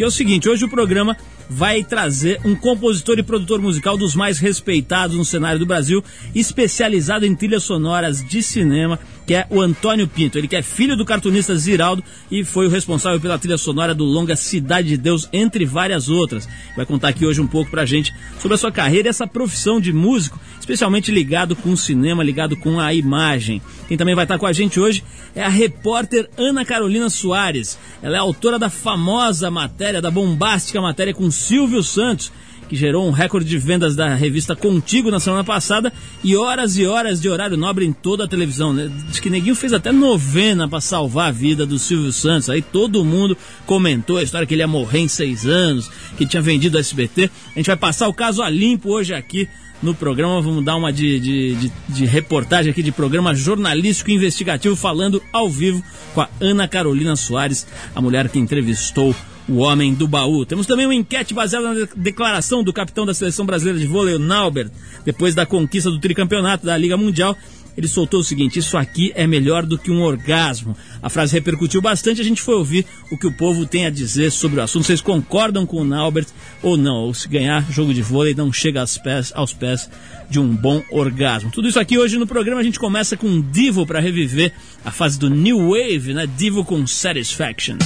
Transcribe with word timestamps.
que 0.00 0.04
é 0.04 0.06
o 0.06 0.10
seguinte: 0.10 0.48
hoje 0.48 0.64
o 0.64 0.68
programa 0.68 1.14
vai 1.50 1.82
trazer 1.82 2.40
um 2.44 2.54
compositor 2.54 3.18
e 3.18 3.24
produtor 3.24 3.60
musical 3.60 3.98
dos 3.98 4.14
mais 4.14 4.38
respeitados 4.38 5.16
no 5.16 5.24
cenário 5.24 5.58
do 5.58 5.66
Brasil, 5.66 6.02
especializado 6.32 7.26
em 7.26 7.34
trilhas 7.34 7.64
sonoras 7.64 8.24
de 8.24 8.40
cinema, 8.40 9.00
que 9.26 9.34
é 9.34 9.46
o 9.50 9.60
Antônio 9.60 10.06
Pinto. 10.06 10.38
Ele 10.38 10.46
que 10.46 10.54
é 10.54 10.62
filho 10.62 10.96
do 10.96 11.04
cartunista 11.04 11.56
Ziraldo 11.56 12.04
e 12.30 12.44
foi 12.44 12.66
o 12.66 12.70
responsável 12.70 13.20
pela 13.20 13.38
trilha 13.38 13.58
sonora 13.58 13.94
do 13.94 14.04
longa 14.04 14.36
Cidade 14.36 14.88
de 14.88 14.96
Deus, 14.96 15.28
entre 15.32 15.64
várias 15.64 16.08
outras. 16.08 16.48
Vai 16.76 16.86
contar 16.86 17.08
aqui 17.08 17.26
hoje 17.26 17.40
um 17.40 17.46
pouco 17.46 17.70
pra 17.70 17.84
gente 17.84 18.14
sobre 18.38 18.54
a 18.54 18.58
sua 18.58 18.70
carreira 18.70 19.08
e 19.08 19.10
essa 19.10 19.26
profissão 19.26 19.80
de 19.80 19.92
músico, 19.92 20.38
especialmente 20.58 21.10
ligado 21.10 21.56
com 21.56 21.70
o 21.70 21.76
cinema, 21.76 22.22
ligado 22.22 22.56
com 22.56 22.78
a 22.78 22.94
imagem. 22.94 23.60
Quem 23.88 23.96
também 23.96 24.14
vai 24.14 24.24
estar 24.24 24.38
com 24.38 24.46
a 24.46 24.52
gente 24.52 24.78
hoje 24.78 25.02
é 25.34 25.42
a 25.42 25.48
repórter 25.48 26.30
Ana 26.36 26.64
Carolina 26.64 27.10
Soares. 27.10 27.76
Ela 28.02 28.16
é 28.16 28.20
autora 28.20 28.58
da 28.58 28.70
famosa 28.70 29.50
matéria, 29.50 30.00
da 30.00 30.10
bombástica 30.10 30.80
matéria 30.80 31.12
com 31.12 31.30
Silvio 31.40 31.82
Santos, 31.82 32.30
que 32.68 32.76
gerou 32.76 33.04
um 33.04 33.10
recorde 33.10 33.48
de 33.48 33.58
vendas 33.58 33.96
da 33.96 34.14
revista 34.14 34.54
Contigo 34.54 35.10
na 35.10 35.18
semana 35.18 35.42
passada 35.42 35.92
e 36.22 36.36
horas 36.36 36.78
e 36.78 36.86
horas 36.86 37.20
de 37.20 37.28
horário 37.28 37.56
nobre 37.56 37.84
em 37.84 37.92
toda 37.92 38.24
a 38.24 38.28
televisão. 38.28 38.72
Né? 38.72 38.88
Diz 39.08 39.18
que 39.18 39.28
Neguinho 39.28 39.56
fez 39.56 39.72
até 39.72 39.90
novena 39.90 40.68
para 40.68 40.80
salvar 40.80 41.28
a 41.28 41.32
vida 41.32 41.66
do 41.66 41.80
Silvio 41.80 42.12
Santos. 42.12 42.48
Aí 42.48 42.62
todo 42.62 43.04
mundo 43.04 43.36
comentou 43.66 44.18
a 44.18 44.22
história 44.22 44.46
que 44.46 44.54
ele 44.54 44.62
ia 44.62 44.68
morrer 44.68 45.00
em 45.00 45.08
seis 45.08 45.46
anos, 45.46 45.90
que 46.16 46.24
tinha 46.24 46.40
vendido 46.40 46.76
o 46.76 46.80
SBT. 46.80 47.28
A 47.54 47.58
gente 47.58 47.66
vai 47.66 47.76
passar 47.76 48.06
o 48.06 48.14
caso 48.14 48.40
a 48.40 48.48
limpo 48.48 48.90
hoje 48.90 49.12
aqui 49.14 49.48
no 49.82 49.92
programa. 49.92 50.40
Vamos 50.40 50.64
dar 50.64 50.76
uma 50.76 50.92
de, 50.92 51.18
de, 51.18 51.54
de, 51.56 51.72
de, 51.88 52.06
reportagem 52.06 52.70
aqui 52.70 52.84
de 52.84 52.92
programa 52.92 53.34
jornalístico 53.34 54.12
investigativo 54.12 54.76
falando 54.76 55.20
ao 55.32 55.48
vivo 55.48 55.82
com 56.14 56.20
a 56.20 56.28
Ana 56.40 56.68
Carolina 56.68 57.16
Soares, 57.16 57.66
a 57.94 58.00
mulher 58.00 58.28
que 58.28 58.38
entrevistou 58.38 59.14
o 59.50 59.56
homem 59.56 59.92
do 59.92 60.06
baú. 60.06 60.46
Temos 60.46 60.66
também 60.66 60.86
uma 60.86 60.94
enquete 60.94 61.34
baseada 61.34 61.74
na 61.74 61.88
declaração 61.96 62.62
do 62.62 62.72
capitão 62.72 63.04
da 63.04 63.12
seleção 63.12 63.44
brasileira 63.44 63.78
de 63.78 63.86
vôlei, 63.86 64.16
Naubert, 64.16 64.70
depois 65.04 65.34
da 65.34 65.44
conquista 65.44 65.90
do 65.90 65.98
tricampeonato 65.98 66.64
da 66.64 66.76
Liga 66.76 66.96
Mundial. 66.96 67.36
Ele 67.76 67.88
soltou 67.88 68.20
o 68.20 68.24
seguinte: 68.24 68.58
Isso 68.58 68.76
aqui 68.76 69.12
é 69.14 69.26
melhor 69.26 69.64
do 69.64 69.78
que 69.78 69.90
um 69.90 70.02
orgasmo. 70.02 70.76
A 71.02 71.08
frase 71.08 71.32
repercutiu 71.32 71.80
bastante. 71.80 72.20
A 72.20 72.24
gente 72.24 72.42
foi 72.42 72.54
ouvir 72.54 72.84
o 73.10 73.16
que 73.16 73.26
o 73.26 73.32
povo 73.32 73.64
tem 73.64 73.86
a 73.86 73.90
dizer 73.90 74.30
sobre 74.30 74.60
o 74.60 74.62
assunto. 74.62 74.84
Vocês 74.84 75.00
concordam 75.00 75.64
com 75.64 75.78
o 75.78 75.84
Naubert 75.84 76.26
ou 76.62 76.76
não? 76.76 76.96
Ou 76.96 77.14
se 77.14 77.28
ganhar 77.28 77.70
jogo 77.70 77.94
de 77.94 78.02
vôlei 78.02 78.34
não 78.34 78.52
chega 78.52 78.80
aos 78.80 78.98
pés, 78.98 79.32
aos 79.34 79.52
pés 79.52 79.88
de 80.28 80.38
um 80.38 80.54
bom 80.54 80.82
orgasmo. 80.90 81.50
Tudo 81.50 81.68
isso 81.68 81.80
aqui 81.80 81.96
hoje 81.96 82.18
no 82.18 82.26
programa. 82.26 82.60
A 82.60 82.64
gente 82.64 82.78
começa 82.78 83.16
com 83.16 83.40
Divo 83.40 83.86
para 83.86 84.00
reviver 84.00 84.52
a 84.84 84.90
fase 84.90 85.18
do 85.18 85.30
New 85.30 85.70
Wave, 85.70 86.12
né? 86.12 86.28
Divo 86.36 86.64
com 86.64 86.86
Satisfaction. 86.86 87.78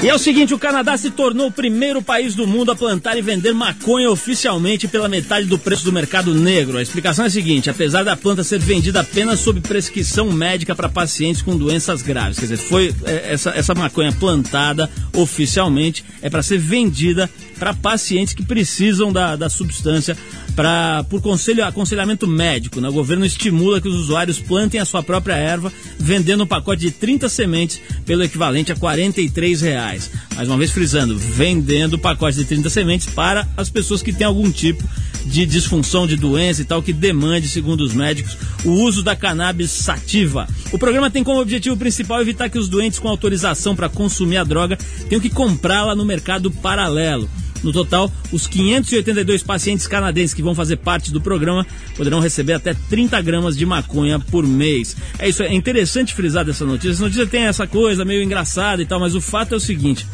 E 0.00 0.08
é 0.08 0.14
o 0.14 0.18
seguinte, 0.18 0.54
o 0.54 0.58
Canadá 0.58 0.96
se 0.96 1.10
tornou 1.10 1.48
o 1.48 1.52
primeiro 1.52 2.00
país 2.00 2.32
do 2.36 2.46
mundo 2.46 2.70
a 2.70 2.76
plantar 2.76 3.18
e 3.18 3.22
vender 3.22 3.52
maconha 3.52 4.08
oficialmente 4.08 4.86
pela 4.86 5.08
metade 5.08 5.46
do 5.46 5.58
preço 5.58 5.84
do 5.84 5.92
mercado 5.92 6.32
negro. 6.32 6.78
A 6.78 6.82
explicação 6.82 7.24
é 7.24 7.28
a 7.28 7.30
seguinte, 7.30 7.68
apesar 7.68 8.04
da 8.04 8.16
planta 8.16 8.44
ser 8.44 8.60
vendida 8.60 9.00
apenas 9.00 9.40
sob 9.40 9.60
prescrição 9.60 10.30
médica 10.30 10.72
para 10.72 10.88
pacientes 10.88 11.42
com 11.42 11.56
doenças 11.56 12.00
graves, 12.00 12.38
quer 12.38 12.44
dizer, 12.44 12.58
foi 12.58 12.94
é, 13.04 13.32
essa, 13.32 13.50
essa 13.50 13.74
maconha 13.74 14.12
plantada 14.12 14.88
oficialmente 15.12 16.04
é 16.22 16.30
para 16.30 16.44
ser 16.44 16.58
vendida 16.58 17.28
para 17.58 17.74
pacientes 17.74 18.34
que 18.34 18.44
precisam 18.44 19.12
da, 19.12 19.34
da 19.34 19.48
substância 19.48 20.16
para 20.54 21.04
por 21.04 21.20
conselho, 21.20 21.64
aconselhamento 21.64 22.26
médico. 22.26 22.80
Né? 22.80 22.88
O 22.88 22.92
governo 22.92 23.24
estimula 23.24 23.80
que 23.80 23.88
os 23.88 23.94
usuários 23.94 24.38
plantem 24.38 24.80
a 24.80 24.84
sua 24.84 25.02
própria 25.02 25.34
erva, 25.34 25.72
vendendo 25.98 26.44
um 26.44 26.46
pacote 26.46 26.82
de 26.82 26.90
30 26.90 27.28
sementes 27.28 27.80
pelo 28.04 28.24
equivalente 28.24 28.72
a 28.72 28.76
43 28.76 29.60
reais. 29.60 29.87
Mais 30.34 30.48
uma 30.48 30.58
vez 30.58 30.70
frisando, 30.70 31.16
vendendo 31.16 31.98
pacote 31.98 32.36
de 32.36 32.44
30 32.44 32.68
sementes 32.68 33.06
para 33.06 33.48
as 33.56 33.70
pessoas 33.70 34.02
que 34.02 34.12
têm 34.12 34.26
algum 34.26 34.50
tipo 34.50 34.82
de 35.24 35.44
disfunção 35.46 36.06
de 36.06 36.16
doença 36.16 36.62
e 36.62 36.64
tal 36.64 36.82
que 36.82 36.92
demande, 36.92 37.48
segundo 37.48 37.82
os 37.82 37.92
médicos, 37.92 38.36
o 38.64 38.70
uso 38.70 39.02
da 39.02 39.14
cannabis 39.14 39.70
sativa. 39.70 40.48
O 40.72 40.78
programa 40.78 41.10
tem 41.10 41.24
como 41.24 41.40
objetivo 41.40 41.76
principal 41.76 42.20
evitar 42.20 42.48
que 42.48 42.58
os 42.58 42.68
doentes 42.68 42.98
com 42.98 43.08
autorização 43.08 43.76
para 43.76 43.88
consumir 43.88 44.38
a 44.38 44.44
droga 44.44 44.78
tenham 45.08 45.20
que 45.20 45.30
comprá-la 45.30 45.94
no 45.94 46.04
mercado 46.04 46.50
paralelo. 46.50 47.28
No 47.62 47.72
total, 47.72 48.10
os 48.32 48.46
582 48.46 49.42
pacientes 49.42 49.86
canadenses 49.86 50.34
que 50.34 50.42
vão 50.42 50.54
fazer 50.54 50.76
parte 50.76 51.12
do 51.12 51.20
programa 51.20 51.66
poderão 51.96 52.20
receber 52.20 52.54
até 52.54 52.74
30 52.74 53.20
gramas 53.22 53.56
de 53.56 53.66
maconha 53.66 54.18
por 54.18 54.46
mês. 54.46 54.96
É 55.18 55.28
isso, 55.28 55.42
é 55.42 55.52
interessante 55.52 56.14
frisar 56.14 56.44
dessa 56.44 56.64
notícia. 56.64 56.92
Essa 56.92 57.02
notícia 57.02 57.26
tem 57.26 57.42
essa 57.42 57.66
coisa 57.66 58.04
meio 58.04 58.22
engraçada 58.22 58.80
e 58.80 58.86
tal, 58.86 59.00
mas 59.00 59.14
o 59.14 59.20
fato 59.20 59.54
é 59.54 59.56
o 59.56 59.60
seguinte: 59.60 60.06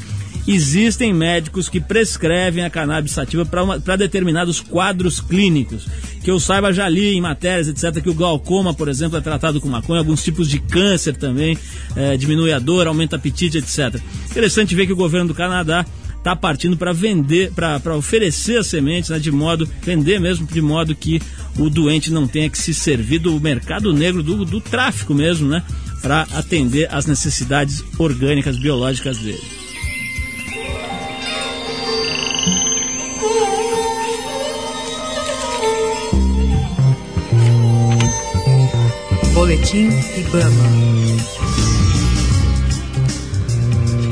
existem 0.46 1.12
médicos 1.12 1.69
que 1.69 1.81
prescrevem 1.81 2.64
a 2.64 2.70
cannabis 2.70 3.12
sativa 3.12 3.44
para 3.44 3.96
determinados 3.96 4.61
quadros 4.61 5.20
clínicos. 5.20 5.87
Que 6.23 6.31
eu 6.31 6.41
saiba, 6.41 6.73
já 6.73 6.88
li 6.88 7.14
em 7.14 7.20
matérias, 7.20 7.69
etc., 7.69 8.02
que 8.02 8.08
o 8.08 8.14
glaucoma, 8.14 8.73
por 8.73 8.88
exemplo, 8.88 9.19
é 9.19 9.20
tratado 9.20 9.61
com 9.61 9.69
maconha, 9.69 9.99
alguns 9.99 10.25
tipos 10.25 10.49
de 10.49 10.58
câncer 10.58 11.17
também, 11.17 11.58
é, 11.94 12.17
diminui 12.17 12.52
a 12.52 12.58
dor, 12.58 12.87
aumenta 12.87 13.17
o 13.17 13.19
apetite, 13.19 13.58
etc. 13.58 14.00
Interessante 14.31 14.75
ver 14.75 14.87
que 14.87 14.93
o 14.93 14.96
governo 14.96 15.29
do 15.29 15.35
Canadá 15.35 15.85
está 16.25 16.35
partindo 16.35 16.75
para 16.75 16.91
vender, 16.91 17.53
para 17.53 17.94
oferecer 17.94 18.56
as 18.56 18.67
sementes, 18.67 19.11
né, 19.11 19.19
de 19.19 19.31
modo, 19.31 19.69
vender 19.82 20.19
mesmo, 20.19 20.47
de 20.47 20.62
modo 20.62 20.94
que 20.94 21.21
o 21.59 21.69
doente 21.69 22.11
não 22.11 22.26
tenha 22.26 22.49
que 22.49 22.56
se 22.56 22.73
servir 22.73 23.19
do 23.19 23.38
mercado 23.38 23.93
negro, 23.93 24.23
do, 24.23 24.43
do 24.43 24.59
tráfico 24.59 25.12
mesmo, 25.12 25.47
né, 25.47 25.62
para 26.00 26.23
atender 26.32 26.88
às 26.91 27.05
necessidades 27.05 27.85
orgânicas, 27.99 28.56
biológicas 28.56 29.19
dele. 29.19 29.43
Boletim 39.35 39.91
Ibama. 40.17 41.33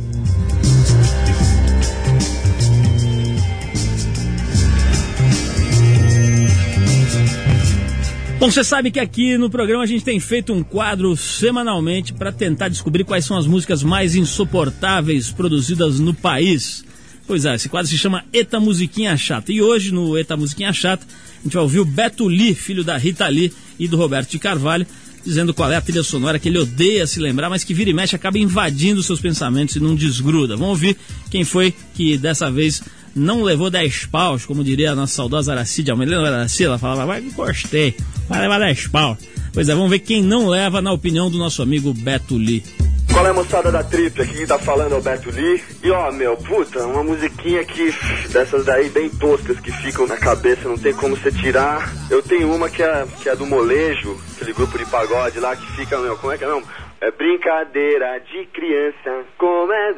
Bom, 8.44 8.50
você 8.50 8.62
sabe 8.62 8.91
que 8.91 9.00
aqui 9.00 9.38
no 9.38 9.49
programa 9.49 9.85
a 9.85 9.87
gente 9.87 10.05
tem 10.05 10.20
feito 10.20 10.52
um 10.52 10.62
quadro 10.62 11.17
semanalmente 11.17 12.12
para 12.12 12.31
tentar 12.31 12.69
descobrir 12.69 13.02
quais 13.02 13.25
são 13.25 13.38
as 13.38 13.46
músicas 13.46 13.82
mais 13.82 14.14
insuportáveis 14.14 15.31
produzidas 15.31 15.99
no 15.99 16.12
país. 16.12 16.85
Pois 17.26 17.46
é, 17.46 17.55
esse 17.55 17.70
quadro 17.70 17.91
se 17.91 17.96
chama 17.96 18.23
Eta 18.35 18.61
Musiquinha 18.61 19.17
Chata. 19.17 19.50
E 19.50 19.62
hoje, 19.62 19.94
no 19.94 20.19
Eta 20.19 20.37
Musiquinha 20.37 20.75
Chata, 20.75 21.06
a 21.06 21.43
gente 21.43 21.55
vai 21.55 21.62
ouvir 21.62 21.81
o 21.81 21.87
Beto 21.87 22.29
Lee, 22.29 22.55
filho 22.55 22.85
da 22.85 22.99
Rita 22.99 23.26
Lee 23.29 23.50
e 23.79 23.88
do 23.88 23.96
Roberto 23.96 24.32
de 24.32 24.38
Carvalho, 24.38 24.87
dizendo 25.25 25.55
qual 25.55 25.73
é 25.73 25.76
a 25.76 25.81
trilha 25.81 26.02
sonora 26.02 26.38
que 26.38 26.50
ele 26.50 26.58
odeia 26.58 27.06
se 27.06 27.20
lembrar, 27.20 27.49
mas 27.49 27.64
que 27.64 27.73
vira 27.73 27.88
e 27.88 27.94
mexe 27.94 28.14
acaba 28.14 28.38
invadindo 28.38 29.02
seus 29.02 29.23
pensamentos 29.23 29.75
e 29.75 29.81
não 29.81 29.94
desgruda. 29.94 30.55
Vamos 30.55 30.73
ouvir 30.73 30.99
quem 31.31 31.44
foi 31.44 31.73
que 31.94 32.19
dessa 32.19 32.50
vez 32.50 32.82
não 33.14 33.43
levou 33.43 33.70
10 33.70 34.06
paus, 34.06 34.44
como 34.44 34.64
diria 34.64 34.93
a 34.93 34.94
nossa 34.94 35.14
saudosa 35.14 35.52
Aracide 35.52 35.90
Almeida. 35.90 36.16
Lembra 36.16 36.37
Aracide? 36.38 36.64
Ela 36.64 36.78
falava, 36.78 37.06
vai, 37.06 37.20
gostei, 37.20 37.94
vai 38.28 38.40
levar 38.40 38.58
10 38.58 38.88
paus. 38.88 39.19
Pois 39.52 39.69
é, 39.69 39.75
vamos 39.75 39.90
ver 39.90 40.00
quem 40.00 40.22
não 40.22 40.49
leva 40.49 40.82
na 40.82 40.93
opinião 40.93 41.31
do 41.31 41.38
nosso 41.38 41.62
amigo 41.62 41.94
Beto 41.94 42.37
Lee. 42.37 42.64
Qual 43.12 43.25
é 43.25 43.31
a 43.31 43.32
moçada 43.32 43.70
da 43.70 43.84
Trip? 43.84 44.20
Aqui 44.20 44.38
quem 44.38 44.46
tá 44.46 44.58
falando 44.58 44.93
é 44.93 44.99
o 44.99 45.00
Beto 45.00 45.31
Lee. 45.31 45.62
E 45.84 45.90
ó, 45.93 46.11
meu, 46.11 46.37
puta, 46.37 46.84
uma 46.84 47.05
musiquinha 47.05 47.64
que 47.64 47.94
dessas 48.32 48.64
daí 48.64 48.88
bem 48.88 49.08
toscas 49.08 49.60
que 49.60 49.70
ficam 49.70 50.05
na 50.08 50.17
cabeça, 50.17 50.69
não 50.69 50.76
tem 50.76 50.93
como 50.93 51.17
você 51.17 51.31
tirar. 51.31 51.93
Eu 52.10 52.20
tenho 52.20 52.52
uma 52.52 52.69
que 52.69 52.82
é, 52.82 53.06
que 53.22 53.28
é 53.28 53.37
do 53.37 53.46
Molejo, 53.46 54.19
aquele 54.34 54.52
grupo 54.52 54.76
de 54.76 54.84
pagode 54.87 55.38
lá 55.38 55.55
que 55.55 55.64
fica, 55.76 55.96
meu, 55.99 56.17
como 56.17 56.32
é 56.32 56.38
que 56.38 56.43
é 56.43 56.49
não? 56.49 56.62
É 57.00 57.12
brincadeira 57.12 58.19
de 58.19 58.46
criança, 58.46 59.25
como 59.38 59.72
é 59.72 59.93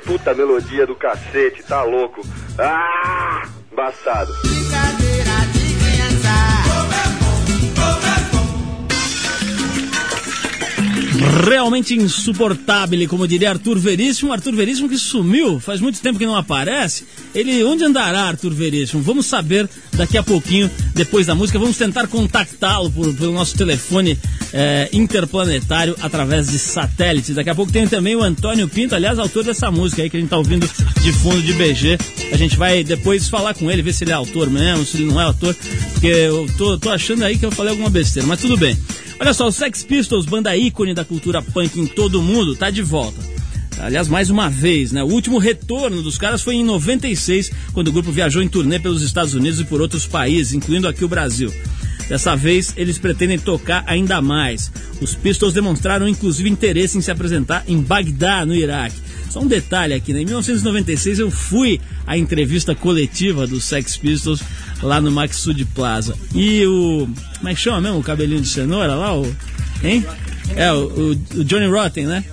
Puta 0.00 0.34
melodia 0.34 0.86
do 0.86 0.94
cacete, 0.94 1.62
tá 1.62 1.82
louco. 1.82 2.22
Ah, 2.58 3.42
embaçado. 3.70 4.32
Realmente 11.20 11.94
insuportável, 11.94 13.06
como 13.08 13.28
diria 13.28 13.50
Arthur 13.50 13.78
Veríssimo. 13.78 14.32
Arthur 14.32 14.54
Veríssimo 14.54 14.88
que 14.88 14.96
sumiu, 14.96 15.60
faz 15.60 15.80
muito 15.80 16.00
tempo 16.00 16.18
que 16.18 16.24
não 16.24 16.34
aparece. 16.34 17.04
Ele, 17.34 17.62
onde 17.62 17.84
andará 17.84 18.22
Arthur 18.22 18.54
Veríssimo? 18.54 19.02
Vamos 19.02 19.26
saber 19.26 19.68
daqui 19.92 20.16
a 20.16 20.22
pouquinho, 20.22 20.70
depois 20.94 21.26
da 21.26 21.34
música. 21.34 21.58
Vamos 21.58 21.76
tentar 21.76 22.06
contactá-lo 22.06 22.90
pelo 22.90 23.32
nosso 23.32 23.56
telefone 23.56 24.18
é, 24.52 24.88
interplanetário 24.92 25.94
através 26.00 26.48
de 26.50 26.58
satélite. 26.58 27.34
Daqui 27.34 27.50
a 27.50 27.54
pouco 27.54 27.70
tem 27.70 27.86
também 27.86 28.16
o 28.16 28.22
Antônio 28.22 28.68
Pinto, 28.68 28.94
aliás, 28.94 29.18
autor 29.18 29.44
dessa 29.44 29.70
música 29.70 30.02
aí 30.02 30.08
que 30.08 30.16
a 30.16 30.20
gente 30.20 30.28
está 30.28 30.38
ouvindo 30.38 30.68
de 31.02 31.12
fundo 31.12 31.42
de 31.42 31.52
BG. 31.52 31.98
A 32.32 32.36
gente 32.36 32.56
vai 32.56 32.82
depois 32.82 33.28
falar 33.28 33.54
com 33.54 33.70
ele, 33.70 33.82
ver 33.82 33.92
se 33.92 34.04
ele 34.04 34.12
é 34.12 34.14
autor 34.14 34.48
mesmo, 34.48 34.84
se 34.84 34.96
ele 34.96 35.06
não 35.06 35.20
é 35.20 35.24
autor, 35.24 35.54
porque 35.92 36.06
eu 36.06 36.48
tô, 36.56 36.78
tô 36.78 36.90
achando 36.90 37.24
aí 37.24 37.36
que 37.36 37.44
eu 37.44 37.50
falei 37.50 37.70
alguma 37.70 37.90
besteira, 37.90 38.26
mas 38.26 38.40
tudo 38.40 38.56
bem. 38.56 38.76
Olha 39.20 39.34
só, 39.34 39.46
o 39.46 39.52
Sex 39.52 39.84
Pistols, 39.84 40.24
banda 40.24 40.56
ícone 40.56 40.94
da 40.94 41.04
cultura 41.10 41.42
punk 41.42 41.80
em 41.80 41.88
todo 41.88 42.20
o 42.20 42.22
mundo, 42.22 42.54
tá 42.54 42.70
de 42.70 42.82
volta. 42.82 43.20
Aliás, 43.80 44.06
mais 44.06 44.30
uma 44.30 44.48
vez, 44.48 44.92
né? 44.92 45.02
O 45.02 45.08
último 45.08 45.38
retorno 45.38 46.02
dos 46.02 46.16
caras 46.16 46.40
foi 46.40 46.54
em 46.54 46.64
96, 46.64 47.50
quando 47.72 47.88
o 47.88 47.92
grupo 47.92 48.12
viajou 48.12 48.40
em 48.40 48.48
turnê 48.48 48.78
pelos 48.78 49.02
Estados 49.02 49.34
Unidos 49.34 49.58
e 49.58 49.64
por 49.64 49.80
outros 49.80 50.06
países, 50.06 50.52
incluindo 50.52 50.86
aqui 50.86 51.04
o 51.04 51.08
Brasil. 51.08 51.52
Dessa 52.08 52.36
vez, 52.36 52.74
eles 52.76 52.96
pretendem 52.96 53.38
tocar 53.38 53.82
ainda 53.88 54.22
mais. 54.22 54.70
Os 55.00 55.16
Pistols 55.16 55.52
demonstraram 55.52 56.06
inclusive 56.06 56.48
interesse 56.48 56.96
em 56.96 57.00
se 57.00 57.10
apresentar 57.10 57.64
em 57.66 57.80
Bagdá, 57.80 58.46
no 58.46 58.54
Iraque. 58.54 58.96
Só 59.30 59.40
um 59.40 59.46
detalhe 59.48 59.94
aqui, 59.94 60.12
né? 60.12 60.22
Em 60.22 60.26
1996 60.26 61.18
eu 61.18 61.30
fui 61.30 61.80
à 62.06 62.16
entrevista 62.16 62.72
coletiva 62.74 63.48
dos 63.48 63.64
Sex 63.64 63.96
Pistols 63.96 64.42
lá 64.80 65.00
no 65.00 65.10
Maxud 65.10 65.64
Plaza. 65.74 66.14
E 66.34 66.64
o 66.66 67.08
como 67.38 67.48
é 67.48 67.54
que 67.54 67.60
chama 67.60 67.80
mesmo 67.80 67.98
o 67.98 68.02
cabelinho 68.02 68.40
de 68.40 68.48
cenoura 68.48 68.94
lá? 68.94 69.16
O, 69.16 69.24
hein? 69.82 70.04
É, 70.56 70.72
o, 70.72 71.12
o 71.12 71.44
Johnny 71.44 71.66
Rotten, 71.66 72.06
né? 72.06 72.24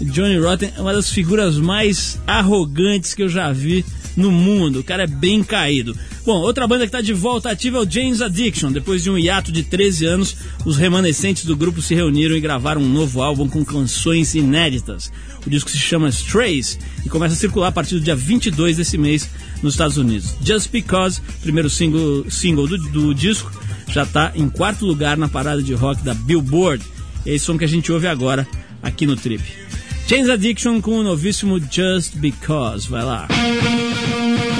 Johnny 0.00 0.38
Rotten 0.38 0.72
é 0.76 0.80
uma 0.80 0.92
das 0.92 1.10
figuras 1.10 1.56
mais 1.56 2.18
arrogantes 2.26 3.14
que 3.14 3.22
eu 3.22 3.28
já 3.28 3.52
vi 3.52 3.84
no 4.16 4.30
mundo. 4.30 4.80
O 4.80 4.84
cara 4.84 5.04
é 5.04 5.06
bem 5.06 5.42
caído. 5.42 5.96
Bom, 6.24 6.38
outra 6.38 6.66
banda 6.66 6.86
que 6.86 6.92
tá 6.92 7.00
de 7.00 7.12
volta 7.12 7.50
ativa 7.50 7.78
é 7.78 7.80
o 7.80 7.90
James 7.90 8.20
Addiction. 8.20 8.70
Depois 8.70 9.02
de 9.02 9.10
um 9.10 9.18
hiato 9.18 9.50
de 9.50 9.62
13 9.62 10.06
anos, 10.06 10.36
os 10.64 10.76
remanescentes 10.76 11.44
do 11.44 11.56
grupo 11.56 11.82
se 11.82 11.94
reuniram 11.94 12.36
e 12.36 12.40
gravaram 12.40 12.80
um 12.80 12.88
novo 12.88 13.22
álbum 13.22 13.48
com 13.48 13.64
canções 13.64 14.34
inéditas. 14.34 15.10
O 15.46 15.50
disco 15.50 15.70
se 15.70 15.78
chama 15.78 16.08
Strays 16.08 16.78
e 17.04 17.08
começa 17.08 17.34
a 17.34 17.38
circular 17.38 17.68
a 17.68 17.72
partir 17.72 17.94
do 17.94 18.00
dia 18.00 18.14
22 18.14 18.76
desse 18.76 18.96
mês 18.96 19.28
nos 19.62 19.74
Estados 19.74 19.96
Unidos. 19.96 20.34
Just 20.44 20.70
Because, 20.70 21.20
primeiro 21.42 21.68
single, 21.68 22.30
single 22.30 22.68
do, 22.68 22.78
do 22.78 23.14
disco, 23.14 23.50
já 23.88 24.04
está 24.04 24.32
em 24.34 24.48
quarto 24.48 24.86
lugar 24.86 25.16
na 25.16 25.28
parada 25.28 25.62
de 25.62 25.74
rock 25.74 26.02
da 26.02 26.14
Billboard. 26.14 26.84
É 27.26 27.34
esse 27.34 27.44
som 27.44 27.56
que 27.56 27.64
a 27.64 27.68
gente 27.68 27.90
ouve 27.92 28.06
agora 28.06 28.46
aqui 28.82 29.06
no 29.06 29.16
Trip. 29.16 29.42
Chains 30.08 30.28
Addiction 30.28 30.80
com 30.80 30.98
o 30.98 31.02
novíssimo 31.02 31.58
Just 31.58 32.16
Because. 32.16 32.88
Vai 32.88 33.02
lá. 33.02 33.28
Bom, 33.28 34.51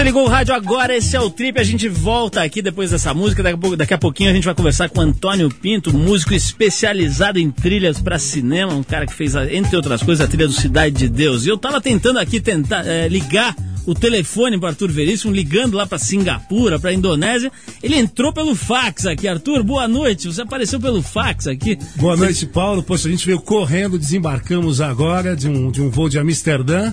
você 0.00 0.04
ligou 0.04 0.24
o 0.24 0.28
rádio 0.28 0.54
agora, 0.54 0.96
esse 0.96 1.14
é 1.14 1.20
o 1.20 1.28
Trip. 1.28 1.60
A 1.60 1.62
gente 1.62 1.86
volta 1.86 2.42
aqui 2.42 2.62
depois 2.62 2.90
dessa 2.90 3.12
música. 3.12 3.42
Daqui 3.42 3.54
a, 3.54 3.58
pouco, 3.58 3.76
daqui 3.76 3.92
a 3.92 3.98
pouquinho 3.98 4.30
a 4.30 4.32
gente 4.32 4.44
vai 4.44 4.54
conversar 4.54 4.88
com 4.88 4.98
Antônio 4.98 5.50
Pinto, 5.50 5.92
músico 5.92 6.32
especializado 6.32 7.38
em 7.38 7.50
trilhas 7.50 8.00
para 8.00 8.18
cinema, 8.18 8.72
um 8.72 8.82
cara 8.82 9.04
que 9.04 9.12
fez, 9.12 9.34
entre 9.34 9.76
outras 9.76 10.02
coisas, 10.02 10.24
a 10.24 10.26
trilha 10.26 10.46
do 10.46 10.54
Cidade 10.54 10.96
de 10.96 11.06
Deus. 11.06 11.44
E 11.44 11.50
eu 11.50 11.58
tava 11.58 11.82
tentando 11.82 12.18
aqui 12.18 12.40
tentar 12.40 12.86
é, 12.86 13.08
ligar 13.08 13.54
o 13.84 13.94
telefone 13.94 14.58
para 14.58 14.70
Arthur 14.70 14.90
Veríssimo, 14.90 15.34
ligando 15.34 15.76
lá 15.76 15.86
para 15.86 15.98
Singapura, 15.98 16.78
para 16.78 16.94
Indonésia. 16.94 17.52
Ele 17.82 17.96
entrou 17.96 18.32
pelo 18.32 18.54
fax 18.54 19.04
aqui. 19.04 19.28
Arthur, 19.28 19.62
boa 19.62 19.86
noite. 19.86 20.28
Você 20.28 20.40
apareceu 20.40 20.80
pelo 20.80 21.02
fax 21.02 21.46
aqui. 21.46 21.78
Boa 21.96 22.16
noite, 22.16 22.46
Paulo. 22.46 22.82
Poxa, 22.82 23.06
a 23.06 23.10
gente 23.10 23.26
veio 23.26 23.40
correndo, 23.40 23.98
desembarcamos 23.98 24.80
agora 24.80 25.36
de 25.36 25.46
um, 25.46 25.70
de 25.70 25.82
um 25.82 25.90
voo 25.90 26.08
de 26.08 26.18
Amsterdã 26.18 26.90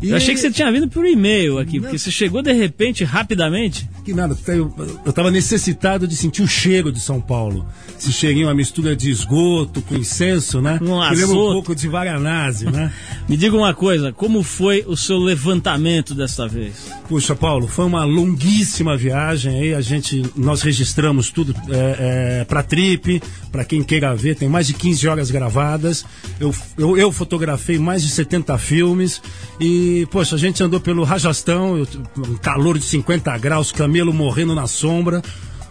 E... 0.00 0.10
Eu 0.10 0.16
achei 0.16 0.34
que 0.34 0.40
você 0.40 0.50
tinha 0.50 0.70
vindo 0.70 0.88
por 0.88 1.04
e-mail 1.04 1.58
aqui, 1.58 1.76
não. 1.76 1.82
porque 1.82 1.98
você 1.98 2.10
chegou 2.10 2.42
de 2.42 2.52
repente, 2.52 3.04
rapidamente. 3.04 3.88
Que 4.04 4.14
nada, 4.14 4.36
eu, 4.48 4.72
estava 5.06 5.30
necessitado 5.30 6.06
de 6.06 6.16
sentir 6.16 6.42
o 6.42 6.48
cheiro 6.48 6.92
de 6.92 7.00
São 7.00 7.20
Paulo. 7.20 7.66
Esse 7.98 8.12
cheirinho, 8.12 8.46
uma 8.46 8.54
mistura 8.54 8.94
de 8.94 9.10
esgoto 9.10 9.82
com 9.82 9.94
incenso, 9.96 10.60
né? 10.60 10.78
Um 10.80 11.00
que 11.08 11.16
lembra 11.16 11.36
um 11.36 11.52
pouco 11.52 11.74
de 11.74 11.88
Varanasi, 11.88 12.66
né? 12.66 12.92
Me 13.28 13.36
diga 13.36 13.56
uma 13.56 13.74
coisa, 13.74 14.12
como 14.12 14.42
foi 14.42 14.84
o 14.86 14.96
seu 14.96 15.18
levantamento 15.18 16.14
desta 16.14 16.46
vez? 16.46 16.90
Puxa, 17.08 17.34
Paulo, 17.34 17.66
foi 17.66 17.84
uma 17.84 18.04
longuíssima 18.04 18.96
viagem 18.96 19.58
aí, 19.58 19.74
a 19.74 19.80
gente, 19.80 20.22
nós 20.36 20.62
registramos 20.62 21.30
tudo 21.30 21.54
é, 21.68 22.40
é, 22.40 22.44
para 22.44 22.62
trip, 22.62 23.20
para 23.50 23.64
quem 23.64 23.82
queira 23.82 24.14
ver, 24.14 24.36
tem 24.36 24.48
mais 24.48 24.66
de 24.66 24.74
15 24.74 25.08
horas 25.08 25.30
gravadas, 25.30 26.04
eu, 26.38 26.54
eu, 26.76 26.96
eu 26.96 27.12
fotografei 27.12 27.78
mais 27.78 28.02
de 28.02 28.10
70 28.10 28.56
filmes 28.58 29.20
e 29.58 29.87
poxa, 30.10 30.36
a 30.36 30.38
gente 30.38 30.62
andou 30.62 30.80
pelo 30.80 31.04
Rajastão, 31.04 31.82
um 32.16 32.34
calor 32.36 32.78
de 32.78 32.84
50 32.84 33.36
graus, 33.38 33.72
camelo 33.72 34.12
morrendo 34.12 34.54
na 34.54 34.66
sombra. 34.66 35.22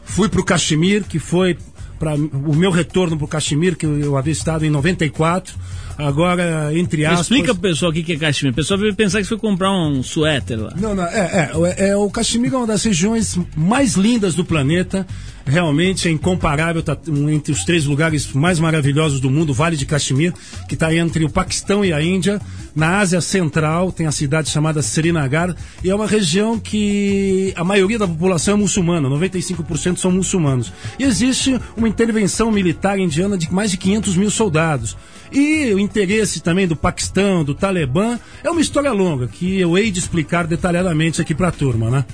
Fui 0.06 0.30
pro 0.30 0.44
Caxemir, 0.44 1.04
que 1.04 1.20
foi 1.20 1.58
para 2.00 2.16
o 2.16 2.56
meu 2.56 2.72
retorno 2.72 3.18
pro 3.18 3.28
Caxemir, 3.28 3.76
que 3.76 3.86
eu, 3.86 3.98
eu 4.00 4.18
havia 4.18 4.32
estado 4.32 4.66
em 4.66 4.70
94. 4.70 5.56
Agora, 5.98 6.72
entre 6.78 7.06
aspas. 7.06 7.22
Explica 7.22 7.54
pro 7.54 7.70
pessoal 7.70 7.92
o 7.92 7.94
que 7.94 8.14
é 8.14 8.18
Caxemir. 8.18 8.54
O 8.54 8.56
pessoal 8.56 8.80
vai 8.80 8.94
pensar 8.94 9.18
que 9.18 9.24
você 9.24 9.30
foi 9.30 9.40
comprar 9.40 9.72
um 9.72 10.04
suéter 10.04 10.60
lá. 10.60 10.74
Não, 10.80 10.94
não, 10.94 11.04
é, 11.04 11.52
é, 11.78 11.90
é, 11.90 11.98
o 11.98 12.10
Caxemir 12.10 12.54
é 12.54 12.58
uma 12.58 12.68
das 12.68 12.84
regiões 12.84 13.38
mais 13.56 13.96
lindas 13.96 14.36
do 14.36 14.46
planeta. 14.46 15.08
Realmente 15.48 16.10
é 16.10 16.12
incomparável, 16.12 16.84
tá 16.84 16.98
entre 17.32 17.54
os 17.54 17.64
três 17.64 17.86
lugares 17.86 18.34
mais 18.34 18.60
maravilhosos 18.60 19.22
do 19.22 19.30
mundo, 19.30 19.54
Vale 19.54 19.78
de 19.78 19.86
Caxemir, 19.86 20.34
que 20.68 20.74
está 20.74 20.94
entre 20.94 21.24
o 21.24 21.30
Paquistão 21.30 21.86
e 21.86 21.94
a 21.94 22.04
Índia. 22.04 22.42
Na 22.76 23.00
Ásia 23.00 23.22
Central 23.22 23.90
tem 23.90 24.06
a 24.06 24.12
cidade 24.12 24.50
chamada 24.50 24.82
Srinagar, 24.82 25.56
e 25.82 25.90
é 25.90 25.96
uma 25.96 26.06
região 26.06 26.60
que 26.60 27.54
a 27.56 27.64
maioria 27.64 27.98
da 27.98 28.08
população 28.08 28.56
é 28.56 28.58
muçulmana, 28.58 29.08
95% 29.08 29.98
são 29.98 30.12
muçulmanos. 30.12 30.74
E 31.00 31.04
existe 31.04 31.58
uma 31.78 31.88
intervenção 31.88 32.52
militar 32.52 33.00
indiana 33.00 33.38
de 33.38 33.52
mais 33.52 33.72
de 33.72 33.78
500 33.78 34.18
mil 34.18 34.30
soldados. 34.30 34.98
E 35.32 35.74
o 35.74 35.80
interesse 35.80 36.42
também 36.42 36.68
do 36.68 36.76
Paquistão, 36.76 37.44
do 37.44 37.56
Talibã, 37.56 38.20
é 38.44 38.50
uma 38.52 38.62
história 38.62 38.92
longa 38.92 39.28
que 39.28 39.60
eu 39.60 39.78
hei 39.78 39.92
de 39.92 40.00
explicar 40.00 40.46
detalhadamente 40.46 41.22
aqui 41.22 41.34
para 41.34 41.48
a 41.48 41.52
turma, 41.52 41.90
né? 41.90 42.06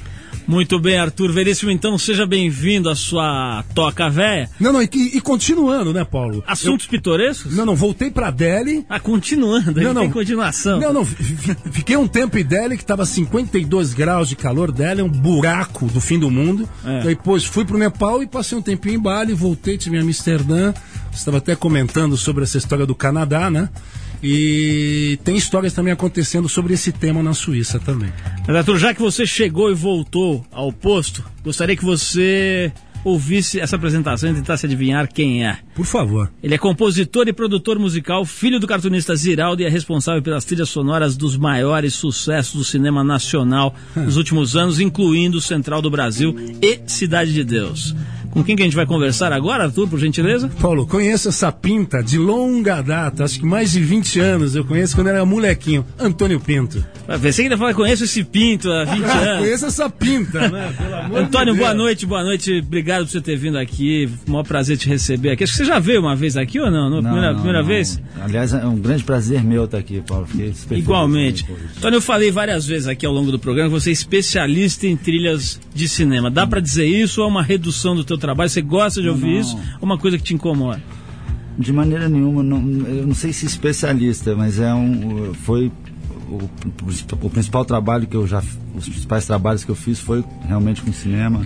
Muito 0.47 0.79
bem, 0.79 0.97
Arthur 0.97 1.31
Veríssimo, 1.31 1.71
então 1.71 1.97
seja 1.97 2.25
bem-vindo 2.25 2.89
à 2.89 2.95
sua 2.95 3.63
toca 3.73 4.09
véia. 4.09 4.49
Não, 4.59 4.73
não, 4.73 4.81
e, 4.81 4.89
e, 4.93 5.21
continuando, 5.21 5.93
né, 5.93 6.03
Paulo? 6.03 6.43
Assuntos 6.45 6.85
eu, 6.85 6.91
pitorescos? 6.91 7.55
Não, 7.55 7.65
não, 7.65 7.75
voltei 7.75 8.11
para 8.11 8.29
Delhi. 8.29 8.85
Ah, 8.89 8.99
continuando, 8.99 9.81
não, 9.81 9.93
não, 9.93 10.01
tem 10.01 10.11
continuação. 10.11 10.79
Não, 10.79 10.93
não, 10.93 11.05
fiquei 11.05 11.95
um 11.95 12.07
tempo 12.07 12.37
em 12.37 12.43
Delhi 12.43 12.77
que 12.77 12.83
estava 12.83 13.05
52 13.05 13.93
graus 13.93 14.29
de 14.29 14.35
calor, 14.35 14.71
Delhi 14.71 15.01
é 15.01 15.03
um 15.03 15.09
buraco 15.09 15.87
do 15.87 16.01
fim 16.01 16.19
do 16.19 16.29
mundo. 16.29 16.67
É. 16.85 17.01
Depois 17.01 17.43
fui 17.45 17.65
pro 17.65 17.77
Nepal 17.77 18.21
e 18.21 18.27
passei 18.27 18.57
um 18.57 18.61
tempinho 18.61 18.95
em 18.95 18.99
Bali, 18.99 19.33
voltei, 19.33 19.77
tive 19.77 19.97
em 19.97 20.01
Amsterdã. 20.01 20.73
Estava 21.13 21.37
até 21.37 21.55
comentando 21.55 22.17
sobre 22.17 22.43
essa 22.43 22.57
história 22.57 22.85
do 22.85 22.95
Canadá, 22.95 23.49
né? 23.49 23.69
E 24.23 25.19
tem 25.25 25.35
histórias 25.35 25.73
também 25.73 25.91
acontecendo 25.91 26.47
sobre 26.47 26.73
esse 26.73 26.93
tema 26.93 27.21
na 27.21 27.33
Suíça 27.33 27.77
também. 27.77 28.11
Arthur, 28.47 28.77
já 28.77 28.93
que 28.93 29.01
você 29.01 29.25
chegou 29.25 29.69
e 29.69 29.75
voltou 29.75 30.45
ao 30.49 30.71
posto, 30.71 31.23
gostaria 31.43 31.75
que 31.75 31.83
você 31.83 32.71
ouvisse 33.03 33.59
essa 33.59 33.75
apresentação 33.75 34.31
e 34.31 34.33
tentasse 34.33 34.65
adivinhar 34.65 35.11
quem 35.11 35.45
é. 35.45 35.57
Por 35.75 35.85
favor. 35.85 36.31
Ele 36.41 36.55
é 36.55 36.57
compositor 36.57 37.27
e 37.27 37.33
produtor 37.33 37.77
musical, 37.77 38.23
filho 38.25 38.59
do 38.59 38.67
cartunista 38.67 39.15
Ziraldo 39.15 39.61
e 39.61 39.65
é 39.65 39.69
responsável 39.69 40.21
pelas 40.21 40.45
trilhas 40.45 40.69
sonoras 40.69 41.17
dos 41.17 41.35
maiores 41.35 41.93
sucessos 41.93 42.55
do 42.55 42.63
cinema 42.63 43.03
nacional 43.03 43.75
nos 43.95 44.17
últimos 44.17 44.55
anos, 44.55 44.79
incluindo 44.79 45.41
Central 45.41 45.81
do 45.81 45.91
Brasil 45.91 46.35
e 46.61 46.79
Cidade 46.87 47.33
de 47.33 47.43
Deus. 47.43 47.93
Com 48.33 48.43
quem 48.43 48.55
que 48.55 48.63
a 48.63 48.65
gente 48.65 48.75
vai 48.75 48.87
conversar 48.87 49.31
agora, 49.31 49.65
Arthur, 49.65 49.87
por 49.87 49.99
gentileza? 49.99 50.49
Paulo, 50.59 50.87
conheço 50.87 51.29
essa 51.29 51.51
pinta 51.51 52.01
de 52.01 52.17
longa 52.17 52.81
data, 52.81 53.23
acho 53.23 53.39
que 53.39 53.45
mais 53.45 53.71
de 53.71 53.79
20 53.79 54.19
anos. 54.19 54.55
Eu 54.55 54.65
conheço 54.65 54.95
quando 54.95 55.07
era 55.07 55.23
molequinho, 55.23 55.85
Antônio 55.99 56.39
Pinto. 56.39 56.83
Pensei 57.21 57.43
que 57.43 57.47
ele 57.47 57.53
ia 57.53 57.57
falar, 57.57 57.73
conheço 57.75 58.05
esse 58.05 58.23
Pinto 58.23 58.71
há 58.71 58.85
20 58.85 59.03
anos. 59.05 59.39
conheço 59.39 59.65
essa 59.67 59.87
pinta, 59.87 60.49
né? 60.49 60.73
Antônio, 61.13 61.53
de 61.53 61.59
boa 61.59 61.73
noite, 61.75 62.05
boa 62.07 62.23
noite. 62.23 62.63
Obrigado 62.65 63.05
por 63.05 63.11
você 63.11 63.21
ter 63.21 63.35
vindo 63.35 63.57
aqui. 63.57 64.09
Maior 64.27 64.43
prazer 64.43 64.77
te 64.77 64.89
receber 64.89 65.31
aqui. 65.31 65.43
Acho 65.43 65.53
que 65.53 65.57
você 65.57 65.65
já 65.65 65.77
veio 65.77 65.99
uma 66.01 66.15
vez 66.15 66.35
aqui 66.35 66.59
ou 66.59 66.71
não? 66.71 66.89
não 66.89 67.03
primeira, 67.03 67.27
não, 67.27 67.35
primeira 67.35 67.59
não. 67.59 67.67
vez? 67.67 68.01
Aliás, 68.19 68.51
é 68.53 68.65
um 68.65 68.77
grande 68.77 69.03
prazer 69.03 69.43
meu 69.43 69.65
estar 69.65 69.77
aqui, 69.77 70.01
Paulo. 70.01 70.27
Igualmente. 70.71 71.45
Antônio, 71.77 71.97
eu 71.97 72.01
falei 72.01 72.31
várias 72.31 72.65
vezes 72.65 72.87
aqui 72.87 73.05
ao 73.05 73.13
longo 73.13 73.31
do 73.31 73.37
programa 73.37 73.69
que 73.69 73.79
você 73.79 73.89
é 73.89 73.93
especialista 73.93 74.87
em 74.87 74.95
trilhas 74.97 75.59
de 75.75 75.87
cinema. 75.87 76.31
Dá 76.31 76.47
para 76.47 76.59
dizer 76.59 76.85
isso 76.85 77.21
ou 77.21 77.27
é 77.27 77.29
uma 77.29 77.43
redução 77.43 77.95
do 77.95 78.03
teu 78.03 78.17
trabalho? 78.23 78.49
Você 78.49 78.61
gosta 78.61 79.01
de 79.01 79.09
ouvir 79.09 79.33
não. 79.33 79.39
isso 79.39 79.57
ou 79.79 79.85
uma 79.85 79.97
coisa 79.97 80.17
que 80.17 80.23
te 80.23 80.33
incomoda? 80.33 80.81
De 81.57 81.71
maneira 81.71 82.09
nenhuma, 82.09 82.41
não, 82.41 82.57
eu 82.87 83.05
não 83.05 83.13
sei 83.13 83.31
se 83.31 83.45
especialista, 83.45 84.35
mas 84.35 84.59
é 84.59 84.73
um, 84.73 85.33
foi 85.35 85.71
o, 86.29 86.49
o, 87.21 87.29
principal 87.29 87.65
trabalho 87.65 88.07
que 88.07 88.15
eu 88.15 88.25
já, 88.25 88.41
os 88.75 88.87
principais 88.87 89.25
trabalhos 89.25 89.63
que 89.63 89.71
eu 89.71 89.75
fiz 89.75 89.99
foi 89.99 90.23
realmente 90.47 90.81
com 90.81 90.91
cinema. 90.91 91.45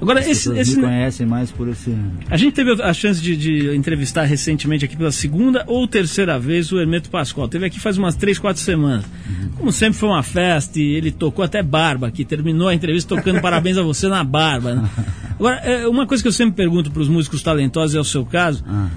Agora, 0.00 0.20
As 0.20 0.28
esse, 0.28 0.52
esse 0.56 0.76
me 0.76 0.82
conhecem 0.82 1.26
mais 1.26 1.50
por 1.50 1.68
esse. 1.68 1.94
A 2.28 2.36
gente 2.36 2.54
teve 2.54 2.82
a 2.82 2.92
chance 2.92 3.20
de, 3.20 3.36
de, 3.36 3.74
entrevistar 3.76 4.24
recentemente 4.24 4.84
aqui 4.84 4.96
pela 4.96 5.12
segunda 5.12 5.64
ou 5.66 5.86
terceira 5.86 6.38
vez 6.38 6.72
o 6.72 6.78
Hermeto 6.78 7.10
Pascoal. 7.10 7.48
Teve 7.48 7.66
aqui 7.66 7.78
faz 7.78 7.98
umas 7.98 8.14
três, 8.14 8.38
quatro 8.38 8.62
semanas. 8.62 9.04
Uhum. 9.04 9.48
Como 9.56 9.72
sempre 9.72 9.98
foi 9.98 10.08
uma 10.08 10.22
festa 10.22 10.78
e 10.78 10.94
ele 10.94 11.10
tocou 11.10 11.44
até 11.44 11.62
barba 11.62 12.08
aqui. 12.08 12.24
Terminou 12.24 12.68
a 12.68 12.74
entrevista 12.74 13.14
tocando 13.14 13.40
parabéns 13.42 13.78
a 13.78 13.82
você 13.82 14.08
na 14.08 14.24
barba. 14.24 14.74
Né? 14.74 14.90
Agora, 15.38 15.56
é, 15.56 15.86
uma 15.86 16.06
coisa 16.06 16.22
que 16.22 16.28
eu 16.28 16.32
sempre 16.32 16.54
pergunto 16.56 16.90
para 16.90 17.02
os 17.02 17.08
músicos 17.08 17.42
talentosos, 17.42 17.94
é 17.94 18.00
o 18.00 18.04
seu 18.04 18.24
caso. 18.24 18.64
Ah 18.66 18.88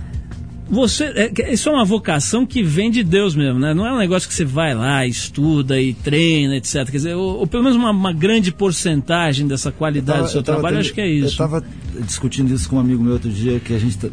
você, 0.69 1.05
é, 1.05 1.53
isso 1.53 1.69
é 1.69 1.71
uma 1.71 1.85
vocação 1.85 2.45
que 2.45 2.61
vem 2.61 2.91
de 2.91 3.03
Deus 3.03 3.35
mesmo, 3.35 3.59
né? 3.59 3.73
Não 3.73 3.85
é 3.85 3.93
um 3.93 3.97
negócio 3.97 4.27
que 4.27 4.35
você 4.35 4.43
vai 4.43 4.73
lá, 4.73 5.05
estuda 5.05 5.79
e 5.79 5.93
treina, 5.93 6.57
etc. 6.57 6.85
Quer 6.85 6.91
dizer, 6.91 7.15
ou, 7.15 7.39
ou 7.39 7.47
pelo 7.47 7.63
menos 7.63 7.77
uma, 7.77 7.91
uma, 7.91 8.11
grande 8.11 8.51
porcentagem 8.51 9.47
dessa 9.47 9.71
qualidade 9.71 10.17
tava, 10.17 10.27
do 10.27 10.31
seu 10.31 10.43
trabalho, 10.43 10.75
tendo, 10.75 10.79
acho 10.79 10.93
que 10.93 11.01
é 11.01 11.07
isso. 11.07 11.25
Eu 11.25 11.29
estava 11.29 11.63
discutindo 12.05 12.53
isso 12.53 12.69
com 12.69 12.75
um 12.75 12.79
amigo 12.79 13.01
meu 13.01 13.13
outro 13.13 13.29
dia, 13.29 13.59
que 13.59 13.73
a 13.73 13.79
gente, 13.79 13.97
tá, 13.97 14.09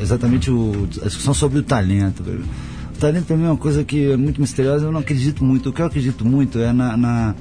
exatamente 0.00 0.50
o, 0.50 0.86
a 1.02 1.06
discussão 1.06 1.32
sobre 1.32 1.60
o 1.60 1.62
talento. 1.62 2.22
O 2.22 2.98
talento 2.98 3.24
para 3.24 3.36
mim 3.36 3.44
é 3.44 3.48
uma 3.48 3.56
coisa 3.56 3.82
que 3.82 4.10
é 4.10 4.16
muito 4.16 4.40
misteriosa, 4.40 4.84
eu 4.84 4.92
não 4.92 5.00
acredito 5.00 5.42
muito. 5.42 5.70
O 5.70 5.72
que 5.72 5.80
eu 5.80 5.86
acredito 5.86 6.26
muito 6.26 6.58
é 6.58 6.72
na, 6.72 6.96
na 6.96 7.34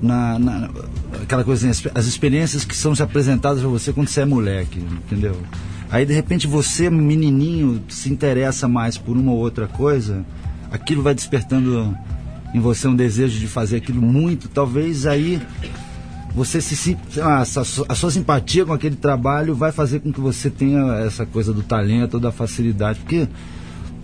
na, 0.00 0.38
na, 0.38 0.70
aquela 1.22 1.42
coisa 1.42 1.68
assim, 1.68 1.90
as 1.92 2.06
experiências 2.06 2.64
que 2.64 2.76
são 2.76 2.92
apresentadas 2.92 3.60
para 3.60 3.68
você 3.68 3.92
quando 3.92 4.06
você 4.06 4.20
é 4.20 4.24
moleque, 4.24 4.78
entendeu? 4.78 5.36
Aí 5.90 6.04
de 6.04 6.12
repente 6.12 6.46
você, 6.46 6.90
menininho, 6.90 7.82
se 7.88 8.12
interessa 8.12 8.68
mais 8.68 8.98
por 8.98 9.16
uma 9.16 9.32
ou 9.32 9.38
outra 9.38 9.66
coisa, 9.66 10.24
aquilo 10.70 11.02
vai 11.02 11.14
despertando 11.14 11.96
em 12.54 12.60
você 12.60 12.86
um 12.88 12.94
desejo 12.94 13.38
de 13.38 13.46
fazer 13.46 13.76
aquilo 13.76 14.02
muito, 14.02 14.48
talvez 14.48 15.06
aí 15.06 15.40
você 16.34 16.60
se 16.60 16.96
a, 17.20 17.40
a 17.40 17.94
sua 17.94 18.10
simpatia 18.10 18.64
com 18.64 18.72
aquele 18.72 18.96
trabalho 18.96 19.54
vai 19.54 19.72
fazer 19.72 20.00
com 20.00 20.12
que 20.12 20.20
você 20.20 20.50
tenha 20.50 20.94
essa 21.06 21.26
coisa 21.26 21.52
do 21.52 21.62
talento, 21.62 22.20
da 22.20 22.30
facilidade, 22.30 23.00
porque 23.00 23.26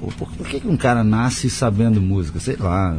pô, 0.01 0.07
por, 0.18 0.31
por, 0.33 0.47
que 0.47 0.66
um 0.66 0.77
cara 0.77 1.05
nasce 1.05 1.51
sabendo 1.51 2.01
música? 2.01 2.40
Sei 2.40 2.57
lá, 2.57 2.94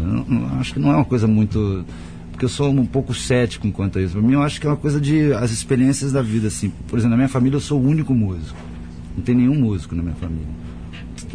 acho 0.60 0.74
que 0.74 0.80
não 0.80 0.92
é 0.92 0.96
uma 0.96 1.06
coisa 1.06 1.28
muito 1.28 1.84
porque 2.32 2.46
eu 2.46 2.50
sou 2.50 2.70
um 2.70 2.86
pouco 2.86 3.14
cético 3.14 3.66
enquanto 3.66 3.98
a 3.98 4.02
isso. 4.02 4.12
Para 4.12 4.22
mim, 4.22 4.34
eu 4.34 4.42
acho 4.42 4.60
que 4.60 4.68
é 4.68 4.70
uma 4.70 4.76
coisa 4.76 5.00
de 5.00 5.32
as 5.34 5.52
experiências 5.52 6.12
da 6.12 6.22
vida, 6.22 6.50
assim. 6.50 6.70
Por 6.86 7.00
exemplo, 7.00 7.12
na 7.12 7.16
minha 7.16 7.30
família 7.30 7.56
eu 7.56 7.62
sou 7.62 7.80
o 7.80 7.88
único 7.88 8.14
músico. 8.14 8.58
Não 9.16 9.24
tem 9.24 9.36
nenhum 9.36 9.56
músico 9.56 9.96
na 9.96 10.04
minha 10.04 10.16
família. 10.16 10.48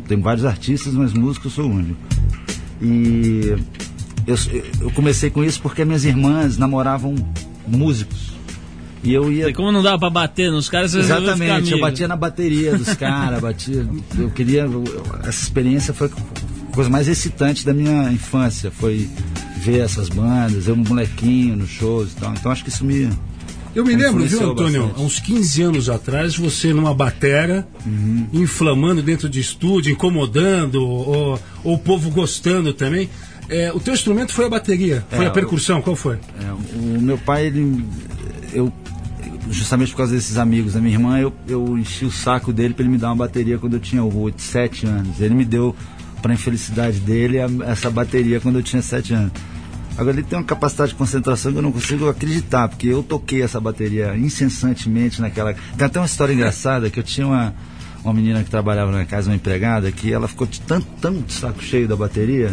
Tem 0.06 0.20
vários 0.20 0.44
artistas, 0.44 0.94
mas 0.94 1.12
músico 1.12 1.46
eu 1.46 1.50
sou 1.50 1.66
o 1.66 1.70
único. 1.70 1.98
E 2.80 3.56
eu, 4.26 4.36
eu 4.80 4.90
comecei 4.92 5.30
com 5.30 5.42
isso 5.44 5.60
porque 5.60 5.84
minhas 5.84 6.04
irmãs 6.04 6.56
namoravam 6.58 7.14
músicos. 7.66 8.30
E 9.02 9.14
eu 9.14 9.32
ia. 9.32 9.48
E 9.48 9.54
como 9.54 9.72
não 9.72 9.82
dava 9.82 9.98
pra 9.98 10.10
bater 10.10 10.50
nos 10.50 10.68
caras, 10.68 10.92
você 10.92 10.98
Exatamente, 10.98 11.72
eu 11.72 11.80
batia 11.80 12.06
na 12.06 12.16
bateria 12.16 12.76
dos 12.76 12.92
caras, 12.94 13.40
batia. 13.40 13.86
Eu 14.18 14.30
queria. 14.30 14.66
Essa 15.20 15.42
experiência 15.42 15.94
foi 15.94 16.08
a 16.08 16.72
coisa 16.74 16.90
mais 16.90 17.08
excitante 17.08 17.64
da 17.64 17.72
minha 17.72 18.12
infância. 18.12 18.70
Foi 18.70 19.08
ver 19.56 19.80
essas 19.80 20.08
bandas, 20.08 20.66
eu 20.68 20.74
um 20.74 20.84
molequinho 20.84 21.56
nos 21.56 21.70
shows 21.70 22.12
e 22.12 22.16
tal. 22.16 22.32
Então 22.32 22.52
acho 22.52 22.62
que 22.62 22.70
isso 22.70 22.84
me 22.84 23.10
eu 23.74 23.84
me 23.84 23.94
lembro, 23.94 24.24
viu, 24.24 24.50
Antônio, 24.50 24.82
bastante. 24.82 25.00
há 25.00 25.04
uns 25.04 25.18
15 25.20 25.62
anos 25.62 25.88
atrás, 25.88 26.36
você 26.36 26.72
numa 26.72 26.94
batera, 26.94 27.66
uhum. 27.86 28.26
inflamando 28.32 29.02
dentro 29.02 29.28
de 29.28 29.40
estúdio, 29.40 29.92
incomodando, 29.92 30.82
ou, 30.82 31.38
ou 31.62 31.74
o 31.74 31.78
povo 31.78 32.10
gostando 32.10 32.72
também. 32.72 33.08
É, 33.48 33.72
o 33.72 33.80
teu 33.80 33.92
instrumento 33.94 34.32
foi 34.32 34.46
a 34.46 34.48
bateria, 34.48 35.04
foi 35.10 35.24
é, 35.24 35.28
a 35.28 35.30
percussão, 35.30 35.82
qual 35.82 35.96
foi? 35.96 36.18
É, 36.40 36.52
o 36.76 37.00
meu 37.00 37.18
pai, 37.18 37.46
ele, 37.46 37.84
eu, 38.52 38.72
justamente 39.50 39.90
por 39.90 39.98
causa 39.98 40.14
desses 40.14 40.36
amigos 40.36 40.74
da 40.74 40.80
minha 40.80 40.94
irmã, 40.94 41.18
eu, 41.18 41.32
eu 41.48 41.76
enchi 41.76 42.04
o 42.04 42.10
saco 42.10 42.52
dele 42.52 42.74
para 42.74 42.84
ele 42.84 42.92
me 42.92 42.98
dar 42.98 43.08
uma 43.08 43.16
bateria 43.16 43.58
quando 43.58 43.74
eu 43.74 43.80
tinha 43.80 44.02
8, 44.02 44.40
7 44.40 44.86
anos. 44.86 45.20
Ele 45.20 45.34
me 45.34 45.44
deu, 45.44 45.74
para 46.22 46.32
infelicidade 46.32 47.00
dele, 47.00 47.40
a, 47.40 47.48
essa 47.66 47.90
bateria 47.90 48.40
quando 48.40 48.56
eu 48.56 48.62
tinha 48.62 48.82
7 48.82 49.14
anos. 49.14 49.32
Agora 50.00 50.16
ele 50.16 50.22
tem 50.22 50.38
uma 50.38 50.44
capacidade 50.44 50.92
de 50.92 50.96
concentração 50.96 51.52
que 51.52 51.58
eu 51.58 51.62
não 51.62 51.70
consigo 51.70 52.08
acreditar, 52.08 52.68
porque 52.68 52.86
eu 52.86 53.02
toquei 53.02 53.42
essa 53.42 53.60
bateria 53.60 54.16
incessantemente 54.16 55.20
naquela. 55.20 55.52
Tem 55.76 55.86
até 55.86 56.00
uma 56.00 56.06
história 56.06 56.32
engraçada 56.32 56.88
que 56.88 56.98
eu 56.98 57.04
tinha 57.04 57.26
uma, 57.26 57.54
uma 58.02 58.14
menina 58.14 58.42
que 58.42 58.48
trabalhava 58.48 58.90
na 58.90 59.04
casa, 59.04 59.28
uma 59.28 59.36
empregada, 59.36 59.92
que 59.92 60.10
ela 60.10 60.26
ficou 60.26 60.46
de 60.46 60.58
tão, 60.62 60.80
tão 60.80 61.20
de 61.20 61.30
saco 61.30 61.62
cheio 61.62 61.86
da 61.86 61.94
bateria 61.94 62.50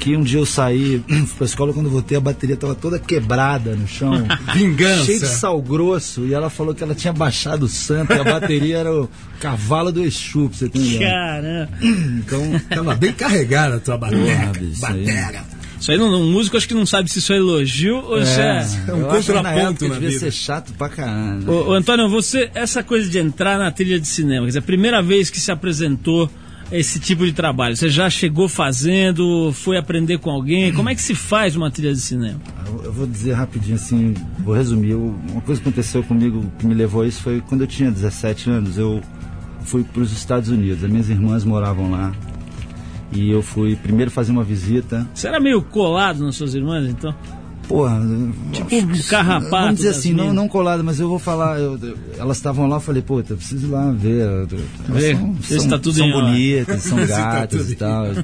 que 0.00 0.16
um 0.16 0.22
dia 0.22 0.38
eu 0.38 0.46
saí 0.46 1.04
pra 1.36 1.44
escola, 1.44 1.74
quando 1.74 1.90
voltei, 1.90 2.16
a 2.16 2.20
bateria 2.20 2.56
tava 2.56 2.74
toda 2.74 2.98
quebrada 2.98 3.76
no 3.76 3.86
chão. 3.86 4.26
Vingança. 4.54 5.04
Cheio 5.04 5.20
de 5.20 5.26
sal 5.26 5.60
grosso. 5.60 6.24
E 6.24 6.32
ela 6.32 6.48
falou 6.48 6.74
que 6.74 6.82
ela 6.82 6.94
tinha 6.94 7.12
baixado 7.12 7.64
o 7.64 7.68
santo 7.68 8.14
e 8.14 8.18
a 8.18 8.24
bateria 8.24 8.78
era 8.78 8.90
o 8.90 9.06
cavalo 9.38 9.92
do 9.92 10.02
Exu, 10.02 10.48
pra 10.48 10.58
você 10.58 10.68
ter. 10.70 10.98
Caramba. 10.98 11.68
Então, 12.20 12.60
tava 12.70 12.94
bem 12.94 13.12
carregada 13.12 13.76
a 13.76 13.80
tua 13.80 13.98
bateria. 13.98 14.36
Porra, 14.36 14.52
bicho. 14.52 14.80
Isso 15.80 15.90
aí, 15.90 15.96
não, 15.98 16.08
um 16.20 16.30
músico 16.30 16.56
acho 16.58 16.68
que 16.68 16.74
não 16.74 16.84
sabe 16.84 17.10
se 17.10 17.18
isso 17.20 17.32
é 17.32 17.36
elogio 17.36 17.96
ou 17.96 18.24
se 18.24 18.38
é... 18.40 18.66
É 18.86 18.92
um 18.92 18.98
Eu 18.98 19.06
contraponto 19.06 19.48
época 19.48 19.88
na 19.88 19.94
devia 19.94 20.08
vida. 20.10 20.20
ser 20.20 20.30
chato 20.32 20.72
pra 20.74 20.88
caramba. 20.90 21.50
Ô, 21.50 21.70
ô, 21.70 21.72
Antônio, 21.72 22.08
você, 22.08 22.50
essa 22.54 22.82
coisa 22.82 23.08
de 23.08 23.18
entrar 23.18 23.58
na 23.58 23.70
trilha 23.70 23.98
de 23.98 24.06
cinema, 24.06 24.42
quer 24.42 24.48
dizer, 24.48 24.58
a 24.58 24.62
primeira 24.62 25.02
vez 25.02 25.30
que 25.30 25.40
se 25.40 25.50
apresentou 25.50 26.30
esse 26.70 27.00
tipo 27.00 27.24
de 27.24 27.32
trabalho, 27.32 27.76
você 27.76 27.88
já 27.88 28.08
chegou 28.10 28.46
fazendo, 28.48 29.52
foi 29.52 29.76
aprender 29.76 30.18
com 30.18 30.30
alguém? 30.30 30.72
Como 30.72 30.88
é 30.88 30.94
que 30.94 31.02
se 31.02 31.14
faz 31.14 31.56
uma 31.56 31.70
trilha 31.70 31.92
de 31.94 32.00
cinema? 32.00 32.40
Eu- 32.66 32.84
Eu 32.84 32.92
vou 32.92 33.06
dizer 33.06 33.32
rapidinho 33.32 33.74
assim, 33.76 34.14
vou 34.40 34.54
resumir. 34.54 34.94
Uma 34.94 35.40
coisa 35.40 35.60
que 35.60 35.68
aconteceu 35.68 36.02
comigo 36.04 36.44
que 36.58 36.66
me 36.66 36.74
levou 36.74 37.02
a 37.02 37.06
isso 37.08 37.22
foi 37.22 37.40
quando 37.40 37.62
eu 37.62 37.66
tinha 37.66 37.90
17 37.90 38.50
anos, 38.50 38.76
eu 38.78 39.00
fui 39.64 39.82
para 39.82 40.02
os 40.02 40.12
Estados 40.12 40.48
Unidos. 40.50 40.84
As 40.84 40.90
minhas 40.90 41.08
irmãs 41.08 41.42
moravam 41.44 41.90
lá. 41.90 42.12
E 43.12 43.30
eu 43.30 43.42
fui 43.42 43.74
primeiro 43.76 44.10
fazer 44.10 44.30
uma 44.32 44.44
visita. 44.44 45.06
Você 45.14 45.26
era 45.28 45.40
meio 45.40 45.60
colado 45.62 46.24
nas 46.24 46.36
suas 46.36 46.54
irmãs, 46.54 46.88
então? 46.88 47.14
Porra, 47.66 48.00
Tipo 48.52 48.74
um 48.74 49.02
carrapato 49.08 49.48
Vamos 49.50 49.76
dizer 49.76 49.90
assim, 49.90 50.12
não, 50.12 50.32
não 50.34 50.48
colado, 50.48 50.82
mas 50.82 50.98
eu 50.98 51.08
vou 51.08 51.20
falar. 51.20 51.60
eu- 51.60 51.78
eu- 51.80 51.96
elas 52.18 52.36
estavam 52.38 52.66
lá, 52.66 52.76
eu 52.76 52.80
falei, 52.80 53.00
pô, 53.00 53.20
eu 53.20 53.36
preciso 53.36 53.68
ir 53.68 53.70
lá 53.70 53.92
ver. 53.92 54.22
eu- 54.22 54.48
eu- 54.50 54.58
Elas 54.88 55.02
Ver, 55.02 55.16
são, 55.16 55.36
são, 55.60 55.68
tá 55.68 55.78
tudo 55.78 55.94
são 55.98 56.10
bonitas, 56.10 56.82
são 56.82 56.98
tá 57.06 57.06
gatas 57.06 57.60
tudo 57.60 57.72
e 57.72 57.76
tal. 57.76 58.06
Eu, 58.06 58.14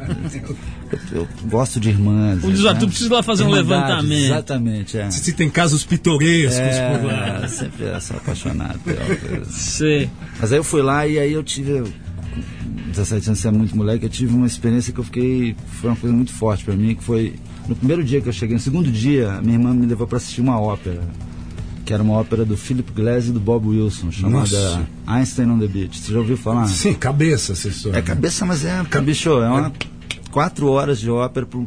eu 1.13 1.29
gosto 1.49 1.79
de 1.79 1.91
irmãs. 1.91 2.43
O 2.43 2.49
né? 2.49 2.69
Arthur, 2.71 2.89
precisa 2.89 3.15
lá 3.15 3.23
fazer 3.23 3.45
um 3.45 3.51
levantamento. 3.51 4.25
Exatamente, 4.25 4.99
é. 4.99 5.11
Se 5.13 5.33
tem 5.33 5.49
casos 5.49 5.85
pitorescos 5.85 6.57
por 7.01 7.07
lá. 7.07 7.41
É, 7.45 7.47
sempre 7.49 7.85
é 7.87 8.01
só 8.01 8.15
apaixonado 8.15 8.81
pela 8.81 9.05
coisa. 9.17 9.45
Sei. 9.49 10.11
Mas 10.41 10.53
aí 10.53 10.59
eu 10.59 10.65
fui 10.65 10.83
lá 10.83 11.07
e 11.07 11.21
aí 11.21 11.33
eu 11.33 11.45
tive. 11.45 11.85
Com 12.87 12.91
17 12.93 13.29
anos, 13.29 13.39
você 13.41 13.49
é 13.49 13.51
muito 13.51 13.77
moleque, 13.77 14.05
eu 14.05 14.11
tive 14.11 14.35
uma 14.35 14.47
experiência 14.47 14.93
que 14.93 15.01
eu 15.01 15.05
fiquei. 15.05 15.57
Foi 15.81 15.91
uma 15.91 15.97
coisa 15.97 16.15
muito 16.15 16.33
forte 16.33 16.65
pra 16.65 16.75
mim, 16.75 16.95
que 16.95 17.05
foi. 17.05 17.35
No 17.69 17.75
primeiro 17.75 18.03
dia 18.05 18.21
que 18.21 18.29
eu 18.29 18.33
cheguei, 18.33 18.55
no 18.55 18.61
segundo 18.63 18.91
dia, 18.91 19.41
minha 19.43 19.55
irmã 19.57 19.75
me 19.75 19.87
levou 19.87 20.07
pra 20.07 20.19
assistir 20.19 20.41
uma 20.41 20.61
ópera. 20.61 21.03
Que 21.85 21.93
era 21.93 22.03
uma 22.03 22.15
ópera 22.15 22.45
do 22.45 22.57
Philip 22.57 22.91
Glass 22.93 23.27
e 23.29 23.33
do 23.33 23.39
Bob 23.39 23.69
Wilson, 23.69 24.11
chamada 24.11 24.39
Nossa. 24.41 24.87
Einstein 25.07 25.51
on 25.51 25.59
the 25.59 25.69
Beach. 25.69 25.99
Você 26.01 26.13
já 26.13 26.19
ouviu 26.19 26.37
falar? 26.37 26.67
Sim, 26.67 26.95
cabeça 26.95 27.53
essa 27.53 27.69
história. 27.69 27.99
É 27.99 28.03
cabeça, 28.03 28.45
mas 28.45 28.65
é. 28.65 28.83
Bicho, 29.03 29.31
é 29.31 29.49
uma. 29.49 29.73
Quatro 30.33 30.67
horas 30.69 30.99
de 30.99 31.09
ópera 31.11 31.47
um- 31.55 31.67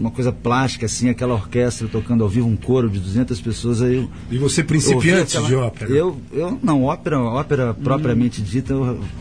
uma 0.00 0.10
coisa 0.10 0.32
plástica, 0.32 0.86
assim, 0.86 1.10
aquela 1.10 1.34
orquestra 1.34 1.86
tocando 1.86 2.24
ao 2.24 2.28
vivo, 2.30 2.48
um 2.48 2.56
coro 2.56 2.88
de 2.88 2.98
200 2.98 3.38
pessoas. 3.40 3.82
Aí 3.82 3.96
eu, 3.96 4.08
E 4.30 4.38
você 4.38 4.64
principiante 4.64 5.36
aquela- 5.36 5.46
de 5.48 5.54
ópera. 5.54 5.90
Eu, 5.90 6.18
eu 6.32 6.58
não, 6.62 6.84
ópera, 6.84 7.20
ópera 7.20 7.74
propriamente 7.74 8.40
dita, 8.40 8.74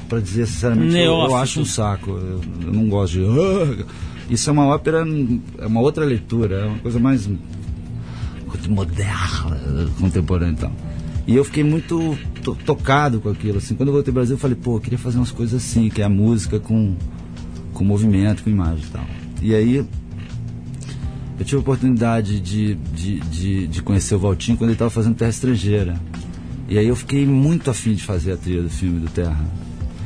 pra 0.07 0.19
dizer 0.19 0.47
sinceramente, 0.47 0.95
eu, 0.95 1.13
eu 1.13 1.35
acho 1.35 1.59
um 1.59 1.65
saco. 1.65 2.11
Eu, 2.11 2.41
eu 2.65 2.73
não 2.73 2.87
gosto 2.87 3.13
de. 3.13 3.25
"Ah". 3.25 3.85
Isso 4.29 4.49
é 4.49 4.53
uma 4.53 4.67
ópera, 4.67 5.05
é 5.57 5.65
uma 5.65 5.81
outra 5.81 6.05
leitura, 6.05 6.55
é 6.61 6.65
uma 6.67 6.77
coisa 6.79 6.99
mais 6.99 7.27
moderna, 8.67 9.89
contemporânea 9.99 10.53
e 10.53 10.55
tal. 10.57 10.71
E 11.27 11.35
eu 11.35 11.43
fiquei 11.43 11.63
muito 11.63 12.17
to- 12.43 12.57
tocado 12.65 13.19
com 13.19 13.29
aquilo. 13.29 13.57
Assim. 13.57 13.75
Quando 13.75 13.89
eu 13.89 13.93
voltei 13.93 14.11
ao 14.11 14.15
Brasil, 14.15 14.35
eu 14.35 14.39
falei, 14.39 14.55
pô, 14.55 14.77
eu 14.77 14.79
queria 14.79 14.97
fazer 14.97 15.17
umas 15.17 15.31
coisas 15.31 15.61
assim, 15.63 15.89
que 15.89 16.01
é 16.01 16.05
a 16.05 16.09
música 16.09 16.59
com, 16.59 16.95
com 17.73 17.83
movimento, 17.83 18.43
com 18.43 18.49
imagem 18.49 18.83
e 18.83 18.87
tal. 18.91 19.05
E 19.41 19.53
aí 19.55 19.85
eu 21.39 21.45
tive 21.45 21.57
a 21.57 21.59
oportunidade 21.61 22.39
de, 22.39 22.75
de, 22.75 23.19
de, 23.21 23.67
de 23.67 23.81
conhecer 23.81 24.13
o 24.15 24.19
Valtinho 24.19 24.57
quando 24.57 24.69
ele 24.69 24.75
estava 24.75 24.91
fazendo 24.91 25.15
Terra 25.15 25.29
Estrangeira. 25.31 25.95
E 26.67 26.77
aí 26.77 26.87
eu 26.87 26.95
fiquei 26.95 27.25
muito 27.25 27.69
afim 27.71 27.93
de 27.93 28.03
fazer 28.03 28.33
a 28.33 28.37
trilha 28.37 28.61
do 28.61 28.69
filme 28.69 28.99
do 28.99 29.09
Terra. 29.09 29.39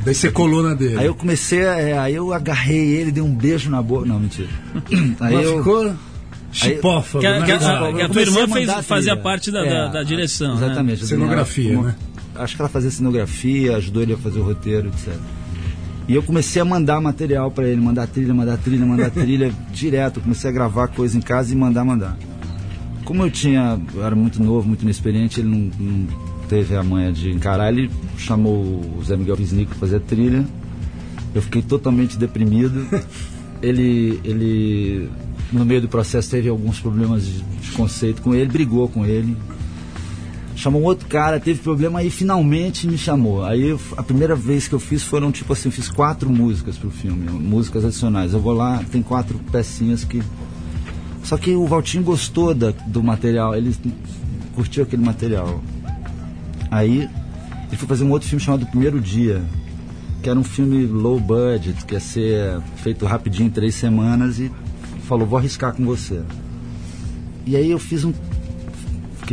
Daí 0.05 0.13
você 0.13 0.29
colou 0.31 0.61
na 0.63 0.73
dele. 0.73 0.97
Aí 0.97 1.05
eu 1.05 1.15
comecei, 1.15 1.65
a, 1.65 1.77
é, 1.79 1.97
aí 1.97 2.13
eu 2.15 2.31
agarrei 2.33 2.77
ele, 2.95 3.11
dei 3.11 3.23
um 3.23 3.33
beijo 3.33 3.69
na 3.69 3.81
boca. 3.81 4.05
Não, 4.05 4.19
mentira. 4.19 4.49
Aí 5.19 5.33
Mas 5.35 5.45
eu, 5.45 5.57
ficou 5.57 5.93
chipófago. 6.51 7.19
Que 7.21 7.27
a- 7.27 7.39
né? 7.39 7.45
que 7.45 7.51
a- 7.51 7.55
Igual- 7.55 7.93
que 7.95 8.01
a 8.01 8.09
tua 8.09 8.21
irmã 8.21 8.43
a 8.43 8.47
fez- 8.47 8.69
fazia 8.85 9.11
trilha. 9.11 9.17
parte 9.17 9.51
da- 9.51 9.63
da- 9.63 9.87
da 9.87 10.03
direção, 10.03 10.49
né? 10.55 10.65
Exatamente. 10.65 11.03
a 11.03 11.07
Daniela, 11.07 11.07
Cenografia, 11.07 11.73
uma- 11.79 11.87
né? 11.87 11.95
Acho 12.35 12.55
que 12.55 12.61
ela 12.61 12.69
fazia 12.69 12.91
cenografia, 12.91 13.77
ajudou 13.77 14.01
ele 14.03 14.13
a 14.13 14.17
fazer 14.17 14.39
o 14.39 14.43
roteiro, 14.43 14.87
etc. 14.89 15.13
E 16.07 16.15
eu 16.15 16.23
comecei 16.23 16.61
a 16.61 16.65
mandar 16.65 16.99
material 16.99 17.49
pra 17.49 17.67
ele, 17.67 17.79
mandar 17.79 18.07
trilha, 18.07 18.33
mandar 18.33 18.57
trilha, 18.57 18.85
mandar 18.85 19.09
trilha 19.11 19.53
direto. 19.71 20.17
Eu 20.17 20.23
comecei 20.23 20.49
a 20.49 20.53
gravar 20.53 20.87
coisa 20.89 21.17
em 21.17 21.21
casa 21.21 21.53
e 21.53 21.55
mandar, 21.55 21.85
mandar. 21.85 22.17
Como 23.05 23.23
eu 23.23 23.31
tinha, 23.31 23.79
eu 23.93 24.05
era 24.05 24.15
muito 24.15 24.41
novo, 24.41 24.67
muito 24.67 24.83
inexperiente, 24.83 25.39
ele 25.39 25.49
não, 25.49 25.71
não 25.79 26.07
teve 26.47 26.75
a 26.75 26.83
manha 26.83 27.11
de 27.11 27.31
encarar. 27.31 27.71
Ele 27.71 27.89
chamou 28.17 28.81
o 28.97 29.03
Zé 29.03 29.15
Miguel 29.15 29.37
Wisnik 29.37 29.69
para 29.69 29.79
fazer 29.79 29.99
trilha. 30.01 30.45
Eu 31.33 31.41
fiquei 31.41 31.61
totalmente 31.61 32.17
deprimido. 32.17 32.85
Ele, 33.63 34.19
ele, 34.25 35.09
no 35.49 35.63
meio 35.63 35.79
do 35.79 35.87
processo, 35.87 36.29
teve 36.29 36.49
alguns 36.49 36.81
problemas 36.81 37.25
de, 37.25 37.41
de 37.41 37.71
conceito 37.71 38.21
com 38.21 38.35
ele, 38.35 38.51
brigou 38.51 38.89
com 38.89 39.05
ele. 39.05 39.37
Chamou 40.63 40.81
um 40.81 40.85
outro 40.85 41.09
cara, 41.09 41.41
teve 41.41 41.59
problema 41.59 42.01
e 42.03 42.09
finalmente 42.09 42.87
me 42.87 42.97
chamou. 42.97 43.43
Aí 43.43 43.67
eu- 43.67 43.79
a 43.97 44.01
primeira 44.01 44.33
vez 44.33 44.65
que 44.65 44.73
eu 44.73 44.79
fiz 44.79 45.03
foram 45.03 45.29
tipo 45.29 45.51
assim, 45.51 45.69
fiz 45.69 45.89
quatro 45.89 46.29
músicas 46.29 46.77
pro 46.77 46.89
filme, 46.89 47.29
músicas 47.29 47.83
adicionais. 47.83 48.31
Eu 48.31 48.39
vou 48.39 48.53
lá, 48.53 48.81
tem 48.89 49.01
quatro 49.01 49.37
pecinhas 49.51 50.05
que. 50.05 50.23
Só 51.21 51.35
que 51.35 51.51
o 51.53 51.67
Valtinho 51.67 52.01
gostou 52.01 52.53
da- 52.55 52.71
do 52.87 53.03
material, 53.03 53.53
ele 53.53 53.75
curtiu 54.55 54.83
aquele 54.83 55.03
material. 55.03 55.61
Aí 56.71 57.09
ele 57.67 57.75
foi 57.75 57.85
fazer 57.85 58.05
um 58.05 58.11
outro 58.11 58.29
filme 58.29 58.41
chamado 58.41 58.65
Primeiro 58.67 59.01
Dia, 59.01 59.43
que 60.21 60.29
era 60.29 60.39
um 60.39 60.45
filme 60.45 60.85
low 60.85 61.19
budget, 61.19 61.83
que 61.85 61.93
ia 61.93 61.99
ser 61.99 62.61
feito 62.77 63.05
rapidinho 63.05 63.47
em 63.47 63.51
três 63.51 63.75
semanas 63.75 64.39
e 64.39 64.49
falou, 65.09 65.27
vou 65.27 65.37
arriscar 65.37 65.73
com 65.73 65.83
você. 65.83 66.21
E 67.45 67.57
aí 67.57 67.69
eu 67.69 67.79
fiz 67.79 68.05
um. 68.05 68.13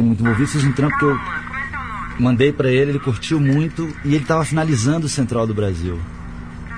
Fiquei 0.01 0.03
muito 0.03 0.23
envolvido, 0.23 0.49
fiz 0.49 0.65
um 0.65 0.73
trampo 0.73 0.99
que 0.99 1.05
eu 1.05 1.19
mandei 2.19 2.51
pra 2.51 2.73
ele, 2.73 2.93
ele 2.93 2.99
curtiu 2.99 3.39
muito 3.39 3.87
e 4.03 4.15
ele 4.15 4.25
tava 4.25 4.47
finalizando 4.47 5.05
o 5.05 5.09
Central 5.11 5.47
do 5.47 5.53
Brasil. 5.53 5.99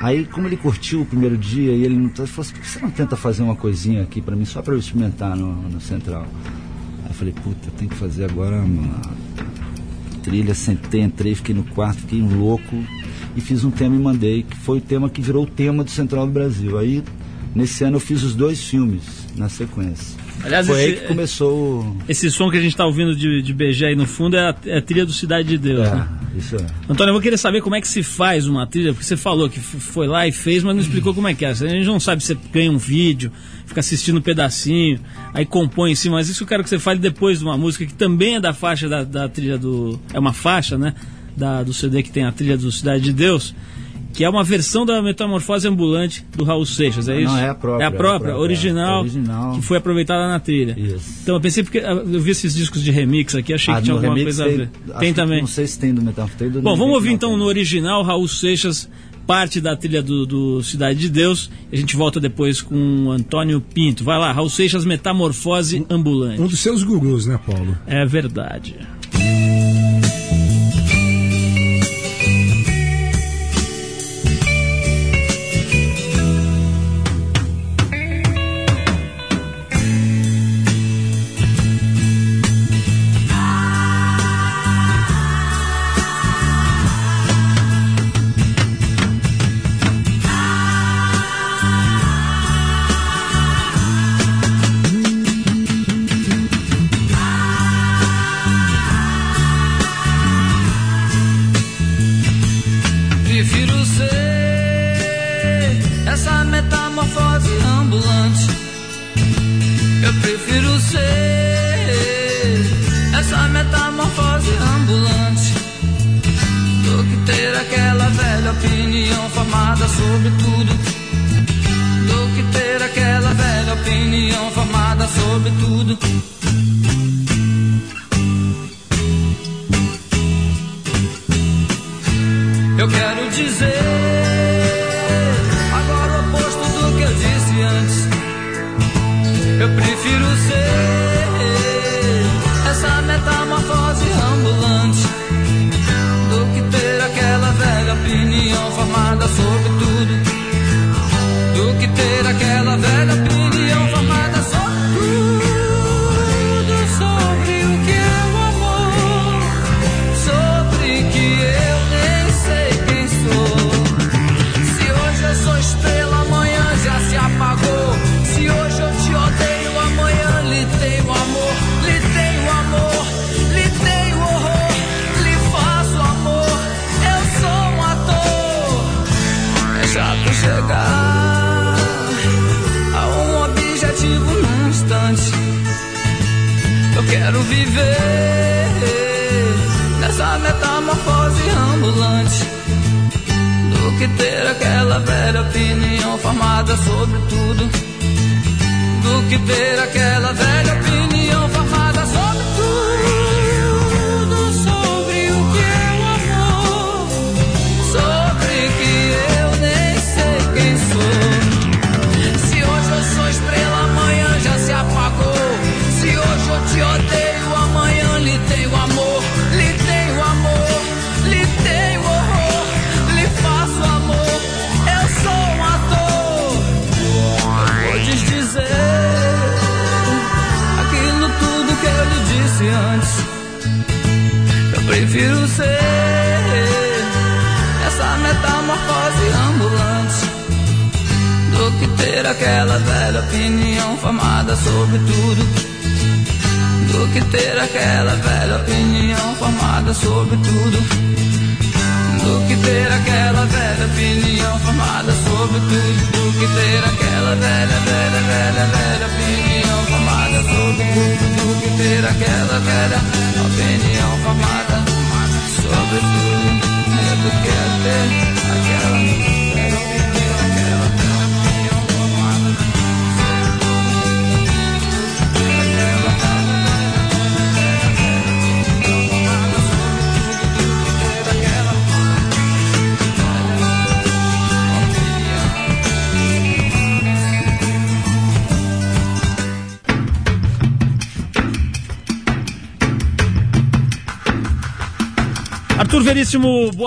Aí, 0.00 0.24
como 0.24 0.48
ele 0.48 0.56
curtiu 0.56 1.02
o 1.02 1.06
primeiro 1.06 1.36
dia 1.36 1.72
e 1.72 1.84
ele 1.84 1.94
não 1.94 2.06
ele 2.06 2.26
falou 2.26 2.40
assim, 2.40 2.52
por 2.52 2.60
que 2.60 2.68
você 2.68 2.80
não 2.80 2.90
tenta 2.90 3.14
fazer 3.14 3.44
uma 3.44 3.54
coisinha 3.54 4.02
aqui 4.02 4.20
pra 4.20 4.34
mim, 4.34 4.44
só 4.44 4.60
pra 4.60 4.74
eu 4.74 4.78
experimentar 4.78 5.36
no, 5.36 5.54
no 5.68 5.80
Central? 5.80 6.26
Aí 7.04 7.10
eu 7.10 7.14
falei, 7.14 7.32
puta, 7.32 7.70
tenho 7.78 7.88
que 7.88 7.96
fazer 7.96 8.24
agora 8.24 8.56
uma 8.56 9.00
trilha, 10.24 10.52
sentei, 10.52 11.02
entrei, 11.02 11.36
fiquei 11.36 11.54
no 11.54 11.62
quarto, 11.62 12.00
fiquei 12.00 12.20
um 12.20 12.40
louco 12.40 12.84
e 13.36 13.40
fiz 13.40 13.62
um 13.62 13.70
tema 13.70 13.94
e 13.94 14.00
mandei, 14.00 14.42
que 14.42 14.56
foi 14.56 14.78
o 14.78 14.80
tema 14.80 15.08
que 15.08 15.22
virou 15.22 15.44
o 15.44 15.46
tema 15.46 15.84
do 15.84 15.90
Central 15.90 16.26
do 16.26 16.32
Brasil. 16.32 16.76
Aí, 16.76 17.04
nesse 17.54 17.84
ano 17.84 17.96
eu 17.96 18.00
fiz 18.00 18.24
os 18.24 18.34
dois 18.34 18.64
filmes 18.64 19.04
na 19.36 19.48
sequência. 19.48 20.21
Aliás, 20.44 20.66
foi 20.66 20.80
aí 20.80 20.90
esse- 20.92 21.00
que 21.02 21.06
começou 21.08 21.52
o... 21.80 21.96
Esse 22.08 22.30
som 22.30 22.50
que 22.50 22.56
a 22.56 22.60
gente 22.60 22.76
tá 22.76 22.84
ouvindo 22.84 23.14
de, 23.14 23.42
de 23.42 23.52
BG 23.52 23.84
aí 23.86 23.96
no 23.96 24.06
fundo 24.06 24.36
é 24.36 24.40
a, 24.50 24.56
é 24.66 24.78
a 24.78 24.82
trilha 24.82 25.06
do 25.06 25.12
Cidade 25.12 25.48
de 25.48 25.58
Deus, 25.58 25.88
né? 25.88 26.08
É, 26.34 26.38
isso 26.38 26.56
é. 26.56 26.66
Antônio, 26.88 27.10
eu 27.10 27.14
vou 27.14 27.22
querer 27.22 27.36
saber 27.36 27.60
como 27.62 27.76
é 27.76 27.80
que 27.80 27.86
se 27.88 28.02
faz 28.02 28.46
uma 28.46 28.66
trilha, 28.66 28.92
porque 28.92 29.04
você 29.06 29.16
falou 29.16 29.48
que 29.48 29.60
foi 29.60 30.06
lá 30.06 30.26
e 30.26 30.32
fez, 30.32 30.62
mas 30.64 30.74
não 30.74 30.82
explicou 30.82 31.14
como 31.14 31.28
é 31.28 31.34
que 31.34 31.44
é. 31.44 31.50
A 31.50 31.54
gente 31.54 31.86
não 31.86 32.00
sabe 32.00 32.22
se 32.22 32.28
você 32.34 32.38
ganha 32.52 32.72
um 32.72 32.78
vídeo, 32.78 33.30
fica 33.66 33.80
assistindo 33.80 34.18
um 34.18 34.22
pedacinho, 34.22 34.98
aí 35.32 35.46
compõe 35.46 35.92
em 35.92 35.94
cima, 35.94 36.16
mas 36.16 36.28
isso 36.28 36.42
eu 36.42 36.46
quero 36.46 36.62
que 36.64 36.68
você 36.70 36.78
fale 36.78 36.98
depois 36.98 37.38
de 37.38 37.44
uma 37.44 37.56
música 37.56 37.86
que 37.86 37.94
também 37.94 38.36
é 38.36 38.40
da 38.40 38.52
faixa 38.52 38.88
da, 38.88 39.04
da 39.04 39.28
trilha 39.28 39.56
do. 39.58 40.00
É 40.12 40.18
uma 40.18 40.32
faixa, 40.32 40.76
né? 40.76 40.94
Da, 41.36 41.62
do 41.62 41.72
CD 41.72 42.02
que 42.02 42.10
tem 42.10 42.24
a 42.24 42.32
trilha 42.32 42.58
do 42.58 42.70
Cidade 42.70 43.02
de 43.04 43.12
Deus, 43.12 43.54
que 44.12 44.24
é 44.24 44.28
uma 44.28 44.44
versão 44.44 44.84
da 44.84 45.00
Metamorfose 45.02 45.66
Ambulante 45.66 46.24
do 46.36 46.44
Raul 46.44 46.66
Seixas, 46.66 47.08
é 47.08 47.14
Não, 47.14 47.20
isso? 47.22 47.36
é 47.36 47.48
a 47.48 47.54
própria, 47.54 47.84
É 47.84 47.86
a 47.86 47.90
própria, 47.90 48.06
é 48.06 48.16
a 48.16 48.18
própria, 48.18 48.36
original, 48.36 48.98
é. 48.98 49.00
Original. 49.00 49.54
que 49.54 49.62
foi 49.62 49.78
aproveitada 49.78 50.28
na 50.28 50.38
trilha. 50.38 50.74
Isso. 50.78 51.20
Então 51.22 51.34
eu 51.36 51.40
pensei 51.40 51.62
porque 51.62 51.78
ah, 51.78 51.92
eu 51.92 52.20
vi 52.20 52.30
esses 52.30 52.54
discos 52.54 52.82
de 52.82 52.90
remix 52.90 53.34
aqui, 53.34 53.54
achei 53.54 53.74
que 53.74 53.82
tinha 53.82 53.94
alguma 53.94 54.14
coisa 54.14 54.44
a 54.44 54.48
ver. 54.48 54.70
Tem 54.98 55.14
também. 55.14 55.40
Não 55.40 55.46
sei 55.46 55.66
se 55.66 55.78
tem 55.78 55.94
do 55.94 56.02
tem 56.38 56.50
do 56.50 56.60
Bom, 56.62 56.76
vamos 56.76 56.94
ouvir 56.94 57.08
não 57.08 57.14
então 57.14 57.30
tem. 57.30 57.38
no 57.38 57.44
original 57.46 58.02
Raul 58.02 58.28
Seixas, 58.28 58.88
parte 59.26 59.60
da 59.60 59.76
trilha 59.76 60.02
do, 60.02 60.26
do 60.26 60.62
Cidade 60.62 60.98
de 60.98 61.08
Deus. 61.08 61.50
E 61.70 61.76
a 61.76 61.78
gente 61.78 61.96
volta 61.96 62.20
depois 62.20 62.60
com 62.60 63.06
o 63.06 63.10
Antônio 63.10 63.60
Pinto. 63.60 64.04
Vai 64.04 64.18
lá, 64.18 64.32
Raul 64.32 64.50
Seixas, 64.50 64.84
Metamorfose 64.84 65.86
Ambulante. 65.88 66.40
Um 66.40 66.46
dos 66.46 66.60
seus 66.60 66.82
gurus, 66.82 67.26
né, 67.26 67.38
Paulo? 67.44 67.76
É 67.86 68.04
verdade. 68.04 68.76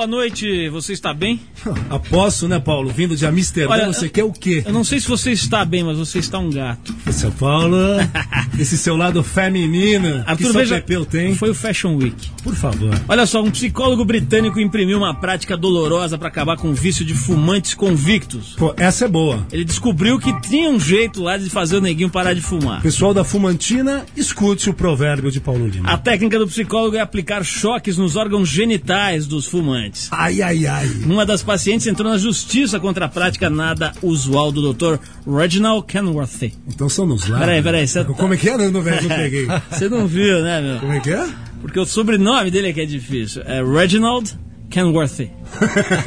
Boa 0.06 0.08
noite. 0.08 0.70
Você 0.70 0.94
está 0.94 1.14
bem? 1.14 1.42
Aposto, 1.90 2.48
né, 2.48 2.60
Paulo? 2.60 2.90
Vindo 2.90 3.16
de 3.16 3.26
Amsterdã, 3.26 3.74
Olha, 3.74 3.88
você 3.88 4.08
quer 4.08 4.24
o 4.24 4.32
quê? 4.32 4.64
Eu 4.66 4.72
não 4.72 4.84
sei 4.84 5.00
se 5.00 5.08
você 5.08 5.32
está 5.32 5.66
bem, 5.66 5.84
mas 5.84 5.98
você 5.98 6.20
está 6.20 6.38
um 6.38 6.50
gato. 6.50 6.96
São 7.12 7.32
Paulo, 7.32 7.78
esse 8.60 8.78
seu 8.78 8.96
lado 8.96 9.24
feminino 9.24 10.24
que 10.24 10.30
Arthur, 10.30 10.52
só 10.52 10.60
veja, 10.60 10.84
tem. 11.10 11.36
foi 11.36 11.50
o 11.50 11.56
Fashion 11.56 11.96
Week. 11.96 12.25
Por 12.46 12.54
favor. 12.54 12.94
Olha 13.08 13.26
só, 13.26 13.42
um 13.42 13.50
psicólogo 13.50 14.06
britânico 14.06 14.60
imprimiu 14.60 15.00
uma 15.00 15.16
prática 15.16 15.58
dolorosa 15.58 16.16
para 16.16 16.28
acabar 16.28 16.56
com 16.58 16.70
o 16.70 16.76
vício 16.76 17.04
de 17.04 17.16
fumantes 17.16 17.74
convictos. 17.74 18.54
Pô, 18.56 18.72
essa 18.78 19.06
é 19.06 19.08
boa. 19.08 19.48
Ele 19.52 19.66
descobriu 19.66 20.20
que 20.20 20.32
tinha 20.42 20.70
um 20.70 20.80
jeito 20.80 21.24
lá 21.24 21.38
de 21.38 21.50
fazer 21.50 21.78
o 21.78 21.82
neguinho 21.82 22.08
parar 22.08 22.36
de 22.36 22.42
fumar. 22.42 22.84
Pessoal 22.84 23.16
da 23.16 23.24
Fumantina, 23.24 24.06
escute 24.16 24.70
o 24.70 24.76
provérbio 24.76 25.32
de 25.32 25.40
Paulo 25.40 25.68
Lima. 25.68 25.90
A 25.90 25.98
técnica 25.98 26.38
do 26.38 26.46
psicólogo 26.46 26.96
é 26.96 27.00
aplicar 27.00 27.44
choques 27.44 27.98
nos 27.98 28.16
órgãos 28.16 28.48
genitais 28.48 29.26
dos 29.26 29.48
fumantes. 29.48 30.08
Ai, 30.12 30.44
ai, 30.44 30.68
ai. 30.68 30.88
Uma 31.04 31.26
das 31.26 31.42
pacientes 31.42 31.88
entrou 31.88 32.12
na 32.12 32.20
justiça 32.20 32.80
contra 32.80 33.06
a 33.06 33.10
prática 33.10 33.50
nada 33.50 33.92
usual 34.04 34.52
do 34.52 34.72
Dr. 34.72 35.00
Reginald 35.28 35.88
Kenworthy. 35.88 36.54
Então 36.68 36.88
somos 36.88 37.28
lá. 37.28 37.40
Peraí, 37.40 37.64
peraí, 37.64 37.86
Como 38.16 38.36
é 38.36 38.38
que 38.38 38.50
é? 38.50 38.56
Não, 38.56 38.66
não, 38.70 38.84
não 38.84 38.84
peguei. 38.84 39.48
Você 39.72 39.90
não 39.90 40.06
viu, 40.06 40.44
né, 40.44 40.62
meu? 40.62 40.80
Como 40.80 40.94
é 40.94 41.00
que 41.00 41.10
é? 41.10 41.28
Porque 41.66 41.80
o 41.80 41.86
sobrenome 41.86 42.52
dele 42.52 42.70
é 42.70 42.74
que 42.74 42.82
é 42.82 42.86
difícil. 42.86 43.42
É 43.44 43.64
Reginald 43.64 44.38
Kenworthy. 44.70 45.32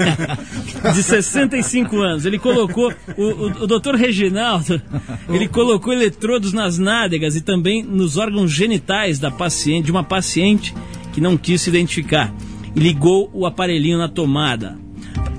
De 0.94 1.02
65 1.02 1.96
anos. 1.96 2.24
Ele 2.24 2.38
colocou, 2.38 2.94
o, 3.16 3.22
o, 3.22 3.46
o 3.64 3.66
doutor 3.66 3.96
Reginaldo, 3.96 4.80
ele 5.28 5.48
colocou 5.48 5.92
eletrodos 5.92 6.52
nas 6.52 6.78
nádegas 6.78 7.34
e 7.34 7.40
também 7.40 7.82
nos 7.82 8.16
órgãos 8.16 8.52
genitais 8.52 9.18
da 9.18 9.32
paciente, 9.32 9.86
de 9.86 9.90
uma 9.90 10.04
paciente 10.04 10.72
que 11.12 11.20
não 11.20 11.36
quis 11.36 11.62
se 11.62 11.70
identificar. 11.70 12.32
E 12.76 12.78
ligou 12.78 13.28
o 13.34 13.44
aparelhinho 13.44 13.98
na 13.98 14.08
tomada. 14.08 14.78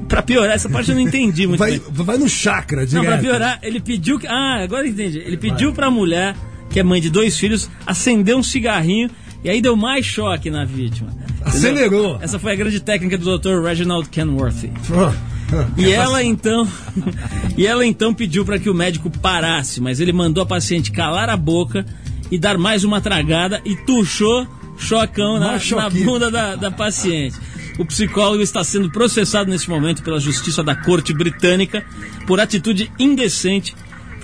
Pra 0.10 0.21
piorar, 0.21 0.53
essa 0.53 0.67
parte 0.67 0.89
eu 0.89 0.95
não 0.95 1.01
entendi 1.01 1.47
muito 1.47 1.60
Vai, 1.60 1.79
bem. 1.79 1.82
vai 1.91 2.17
no 2.17 2.27
chakra, 2.27 2.86
direto. 2.86 3.05
Não, 3.05 3.10
pra 3.10 3.21
piorar, 3.21 3.60
ele 3.63 3.79
pediu 3.79 4.19
que. 4.19 4.27
Ah, 4.27 4.62
agora 4.62 4.86
entendi. 4.86 5.19
Ele 5.19 5.38
pediu 5.38 5.71
pra 5.71 5.89
mulher, 5.89 6.36
que 6.69 6.77
é 6.77 6.84
mãe 6.84 6.99
de 6.99 7.10
dois 7.10 7.38
filhos, 7.38 7.69
acender 7.86 8.36
um 8.36 8.43
cigarrinho 8.43 9.10
e 9.43 9.49
aí 9.49 9.62
deu 9.62 9.75
mais 9.75 10.06
choque 10.06 10.49
na 10.49 10.65
vítima. 10.65 11.10
Entendeu? 11.10 11.45
Acelerou. 11.45 12.19
Essa 12.21 12.38
foi 12.38 12.54
a 12.54 12.56
grande 12.56 12.80
técnica 12.80 13.17
do 13.17 13.38
Dr. 13.38 13.62
Reginald 13.63 14.10
Kenworthy. 14.10 14.71
Oh, 14.89 15.56
oh. 15.56 15.80
E 15.82 15.91
ela 15.91 16.23
então, 16.23 16.67
e 17.58 17.65
ela 17.65 17.86
então 17.86 18.13
pediu 18.13 18.45
para 18.45 18.60
que 18.60 18.69
o 18.69 18.73
médico 18.73 19.10
parasse, 19.10 19.82
mas 19.82 19.99
ele 19.99 20.13
mandou 20.13 20.43
a 20.43 20.45
paciente 20.45 20.91
calar 20.91 21.30
a 21.30 21.38
boca 21.38 21.86
e 22.30 22.38
dar 22.38 22.58
mais 22.58 22.84
uma 22.84 23.02
tragada 23.02 23.62
e 23.65 23.75
tuchou 23.75 24.47
chocão 24.78 25.39
na, 25.39 25.58
na 25.58 25.89
bunda 25.89 26.30
da, 26.30 26.56
da 26.56 26.71
paciente. 26.71 27.38
O 27.78 27.86
psicólogo 27.86 28.43
está 28.43 28.63
sendo 28.63 28.91
processado 28.91 29.49
nesse 29.49 29.69
momento 29.69 30.04
pela 30.04 30.19
Justiça 30.19 30.62
da 30.62 30.75
Corte 30.75 31.13
Britânica 31.13 31.86
por 32.28 32.39
atitude 32.39 32.91
indecente 32.99 33.73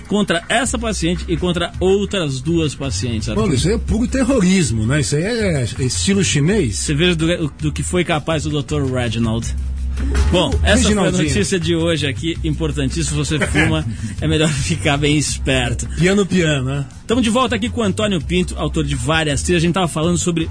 contra 0.06 0.42
essa 0.48 0.78
paciente 0.78 1.24
e 1.28 1.36
contra 1.36 1.72
outras 1.80 2.40
duas 2.40 2.74
pacientes. 2.74 3.28
Arthur. 3.28 3.42
Paulo, 3.42 3.54
isso 3.54 3.68
aí 3.68 3.74
é 3.74 3.78
puro 3.78 4.06
terrorismo, 4.06 4.86
né? 4.86 5.00
Isso 5.00 5.16
aí 5.16 5.22
é, 5.24 5.62
é 5.78 5.82
estilo 5.82 6.22
chinês. 6.24 6.76
Você 6.76 6.94
veja 6.94 7.14
do, 7.14 7.52
do 7.60 7.72
que 7.72 7.82
foi 7.82 8.04
capaz 8.04 8.46
o 8.46 8.50
Dr. 8.50 8.84
Reginald. 8.92 9.54
Bom, 10.30 10.52
essa 10.62 10.82
foi 10.82 11.08
a 11.08 11.10
notícia 11.10 11.58
de 11.58 11.74
hoje 11.74 12.06
aqui, 12.06 12.38
importantíssimo. 12.44 13.24
Se 13.24 13.38
você 13.38 13.46
fuma, 13.46 13.84
é 14.20 14.28
melhor 14.28 14.48
ficar 14.48 14.96
bem 14.96 15.16
esperto. 15.16 15.88
Piano, 15.96 16.26
piano, 16.26 16.64
né? 16.64 16.86
Estamos 17.00 17.24
de 17.24 17.30
volta 17.30 17.56
aqui 17.56 17.68
com 17.68 17.80
o 17.80 17.84
Antônio 17.84 18.20
Pinto, 18.20 18.54
autor 18.58 18.84
de 18.84 18.94
várias 18.94 19.42
trilhas. 19.42 19.62
A 19.62 19.66
gente 19.66 19.74
tava 19.74 19.88
falando 19.88 20.18
sobre 20.18 20.50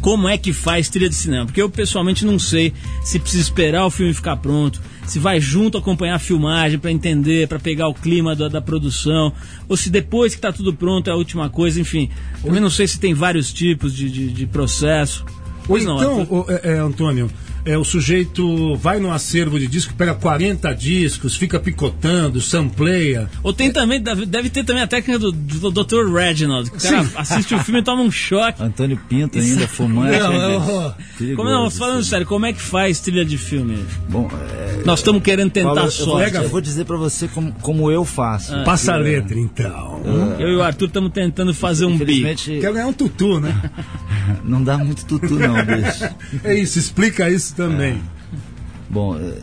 como 0.00 0.28
é 0.28 0.36
que 0.36 0.52
faz 0.52 0.88
trilha 0.90 1.08
de 1.08 1.14
cinema. 1.14 1.46
Porque 1.46 1.62
eu 1.62 1.70
pessoalmente 1.70 2.26
não 2.26 2.38
sei 2.38 2.72
se 3.02 3.18
precisa 3.18 3.42
esperar 3.42 3.86
o 3.86 3.90
filme 3.90 4.12
ficar 4.12 4.36
pronto, 4.36 4.80
se 5.06 5.18
vai 5.18 5.40
junto 5.40 5.76
acompanhar 5.78 6.14
a 6.14 6.18
filmagem 6.18 6.78
para 6.78 6.90
entender, 6.90 7.46
para 7.48 7.58
pegar 7.58 7.88
o 7.88 7.94
clima 7.94 8.34
da, 8.34 8.48
da 8.48 8.60
produção, 8.60 9.32
ou 9.68 9.76
se 9.76 9.90
depois 9.90 10.34
que 10.34 10.40
tá 10.40 10.52
tudo 10.52 10.72
pronto 10.74 11.08
é 11.08 11.12
a 11.12 11.16
última 11.16 11.48
coisa, 11.50 11.80
enfim. 11.80 12.10
Também 12.42 12.60
não 12.60 12.70
sei 12.70 12.86
se 12.88 12.98
tem 12.98 13.12
vários 13.14 13.52
tipos 13.52 13.94
de, 13.94 14.08
de, 14.10 14.28
de 14.32 14.46
processo. 14.46 15.24
Ou 15.26 15.34
Pois 15.66 15.84
não, 15.84 15.96
então, 15.96 16.20
Arthur. 16.20 16.34
o- 16.38 16.46
é, 16.50 16.60
é, 16.74 16.78
Antônio, 16.78 17.30
é, 17.64 17.78
o 17.78 17.84
sujeito 17.84 18.76
vai 18.76 18.98
no 19.00 19.10
acervo 19.12 19.58
de 19.58 19.66
disco, 19.66 19.94
pega 19.94 20.14
40 20.14 20.72
discos, 20.74 21.36
fica 21.36 21.58
picotando, 21.58 22.40
sampleia. 22.40 23.28
Ou 23.42 23.52
tem 23.52 23.70
também, 23.72 24.00
deve, 24.00 24.26
deve 24.26 24.50
ter 24.50 24.64
também 24.64 24.82
a 24.82 24.86
técnica 24.86 25.18
do, 25.18 25.32
do 25.32 25.70
Dr. 25.70 26.12
Reginald, 26.12 26.70
que 26.70 26.76
o 26.76 26.80
cara 26.80 27.04
Sim. 27.04 27.10
assiste 27.16 27.54
o 27.54 27.58
filme 27.58 27.80
e 27.80 27.84
toma 27.84 28.02
um 28.02 28.10
choque. 28.10 28.62
Antônio 28.62 28.98
Pinto 29.08 29.38
ainda 29.38 29.66
fumante. 29.66 30.18
Não, 30.18 30.32
eu- 30.34 30.94
Perigoso 31.18 31.36
Como 31.36 31.50
não, 31.50 31.70
falando 31.70 32.04
sério, 32.04 32.26
como 32.26 32.46
é 32.46 32.52
que 32.52 32.60
faz 32.60 33.00
trilha 33.00 33.24
de 33.24 33.38
filme? 33.38 33.78
Bom, 34.08 34.30
é, 34.50 34.82
Nós 34.84 35.00
estamos 35.00 35.22
querendo 35.22 35.50
tentar 35.50 35.74
Paulo, 35.74 35.90
eu, 35.98 36.48
vou, 36.48 36.58
eu 36.58 36.60
dizer 36.60 36.84
pra 36.84 36.96
você 36.96 37.28
como, 37.28 37.52
como 37.62 37.90
eu 37.90 38.04
faço. 38.04 38.52
Passa 38.64 38.94
a 38.94 38.96
letra, 38.96 39.38
então. 39.38 40.02
Eu 40.38 40.48
e 40.48 40.56
o 40.56 40.62
Arthur 40.62 40.88
estamos 40.88 41.12
tentando 41.12 41.54
fazer 41.54 41.86
um 41.86 41.92
bico. 41.92 42.04
Infelizmente, 42.04 42.60
Quer 42.60 42.72
ganhar 42.72 42.86
um 42.86 42.92
tutu, 42.92 43.40
né? 43.40 43.54
não 44.44 44.62
dá 44.62 44.76
muito 44.78 45.04
tutu 45.04 45.34
não, 45.34 45.54
bicho. 45.64 46.04
É 46.44 46.54
isso, 46.58 46.78
explica 46.78 47.28
isso 47.30 47.54
também. 47.54 48.00
Bom, 48.90 49.16
é, 49.18 49.38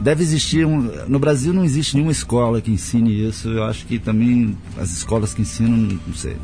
deve 0.00 0.22
existir 0.22 0.66
um, 0.66 0.80
no 1.08 1.18
Brasil 1.18 1.52
não 1.52 1.64
existe 1.64 1.94
nenhuma 1.94 2.12
escola 2.12 2.60
que 2.60 2.70
ensine 2.70 3.26
isso. 3.28 3.48
Eu 3.48 3.64
acho 3.64 3.86
que 3.86 3.98
também 3.98 4.56
as 4.78 4.90
escolas 4.92 5.32
que 5.34 5.42
ensinam, 5.42 5.98
não 6.06 6.14
sei. 6.14 6.36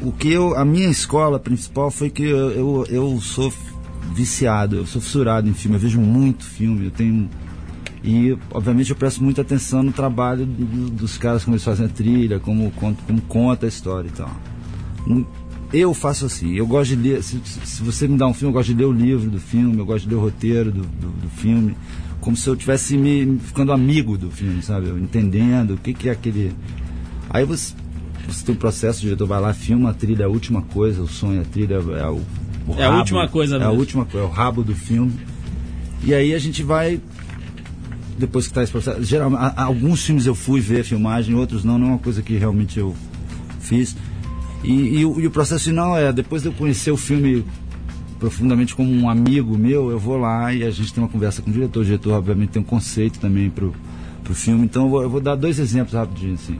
O 0.00 0.12
que 0.12 0.30
eu, 0.32 0.56
a 0.56 0.64
minha 0.64 0.88
escola 0.88 1.38
principal 1.40 1.90
foi 1.90 2.08
que 2.10 2.22
eu, 2.22 2.50
eu, 2.52 2.86
eu 2.88 3.20
sou 3.20 3.52
viciado, 4.14 4.76
eu 4.76 4.86
sou 4.86 5.00
fissurado 5.02 5.48
em 5.48 5.54
filme, 5.54 5.76
eu 5.76 5.80
vejo 5.80 6.00
muito 6.00 6.44
filme, 6.44 6.84
eu 6.86 6.90
tenho 6.90 7.28
e 8.04 8.38
obviamente 8.52 8.90
eu 8.90 8.96
presto 8.96 9.24
muita 9.24 9.40
atenção 9.42 9.82
no 9.82 9.90
trabalho 9.92 10.46
do- 10.46 10.64
do- 10.64 10.90
dos 10.90 11.18
caras 11.18 11.42
como 11.42 11.56
eles 11.56 11.64
fazem 11.64 11.86
a 11.86 11.88
trilha, 11.88 12.38
como, 12.38 12.70
como, 12.72 12.94
como 13.04 13.20
conta 13.22 13.66
a 13.66 13.68
história 13.68 14.06
e 14.06 14.12
tal. 14.12 14.30
Não- 15.04 15.26
Eu 15.78 15.92
faço 15.92 16.26
assim, 16.26 16.54
eu 16.54 16.66
gosto 16.66 16.96
de 16.96 17.08
ler, 17.08 17.22
se, 17.22 17.38
se- 17.44 17.82
você 17.82 18.08
me 18.08 18.16
dá 18.16 18.26
um 18.26 18.32
filme, 18.34 18.50
eu 18.50 18.54
gosto 18.54 18.68
de 18.68 18.74
ler 18.74 18.86
o 18.86 18.92
livro 18.92 19.28
do 19.30 19.38
filme, 19.40 19.76
eu 19.78 19.84
gosto 19.84 20.04
de 20.04 20.10
ler 20.10 20.16
o 20.16 20.20
roteiro 20.20 20.70
do, 20.72 20.82
do, 20.82 21.08
do 21.08 21.28
filme, 21.36 21.76
como 22.20 22.36
se 22.36 22.48
eu 22.48 22.56
tivesse 22.56 22.96
me, 22.96 23.38
ficando 23.40 23.72
amigo 23.72 24.16
do 24.16 24.30
filme, 24.30 24.62
sabe? 24.62 24.88
Eu 24.88 24.98
entendendo 24.98 25.74
o 25.74 25.76
que, 25.76 25.92
que 25.92 26.08
é 26.08 26.12
aquele. 26.12 26.52
Aí 27.28 27.44
você, 27.44 27.74
você 28.28 28.44
tem 28.44 28.54
um 28.54 28.58
processo, 28.58 28.98
o 29.00 29.02
diretor 29.02 29.26
vai 29.26 29.40
lá, 29.40 29.52
filma 29.52 29.90
a 29.90 29.94
trilha, 29.94 30.22
é 30.22 30.26
a 30.26 30.28
última 30.28 30.62
coisa, 30.62 31.02
o 31.02 31.08
sonho, 31.08 31.40
a 31.42 31.44
trilha 31.44 31.74
é 31.74 32.06
o. 32.08 32.20
o 32.66 32.74
É 32.78 32.84
a 32.84 32.96
última 32.98 33.28
coisa 33.28 33.56
É 33.56 33.64
a 33.64 33.70
última 33.70 34.04
coisa, 34.06 34.26
é 34.26 34.30
o 34.30 34.32
rabo 34.32 34.62
do 34.64 34.74
filme. 34.74 35.12
E 36.02 36.14
aí 36.14 36.34
a 36.34 36.38
gente 36.38 36.62
vai 36.62 37.00
depois 38.18 38.46
que 38.46 38.50
está 38.52 38.62
esse 38.62 38.72
processo. 38.72 39.02
Geral, 39.04 39.34
a- 39.36 39.48
a- 39.48 39.62
alguns 39.64 40.04
filmes 40.04 40.24
eu 40.26 40.34
fui 40.34 40.60
ver 40.60 40.80
a 40.80 40.84
filmagem, 40.84 41.34
outros 41.34 41.64
não, 41.64 41.76
não 41.78 41.86
é 41.88 41.90
uma 41.90 41.98
coisa 41.98 42.22
que 42.22 42.34
realmente 42.36 42.78
eu 42.78 42.94
fiz. 43.60 43.94
E, 44.66 44.98
e 44.98 45.04
o, 45.04 45.20
e 45.20 45.26
o 45.26 45.30
processo 45.30 45.64
final 45.64 45.96
é, 45.96 46.12
depois 46.12 46.42
de 46.42 46.48
eu 46.48 46.52
conhecer 46.52 46.90
o 46.90 46.96
filme 46.96 47.44
profundamente 48.18 48.74
como 48.74 48.90
um 48.90 49.08
amigo 49.08 49.56
meu, 49.56 49.90
eu 49.90 49.98
vou 49.98 50.16
lá 50.16 50.52
e 50.52 50.64
a 50.64 50.70
gente 50.70 50.92
tem 50.92 51.02
uma 51.02 51.08
conversa 51.08 51.40
com 51.40 51.50
o 51.50 51.52
diretor. 51.52 51.80
O 51.80 51.84
diretor, 51.84 52.12
obviamente, 52.14 52.50
tem 52.50 52.62
um 52.62 52.64
conceito 52.64 53.20
também 53.20 53.48
pro, 53.48 53.72
pro 54.24 54.34
filme. 54.34 54.64
Então 54.64 54.84
eu 54.84 54.90
vou, 54.90 55.02
eu 55.02 55.10
vou 55.10 55.20
dar 55.20 55.36
dois 55.36 55.60
exemplos 55.60 55.94
rapidinho, 55.94 56.34
assim. 56.34 56.58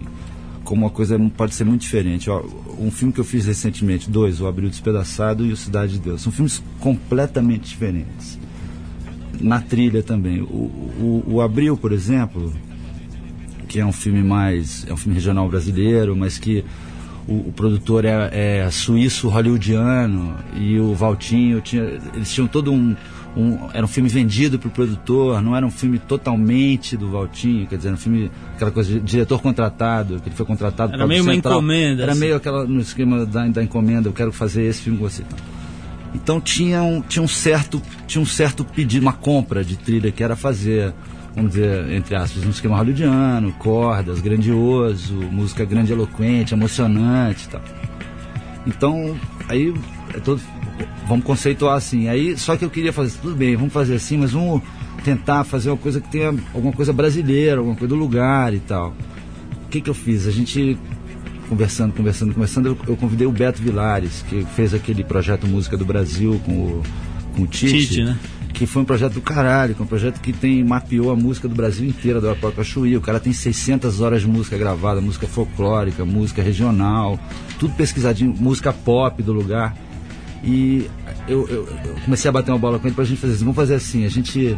Como 0.62 0.82
uma 0.82 0.90
coisa 0.90 1.18
pode 1.36 1.54
ser 1.54 1.64
muito 1.64 1.82
diferente. 1.82 2.30
Um 2.78 2.90
filme 2.90 3.12
que 3.12 3.20
eu 3.20 3.24
fiz 3.24 3.46
recentemente, 3.46 4.08
dois, 4.08 4.40
O 4.40 4.46
Abril 4.46 4.68
Despedaçado 4.68 5.44
e 5.44 5.52
O 5.52 5.56
Cidade 5.56 5.94
de 5.94 5.98
Deus. 5.98 6.22
São 6.22 6.32
filmes 6.32 6.62
completamente 6.78 7.68
diferentes 7.68 8.38
na 9.40 9.60
trilha 9.60 10.02
também. 10.02 10.42
O, 10.42 10.44
o, 10.44 11.24
o 11.26 11.40
Abril, 11.40 11.76
por 11.76 11.92
exemplo, 11.92 12.52
que 13.68 13.80
é 13.80 13.86
um 13.86 13.92
filme 13.92 14.22
mais. 14.22 14.86
é 14.88 14.92
um 14.92 14.96
filme 14.96 15.14
regional 15.14 15.48
brasileiro, 15.48 16.16
mas 16.16 16.38
que 16.38 16.64
o, 17.28 17.48
o 17.48 17.52
produtor 17.54 18.04
é, 18.04 18.62
é 18.64 18.70
suíço 18.70 19.28
hollywoodiano 19.28 20.36
e 20.54 20.78
o 20.78 20.94
Valtinho 20.94 21.60
tinha. 21.60 21.82
Eles 22.14 22.32
tinham 22.32 22.46
todo 22.46 22.72
um. 22.72 22.94
um 23.36 23.68
era 23.74 23.84
um 23.84 23.88
filme 23.88 24.08
vendido 24.08 24.58
para 24.58 24.68
o 24.68 24.70
produtor, 24.70 25.42
não 25.42 25.56
era 25.56 25.66
um 25.66 25.70
filme 25.70 25.98
totalmente 25.98 26.96
do 26.96 27.10
Valtinho, 27.10 27.66
quer 27.66 27.76
dizer, 27.76 27.88
era 27.88 27.96
um 27.96 28.00
filme, 28.00 28.30
aquela 28.54 28.70
coisa 28.70 28.92
de 28.92 29.00
diretor 29.00 29.42
contratado, 29.42 30.20
que 30.20 30.28
ele 30.28 30.36
foi 30.36 30.46
contratado 30.46 30.94
Era 30.94 31.06
meio 31.06 31.22
uma 31.22 31.32
Central. 31.32 31.54
encomenda, 31.54 32.02
Era 32.02 32.12
assim. 32.12 32.20
meio 32.20 32.36
aquela 32.36 32.64
no 32.64 32.80
esquema 32.80 33.26
da, 33.26 33.46
da 33.48 33.62
encomenda, 33.62 34.08
eu 34.08 34.12
quero 34.12 34.32
fazer 34.32 34.62
esse 34.62 34.82
filme 34.82 34.98
com 34.98 35.08
você. 35.08 35.22
Então 36.14 36.40
tinha 36.40 36.82
um, 36.82 37.02
tinha 37.02 37.22
um 37.22 37.28
certo 37.28 37.82
tinha 38.06 38.22
um 38.22 38.26
certo 38.26 38.64
pedido, 38.64 39.02
uma 39.02 39.12
compra 39.12 39.64
de 39.64 39.76
trilha 39.76 40.10
que 40.10 40.22
era 40.22 40.36
fazer, 40.36 40.94
vamos 41.36 41.52
dizer, 41.52 41.92
entre 41.92 42.16
aspas, 42.16 42.44
um 42.44 42.50
esquema 42.50 42.78
hollywoodiano, 42.78 43.52
cordas, 43.52 44.20
grandioso, 44.20 45.14
música 45.30 45.66
grande 45.66 45.92
eloquente, 45.92 46.54
emocionante 46.54 47.44
e 47.44 47.48
tal. 47.48 47.62
Então, 48.66 49.14
aí 49.46 49.72
é 50.14 50.18
todo, 50.18 50.40
vamos 51.06 51.24
conceituar 51.24 51.76
assim. 51.76 52.08
Aí, 52.08 52.36
só 52.38 52.56
que 52.56 52.64
eu 52.64 52.70
queria 52.70 52.92
fazer, 52.92 53.18
tudo 53.20 53.36
bem, 53.36 53.54
vamos 53.54 53.72
fazer 53.72 53.96
assim, 53.96 54.16
mas 54.16 54.32
vamos 54.32 54.62
tentar 55.04 55.44
fazer 55.44 55.68
uma 55.68 55.76
coisa 55.76 56.00
que 56.00 56.10
tenha 56.10 56.34
alguma 56.54 56.72
coisa 56.72 56.92
brasileira, 56.92 57.58
alguma 57.58 57.76
coisa 57.76 57.94
do 57.94 58.00
lugar 58.00 58.54
e 58.54 58.60
tal. 58.60 58.94
O 59.66 59.68
que 59.68 59.82
que 59.82 59.90
eu 59.90 59.94
fiz? 59.94 60.26
A 60.26 60.30
gente 60.30 60.78
conversando, 61.50 61.92
conversando, 61.92 62.32
conversando, 62.32 62.68
eu, 62.70 62.78
eu 62.88 62.96
convidei 62.96 63.26
o 63.26 63.30
Beto 63.30 63.62
Vilares, 63.62 64.24
que 64.28 64.44
fez 64.56 64.72
aquele 64.72 65.04
projeto 65.04 65.46
Música 65.46 65.76
do 65.76 65.84
Brasil 65.84 66.40
com 66.44 66.52
o, 66.52 66.82
com 67.36 67.42
o 67.42 67.46
Tite, 67.46 67.86
Tite, 67.86 68.04
né? 68.04 68.18
Que 68.56 68.64
foi 68.66 68.80
um 68.82 68.84
projeto 68.86 69.12
do 69.12 69.20
caralho, 69.20 69.74
que 69.74 69.82
é 69.82 69.84
um 69.84 69.86
projeto 69.86 70.18
que 70.20 70.32
tem, 70.32 70.64
mapeou 70.64 71.10
a 71.10 71.14
música 71.14 71.46
do 71.46 71.54
Brasil 71.54 71.86
inteira, 71.86 72.20
do 72.22 72.28
Arapuá 72.30 72.50
Cachuí. 72.50 72.96
O 72.96 73.02
cara 73.02 73.20
tem 73.20 73.30
600 73.32 74.00
horas 74.00 74.22
de 74.22 74.28
música 74.28 74.56
gravada, 74.56 74.98
música 75.00 75.26
folclórica, 75.26 76.06
música 76.06 76.42
regional, 76.42 77.20
tudo 77.58 77.74
pesquisadinho, 77.74 78.34
música 78.34 78.72
pop 78.72 79.22
do 79.22 79.32
lugar. 79.34 79.76
E 80.42 80.88
eu, 81.28 81.46
eu- 81.48 81.68
eu 81.84 81.94
comecei 82.04 82.28
a 82.28 82.32
bater 82.32 82.50
uma 82.50 82.58
bola 82.58 82.78
com 82.78 82.86
ele 82.86 82.94
pra 82.96 83.04
gente 83.04 83.20
fazer 83.20 83.34
assim, 83.34 83.44
vamos 83.44 83.56
fazer 83.56 83.74
assim, 83.74 84.06
a 84.06 84.08
gente 84.08 84.56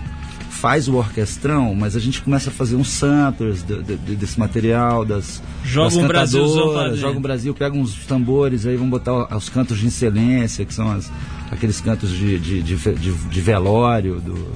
faz 0.51 0.89
o 0.89 0.95
orquestrão, 0.97 1.75
mas 1.75 1.95
a 1.95 2.01
gente 2.01 2.21
começa 2.23 2.51
a 2.51 2.53
fazer 2.53 2.77
uns 2.77 2.89
samplers 2.89 3.63
de- 3.63 3.83
de- 3.83 3.97
de- 3.97 4.17
desse 4.17 4.39
material, 4.39 5.05
das, 5.05 5.43
Joga 5.65 5.85
das 5.89 5.97
um 5.97 6.01
cantadoras, 6.49 6.99
joga 6.99 7.19
um 7.19 7.23
Brasil, 7.23 7.55
pega 7.55 7.77
uns 7.77 7.95
tambores, 8.07 8.67
aí 8.67 8.75
vamos 8.77 8.91
botar 8.91 9.37
os 9.37 9.49
cantos 9.49 9.79
de 9.79 9.87
excelência, 9.87 10.65
que 10.65 10.75
são 10.75 10.91
as- 10.91 11.11
aqueles 11.51 11.81
cantos 11.81 12.11
de, 12.11 12.39
de, 12.39 12.63
de, 12.63 12.75
ve- 12.75 12.95
de- 12.95 13.13
de 13.13 13.41
velório 13.41 14.21
do- 14.21 14.49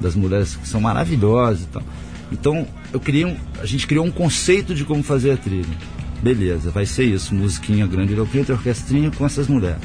das 0.00 0.14
mulheres, 0.14 0.54
que 0.56 0.68
são 0.68 0.80
maravilhosos 0.80 1.64
e 1.64 1.66
tal. 1.66 1.82
Então, 2.30 2.66
eu 2.92 3.00
criei 3.00 3.24
um, 3.24 3.36
a 3.60 3.66
gente 3.66 3.86
criou 3.86 4.04
um 4.04 4.10
conceito 4.10 4.74
de 4.74 4.84
como 4.84 5.02
fazer 5.02 5.32
a 5.32 5.36
trilha. 5.36 5.66
Beleza, 6.22 6.70
vai 6.70 6.84
ser 6.84 7.04
isso, 7.04 7.34
musiquinha 7.34 7.86
grande, 7.86 8.12
eloquente, 8.12 8.52
orquestrinha 8.52 9.10
com 9.10 9.24
essas 9.24 9.48
mulheres. 9.48 9.78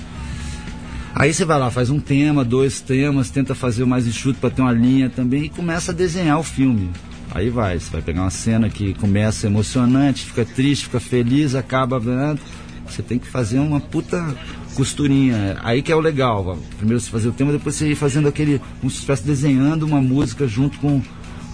Aí 1.16 1.34
você 1.34 1.46
vai 1.46 1.60
lá, 1.60 1.70
faz 1.70 1.90
um 1.90 2.00
tema, 2.00 2.44
dois 2.44 2.82
temas, 2.82 3.30
tenta 3.30 3.54
fazer 3.54 3.84
o 3.84 3.88
mais 3.88 4.08
enxuto 4.08 4.40
para 4.40 4.50
ter 4.50 4.62
uma 4.62 4.72
linha 4.72 5.10
também 5.10 5.44
e 5.44 5.50
começa 5.50 5.92
a 5.92 5.96
desenhar 5.96 6.40
o 6.40 6.44
filme. 6.44 6.90
Aí 7.32 7.50
vai, 7.50 7.80
você 7.80 7.90
vai 7.92 8.02
pegar 8.02 8.22
uma 8.22 8.30
cena 8.30 8.70
que 8.70 8.94
começa 8.96 9.48
emocionante, 9.48 10.26
fica 10.26 10.44
triste, 10.46 10.86
fica 10.86 11.00
feliz, 11.00 11.56
acaba. 11.56 12.02
Você 12.88 13.02
tem 13.02 13.18
que 13.20 13.28
fazer 13.28 13.60
uma 13.60 13.80
puta 13.80 14.36
costurinha. 14.76 15.58
Aí 15.64 15.82
que 15.82 15.92
é 15.92 15.96
o 15.96 16.00
legal. 16.00 16.58
Primeiro 16.78 17.00
você 17.00 17.10
fazer 17.10 17.30
o 17.30 17.32
tema, 17.32 17.52
depois 17.52 17.76
você 17.76 17.90
ir 17.92 17.96
fazendo 17.96 18.28
aquele. 18.28 18.60
como 18.80 18.90
se 18.90 18.96
estivesse 18.98 19.24
desenhando 19.24 19.84
uma 19.84 20.02
música 20.02 20.48
junto 20.48 20.78
com, 20.80 21.02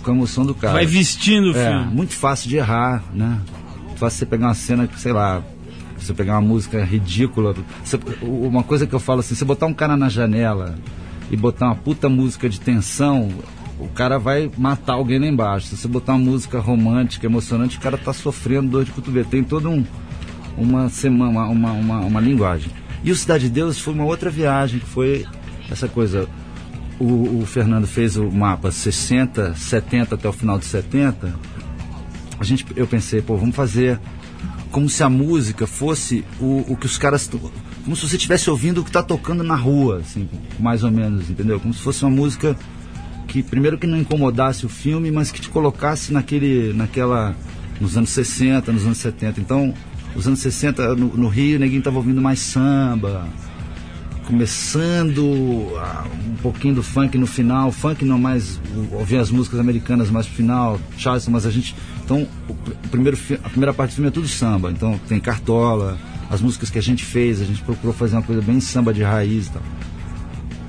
com 0.03 0.11
a 0.11 0.13
emoção 0.13 0.45
do 0.45 0.53
cara. 0.55 0.73
Vai 0.73 0.85
vestindo 0.85 1.51
o 1.53 1.57
É, 1.57 1.69
filme. 1.69 1.93
muito 1.95 2.13
fácil 2.13 2.49
de 2.49 2.57
errar, 2.57 3.03
né? 3.13 3.39
Muito 3.85 3.99
fácil 3.99 4.19
você 4.19 4.25
pegar 4.25 4.47
uma 4.47 4.53
cena 4.55 4.87
que, 4.87 4.99
sei 4.99 5.13
lá, 5.13 5.41
você 6.05 6.13
pegar 6.13 6.33
uma 6.33 6.41
música 6.47 6.83
ridícula. 6.83 7.55
você- 7.83 7.99
uma 8.21 8.63
coisa 8.63 8.85
que 8.87 8.93
eu 8.93 8.99
falo 8.99 9.19
assim, 9.19 9.35
você 9.35 9.45
botar 9.45 9.65
um 9.65 9.73
cara 9.73 9.95
na 9.97 10.09
janela 10.09 10.75
e 11.31 11.35
botar 11.37 11.65
uma 11.67 11.75
puta 11.75 12.09
música 12.09 12.49
de 12.49 12.59
tensão, 12.59 13.29
o 13.79 13.87
cara 13.87 14.17
vai 14.17 14.49
matar 14.57 14.93
alguém 14.93 15.19
lá 15.19 15.27
embaixo. 15.27 15.67
Se 15.67 15.77
você 15.77 15.87
botar 15.87 16.13
uma 16.13 16.25
música 16.25 16.59
romântica, 16.59 17.25
emocionante, 17.25 17.77
o 17.77 17.81
cara 17.81 17.97
tá 17.97 18.11
sofrendo 18.13 18.69
dor 18.69 18.85
de 18.85 18.91
cotovelo. 18.91 19.27
Tem 19.27 19.43
todo 19.43 19.69
um 19.69 19.85
uma 20.57 20.89
semana, 20.89 21.29
uma, 21.31 21.47
uma, 21.47 21.71
uma, 21.71 21.99
uma 22.01 22.19
linguagem. 22.21 22.69
E 23.03 23.11
o 23.11 23.15
Cidade 23.15 23.45
de 23.45 23.49
Deus 23.51 23.79
foi 23.79 23.93
uma 23.93 24.03
outra 24.03 24.29
viagem, 24.29 24.79
que 24.79 24.85
foi 24.85 25.25
essa 25.71 25.87
coisa. 25.87 26.27
O, 26.99 27.39
o 27.41 27.45
Fernando 27.45 27.87
fez 27.87 28.17
o 28.17 28.29
mapa 28.29 28.71
60, 28.71 29.53
70 29.55 30.15
até 30.15 30.27
o 30.27 30.33
final 30.33 30.59
de 30.59 30.65
70. 30.65 31.33
A 32.39 32.43
gente, 32.43 32.65
eu 32.75 32.87
pensei, 32.87 33.21
pô, 33.21 33.35
vamos 33.35 33.55
fazer 33.55 33.99
como 34.71 34.89
se 34.89 35.03
a 35.03 35.09
música 35.09 35.67
fosse 35.67 36.23
o, 36.39 36.65
o 36.67 36.77
que 36.77 36.85
os 36.85 36.97
caras. 36.97 37.29
Como 37.83 37.95
se 37.95 38.07
você 38.07 38.15
estivesse 38.15 38.49
ouvindo 38.49 38.81
o 38.81 38.83
que 38.83 38.89
está 38.89 39.03
tocando 39.03 39.43
na 39.43 39.55
rua, 39.55 39.97
assim, 39.97 40.29
mais 40.59 40.83
ou 40.83 40.91
menos, 40.91 41.29
entendeu? 41.29 41.59
Como 41.59 41.73
se 41.73 41.81
fosse 41.81 42.03
uma 42.03 42.11
música 42.11 42.55
que 43.27 43.43
primeiro 43.43 43.77
que 43.77 43.85
não 43.85 43.97
incomodasse 43.97 44.65
o 44.65 44.69
filme, 44.69 45.11
mas 45.11 45.31
que 45.31 45.39
te 45.39 45.49
colocasse 45.49 46.11
naquele, 46.11 46.73
naquela, 46.73 47.35
nos 47.79 47.97
anos 47.97 48.09
60, 48.09 48.71
nos 48.71 48.85
anos 48.85 48.97
70. 48.97 49.39
Então, 49.39 49.73
os 50.15 50.27
anos 50.27 50.39
60 50.39 50.95
no, 50.95 51.15
no 51.15 51.27
Rio, 51.27 51.59
ninguém 51.59 51.77
estava 51.77 51.97
ouvindo 51.97 52.21
mais 52.21 52.39
samba, 52.39 53.27
começando 54.25 55.23
um 55.23 56.35
pouquinho 56.41 56.75
do 56.75 56.83
funk 56.83 57.17
no 57.17 57.25
final, 57.25 57.71
funk 57.71 58.05
não 58.05 58.19
mais, 58.19 58.59
ouvir 58.91 59.17
as 59.17 59.31
músicas 59.31 59.59
americanas 59.59 60.09
mais 60.11 60.27
pro 60.27 60.35
final, 60.35 60.79
Charleston, 60.97 61.31
mas 61.31 61.45
a 61.45 61.51
gente, 61.51 61.75
então, 62.09 62.27
o, 62.49 62.53
o 62.53 62.89
primeiro, 62.89 63.15
a 63.43 63.49
primeira 63.49 63.71
parte 63.71 63.91
do 63.91 63.95
filme 63.95 64.07
é 64.07 64.11
tudo 64.11 64.27
samba, 64.27 64.71
então 64.71 64.99
tem 65.07 65.19
Cartola, 65.19 65.95
as 66.27 66.41
músicas 66.41 66.71
que 66.71 66.79
a 66.79 66.81
gente 66.81 67.05
fez, 67.05 67.39
a 67.39 67.45
gente 67.45 67.61
procurou 67.61 67.93
fazer 67.93 68.15
uma 68.15 68.23
coisa 68.23 68.41
bem 68.41 68.59
samba 68.59 68.91
de 68.91 69.03
raiz 69.03 69.45
e 69.45 69.51
tal. 69.51 69.61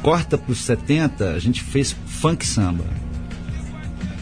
Corta 0.02 0.36
pros 0.36 0.58
70, 0.58 1.30
a 1.30 1.38
gente 1.38 1.62
fez 1.62 1.96
funk 2.06 2.46
samba. 2.46 2.84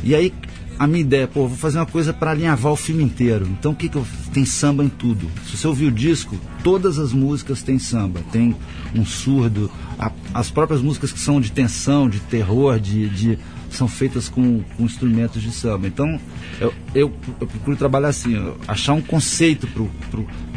E 0.04 0.14
aí 0.14 0.32
a 0.78 0.86
minha 0.86 1.00
ideia, 1.00 1.26
pô, 1.26 1.48
vou 1.48 1.56
fazer 1.56 1.78
uma 1.78 1.86
coisa 1.86 2.12
para 2.12 2.30
alinhavar 2.30 2.72
o 2.72 2.76
filme 2.76 3.02
inteiro. 3.02 3.48
Então 3.50 3.72
o 3.72 3.74
que 3.74 3.88
que 3.88 3.96
eu 3.96 4.06
tem 4.32 4.44
samba 4.44 4.84
em 4.84 4.88
tudo. 4.88 5.28
Se 5.44 5.56
você 5.56 5.66
ouvir 5.66 5.86
o 5.86 5.90
disco, 5.92 6.38
todas 6.62 7.00
as 7.00 7.12
músicas 7.12 7.62
têm 7.62 7.80
samba, 7.80 8.20
tem 8.30 8.54
um 8.94 9.04
surdo, 9.04 9.68
a- 9.98 10.12
as 10.32 10.50
próprias 10.52 10.80
músicas 10.80 11.10
que 11.10 11.18
são 11.18 11.40
de 11.40 11.50
tensão, 11.50 12.08
de 12.08 12.20
terror, 12.20 12.78
de, 12.78 13.08
de- 13.08 13.38
são 13.76 13.88
feitas 13.88 14.28
com, 14.28 14.62
com 14.76 14.84
instrumentos 14.84 15.42
de 15.42 15.50
samba. 15.50 15.86
Então 15.86 16.20
eu, 16.60 16.74
eu, 16.94 17.12
eu 17.40 17.46
procuro 17.46 17.76
trabalhar 17.76 18.08
assim, 18.08 18.34
achar 18.66 18.92
um 18.92 19.02
conceito 19.02 19.66
pro 19.66 19.88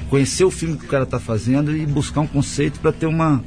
conhecer 0.10 0.44
o 0.44 0.52
filme 0.52 0.78
que 0.78 0.84
o 0.84 0.90
cara 0.90 1.06
está 1.06 1.22
fazendo 1.22 1.76
e 1.76 1.86
buscar 1.86 2.20
um 2.20 2.28
conceito 2.28 2.82
para 2.82 2.92
ter 2.92 3.06
uma 3.06 3.42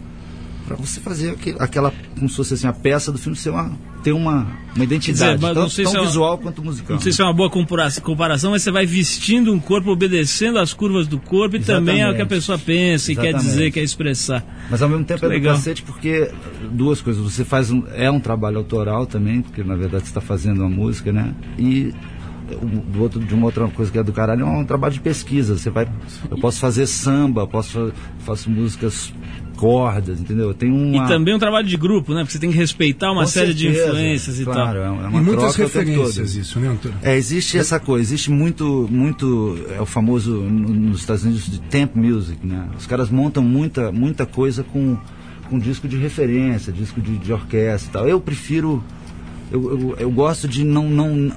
para 0.66 0.76
você 0.76 1.00
fazer 1.00 1.30
aquele- 1.30 1.56
aquela, 1.60 1.92
como 2.16 2.28
se 2.28 2.36
fosse 2.36 2.54
assim, 2.54 2.66
a 2.66 2.72
peça 2.72 3.12
do 3.12 3.18
filme 3.18 3.36
ser 3.36 3.50
uma, 3.50 3.72
ter 4.02 4.12
uma, 4.12 4.46
uma 4.74 4.84
identidade, 4.84 5.40
não 5.40 5.54
tanto, 5.54 5.74
tão 5.82 5.92
é 5.94 5.98
uma- 5.98 6.06
visual 6.06 6.38
quanto 6.38 6.62
musical. 6.64 6.94
Não 6.96 7.00
sei 7.02 7.12
se 7.12 7.20
é 7.22 7.24
uma 7.24 7.32
boa 7.32 7.50
compara- 7.50 7.90
comparação, 8.02 8.50
mas 8.50 8.62
você 8.62 8.70
vai 8.70 8.86
vestindo 8.86 9.52
um 9.52 9.58
corpo, 9.60 9.90
obedecendo 9.90 10.58
às 10.58 10.72
curvas 10.72 11.06
do 11.06 11.18
corpo 11.18 11.56
e 11.56 11.60
também 11.60 12.00
é 12.00 12.04
o 12.04 12.14
que 12.14 12.22
a 12.22 12.24
Exatamente. 12.24 12.28
pessoa 12.28 12.58
pensa 12.58 13.12
e 13.12 13.14
quer 13.16 13.28
Exatamente. 13.28 13.50
dizer, 13.50 13.70
quer 13.72 13.82
expressar. 13.82 14.44
Mas 14.70 14.82
ao 14.82 14.88
mesmo 14.88 15.04
tempo 15.04 15.24
é 15.24 15.28
do 15.28 15.32
Legal. 15.32 15.54
cacete 15.54 15.82
porque 15.82 16.30
duas 16.70 17.00
coisas. 17.00 17.22
Você 17.22 17.44
faz 17.44 17.70
um, 17.70 17.84
é 17.94 18.10
um 18.10 18.20
trabalho 18.20 18.58
autoral 18.58 19.06
também, 19.06 19.42
porque 19.42 19.62
na 19.62 19.74
verdade 19.76 20.04
você 20.04 20.10
está 20.10 20.20
fazendo 20.20 20.60
uma 20.60 20.68
música, 20.70 21.12
né? 21.12 21.34
E 21.58 21.92
do 22.92 23.02
outro, 23.02 23.18
de 23.20 23.34
uma 23.34 23.46
outra 23.46 23.66
coisa 23.68 23.90
que 23.90 23.98
é 23.98 24.02
do 24.02 24.12
caralho 24.12 24.42
é 24.42 24.44
um 24.44 24.64
trabalho 24.66 24.92
de 24.92 25.00
pesquisa. 25.00 25.56
Você 25.56 25.70
vai, 25.70 25.88
eu 26.30 26.36
posso 26.38 26.60
fazer 26.60 26.86
samba, 26.86 27.46
posso 27.46 27.90
faço 28.18 28.50
músicas 28.50 29.12
cordas, 29.54 30.20
entendeu? 30.20 30.48
Eu 30.48 30.54
tenho 30.54 30.74
uma 30.74 31.04
E 31.04 31.08
também 31.08 31.34
um 31.34 31.38
trabalho 31.38 31.66
de 31.66 31.76
grupo, 31.76 32.12
né? 32.12 32.20
Porque 32.20 32.32
você 32.32 32.38
tem 32.38 32.50
que 32.50 32.56
respeitar 32.56 33.10
uma 33.12 33.22
com 33.22 33.28
série 33.28 33.54
de 33.54 33.64
certeza, 33.72 33.88
influências 33.88 34.40
e 34.40 34.44
claro, 34.44 34.80
tal. 34.80 34.84
É, 34.84 34.90
uma 35.08 35.20
E 35.20 35.22
muitas 35.22 35.56
referências 35.56 36.34
isso, 36.36 36.58
né, 36.60 36.68
Antônio? 36.68 36.96
É, 37.02 37.16
existe 37.16 37.56
essa 37.58 37.78
coisa, 37.80 38.02
existe 38.04 38.30
muito, 38.30 38.88
muito, 38.90 39.58
é 39.76 39.80
o 39.80 39.86
famoso 39.86 40.32
no- 40.32 40.68
nos 40.74 41.00
Estados 41.00 41.24
Unidos 41.24 41.50
de 41.50 41.60
temp 41.60 41.94
music, 41.94 42.46
né? 42.46 42.68
Os 42.78 42.86
caras 42.86 43.08
montam 43.10 43.42
muita, 43.42 43.90
muita 43.92 44.26
coisa 44.26 44.62
com, 44.64 44.96
com 45.48 45.58
disco 45.58 45.86
de 45.88 45.96
referência, 45.96 46.72
disco 46.72 47.00
de, 47.00 47.16
de 47.18 47.32
orquestra 47.32 47.88
e 47.88 47.92
tal. 47.92 48.08
Eu 48.08 48.20
prefiro, 48.20 48.82
eu, 49.54 49.70
eu, 49.70 49.96
eu 50.00 50.10
gosto 50.10 50.48
de 50.48 50.64
não, 50.64 50.88
não, 50.90 51.30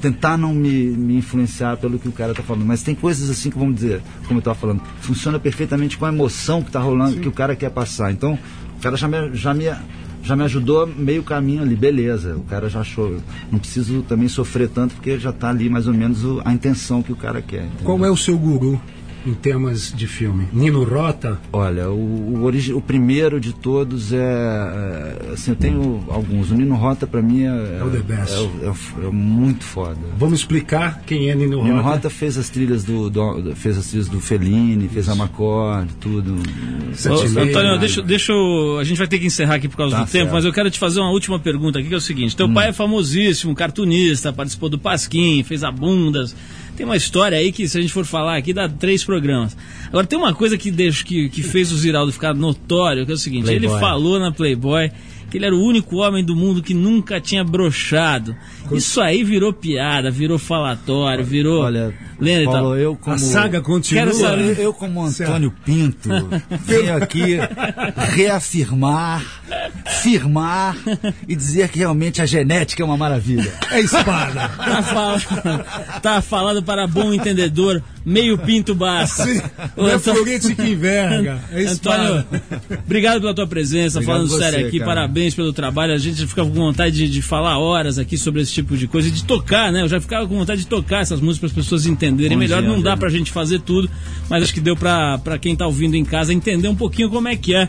tentar 0.00 0.36
não 0.38 0.54
me, 0.54 0.70
me 0.90 1.16
influenciar 1.16 1.76
pelo 1.76 1.98
que 1.98 2.08
o 2.08 2.12
cara 2.12 2.30
está 2.30 2.42
falando, 2.42 2.64
mas 2.64 2.82
tem 2.82 2.94
coisas 2.94 3.28
assim 3.28 3.50
que, 3.50 3.58
vamos 3.58 3.74
dizer, 3.74 4.00
como 4.28 4.38
eu 4.38 4.40
estava 4.40 4.54
falando, 4.56 4.80
funciona 5.00 5.38
perfeitamente 5.38 5.98
com 5.98 6.04
a 6.06 6.08
emoção 6.08 6.62
que 6.62 6.68
está 6.68 6.80
rolando, 6.80 7.18
que 7.20 7.28
o 7.28 7.32
cara 7.32 7.56
quer 7.56 7.70
passar. 7.70 8.12
Então, 8.12 8.38
o 8.78 8.80
cara 8.80 8.96
já 8.96 9.08
me, 9.08 9.34
já 9.34 9.52
me, 9.52 9.64
já 10.22 10.36
me 10.36 10.44
ajudou 10.44 10.86
meio 10.86 11.22
caminho 11.22 11.62
ali, 11.62 11.74
beleza. 11.74 12.36
O 12.36 12.44
cara 12.44 12.68
já 12.68 12.80
achou. 12.80 13.16
Não 13.50 13.58
preciso 13.58 14.02
também 14.02 14.28
sofrer 14.28 14.68
tanto, 14.68 14.94
porque 14.94 15.18
já 15.18 15.30
está 15.30 15.50
ali 15.50 15.68
mais 15.68 15.86
ou 15.88 15.94
menos 15.94 16.24
o- 16.24 16.40
a 16.44 16.52
intenção 16.52 17.02
que 17.02 17.12
o 17.12 17.16
cara 17.16 17.42
quer. 17.42 17.64
entendeu? 17.64 17.84
Qual 17.84 18.04
é 18.04 18.10
o 18.10 18.16
seu 18.16 18.38
guru 18.38 18.80
em 19.26 19.32
temas 19.34 19.92
de 19.92 20.06
filme? 20.06 20.46
Nino 20.52 20.84
Rota? 20.84 21.40
Olha, 21.52 21.88
o, 21.90 21.94
o, 22.36 22.42
origi- 22.44 22.72
o 22.74 22.80
primeiro 22.80 23.40
de 23.40 23.52
todos 23.54 24.12
é, 24.12 24.18
é, 24.18 25.32
Assim, 25.32 25.50
eu 25.52 25.56
tenho 25.56 26.04
alguns. 26.08 26.50
O 26.50 26.54
Nino 26.54 26.74
Rota, 26.74 27.06
pra 27.06 27.22
mim, 27.22 27.44
é. 27.44 27.78
É 27.80 27.82
o 27.84 27.90
the 27.90 27.98
best. 27.98 28.34
É, 28.34 28.38
o- 28.38 28.50
é 28.64 28.70
o- 28.70 29.08
é 29.08 29.10
muito 29.10 29.64
foda. 29.64 29.96
Vamos 30.18 30.40
explicar 30.40 31.02
quem 31.06 31.30
é 31.30 31.34
Nino 31.34 31.60
O 31.60 31.64
Nino 31.64 31.76
Rota? 31.76 31.88
Rota 31.88 32.10
fez 32.10 32.36
as 32.38 32.48
trilhas 32.48 32.84
do, 32.84 33.08
do- 33.10 33.54
fez 33.56 33.78
as 33.78 33.86
trilhas 33.88 34.08
do 34.08 34.20
Fellini, 34.20 34.88
fez 34.88 35.08
a 35.08 35.14
Macorde, 35.14 35.92
tudo. 36.00 36.34
Ô, 36.34 37.40
Antônio, 37.40 37.78
deixa, 37.78 38.02
deixa 38.02 38.32
eu- 38.32 38.78
A 38.78 38.84
gente 38.84 38.98
vai 38.98 39.06
ter 39.06 39.18
que 39.18 39.26
encerrar 39.26 39.54
aqui 39.56 39.68
por 39.68 39.76
causa 39.76 39.96
Tá 39.96 40.02
do 40.02 40.06
tempo, 40.06 40.24
certo. 40.24 40.32
mas 40.32 40.44
eu 40.44 40.52
quero 40.52 40.70
te 40.70 40.78
fazer 40.78 41.00
uma 41.00 41.10
última 41.10 41.38
pergunta 41.38 41.78
aqui, 41.78 41.88
que 41.88 41.94
é 41.94 41.96
o 41.96 42.00
seguinte: 42.00 42.36
teu 42.36 42.52
pai 42.52 42.68
é 42.68 42.72
famosíssimo, 42.72 43.54
cartunista, 43.54 44.32
participou 44.32 44.68
do 44.68 44.78
Pasquim, 44.78 45.42
fez 45.42 45.62
a 45.64 45.70
Bundas. 45.70 46.34
Tem 46.76 46.84
uma 46.84 46.96
história 46.96 47.38
aí 47.38 47.52
que, 47.52 47.68
se 47.68 47.78
a 47.78 47.80
gente 47.80 47.92
for 47.92 48.04
falar 48.04 48.36
aqui, 48.36 48.52
dá 48.52 48.68
três 48.68 49.04
programas. 49.04 49.56
Agora, 49.88 50.06
tem 50.06 50.18
uma 50.18 50.34
coisa 50.34 50.58
que, 50.58 50.70
deixa, 50.70 51.04
que, 51.04 51.28
que 51.28 51.42
fez 51.42 51.70
o 51.70 51.76
Ziraldo 51.76 52.12
ficar 52.12 52.34
notório, 52.34 53.06
que 53.06 53.12
é 53.12 53.14
o 53.14 53.18
seguinte: 53.18 53.48
ele 53.48 53.66
Playboy. 53.66 53.80
falou 53.80 54.18
na 54.18 54.32
Playboy 54.32 54.90
que 55.34 55.38
ele 55.38 55.46
era 55.46 55.54
o 55.56 55.60
único 55.60 55.96
homem 55.96 56.24
do 56.24 56.36
mundo 56.36 56.62
que 56.62 56.72
nunca 56.72 57.20
tinha 57.20 57.42
brochado. 57.42 58.36
Isso 58.70 59.00
aí 59.00 59.24
virou 59.24 59.52
piada, 59.52 60.08
virou 60.08 60.38
falatório, 60.38 61.24
virou. 61.24 61.64
Olha, 61.64 61.92
Lenda 62.20 62.42
e 62.42 62.44
tal. 62.44 62.54
Paulo, 62.54 62.76
eu 62.76 62.94
como. 62.94 63.16
A 63.16 63.18
saga 63.18 63.60
continua. 63.60 64.04
Quero 64.04 64.16
saber- 64.16 64.60
Eu, 64.60 64.72
como 64.72 65.02
Antônio 65.02 65.52
Pinto, 65.64 66.08
venho 66.64 66.96
aqui 66.96 67.36
reafirmar, 68.14 69.24
firmar 70.02 70.76
e 71.26 71.34
dizer 71.34 71.68
que 71.68 71.78
realmente 71.80 72.22
a 72.22 72.26
genética 72.26 72.80
é 72.80 72.86
uma 72.86 72.96
maravilha. 72.96 73.52
É 73.72 73.80
espada. 73.80 74.48
Tá 74.56 74.82
falando, 74.82 75.64
tá 76.00 76.22
falando 76.22 76.62
para 76.62 76.86
bom 76.86 77.12
entendedor, 77.12 77.82
meio 78.04 78.36
pinto 78.38 78.74
basta. 78.74 79.24
Sim, 79.24 79.38
é 79.38 79.64
Antônio- 79.94 80.00
florete 80.00 80.54
que 80.54 80.62
enverga. 80.62 81.40
É. 81.52 81.64
Antônio, 81.66 82.24
obrigado 82.84 83.20
pela 83.20 83.34
tua 83.34 83.46
presença, 83.46 83.98
Obrigado 83.98 84.16
falando 84.16 84.30
você, 84.30 84.38
sério 84.50 84.66
aqui, 84.66 84.78
cara. 84.78 84.90
parabéns 84.94 85.34
pelo 85.34 85.52
trabalho. 85.52 85.92
A 85.94 85.98
gente 85.98 86.26
fica 86.26 86.42
com 86.44 86.50
vontade 86.50 86.94
de, 86.96 87.08
de 87.08 87.22
falar 87.22 87.58
horas 87.58 87.98
aqui 87.98 88.16
sobre 88.18 88.42
esse 88.42 88.52
tipo 88.52 88.76
de 88.76 88.86
coisa 88.86 89.08
e 89.08 89.10
de 89.10 89.24
tocar, 89.24 89.72
né? 89.72 89.82
Eu 89.82 89.88
já 89.88 90.00
ficava 90.00 90.26
com 90.26 90.36
vontade 90.38 90.62
de 90.62 90.66
tocar 90.66 91.00
essas 91.02 91.20
músicas 91.20 91.50
para 91.52 91.60
as 91.60 91.66
pessoas 91.66 91.86
entenderem 91.86 92.36
Bom 92.36 92.40
melhor. 92.40 92.60
dia, 92.60 92.68
Não 92.68 92.76
dá 92.76 92.90
Angela. 92.92 92.96
pra 92.98 93.08
gente 93.08 93.30
fazer 93.30 93.60
tudo, 93.60 93.88
mas 94.28 94.42
acho 94.42 94.52
que 94.54 94.60
deu 94.60 94.76
pra 94.76 95.18
quem 95.40 95.56
tá 95.56 95.66
ouvindo 95.66 95.94
em 95.96 96.04
casa 96.04 96.32
entender 96.32 96.68
um 96.68 96.76
pouquinho 96.76 97.10
como 97.10 97.28
é 97.28 97.36
que 97.36 97.54
é. 97.54 97.68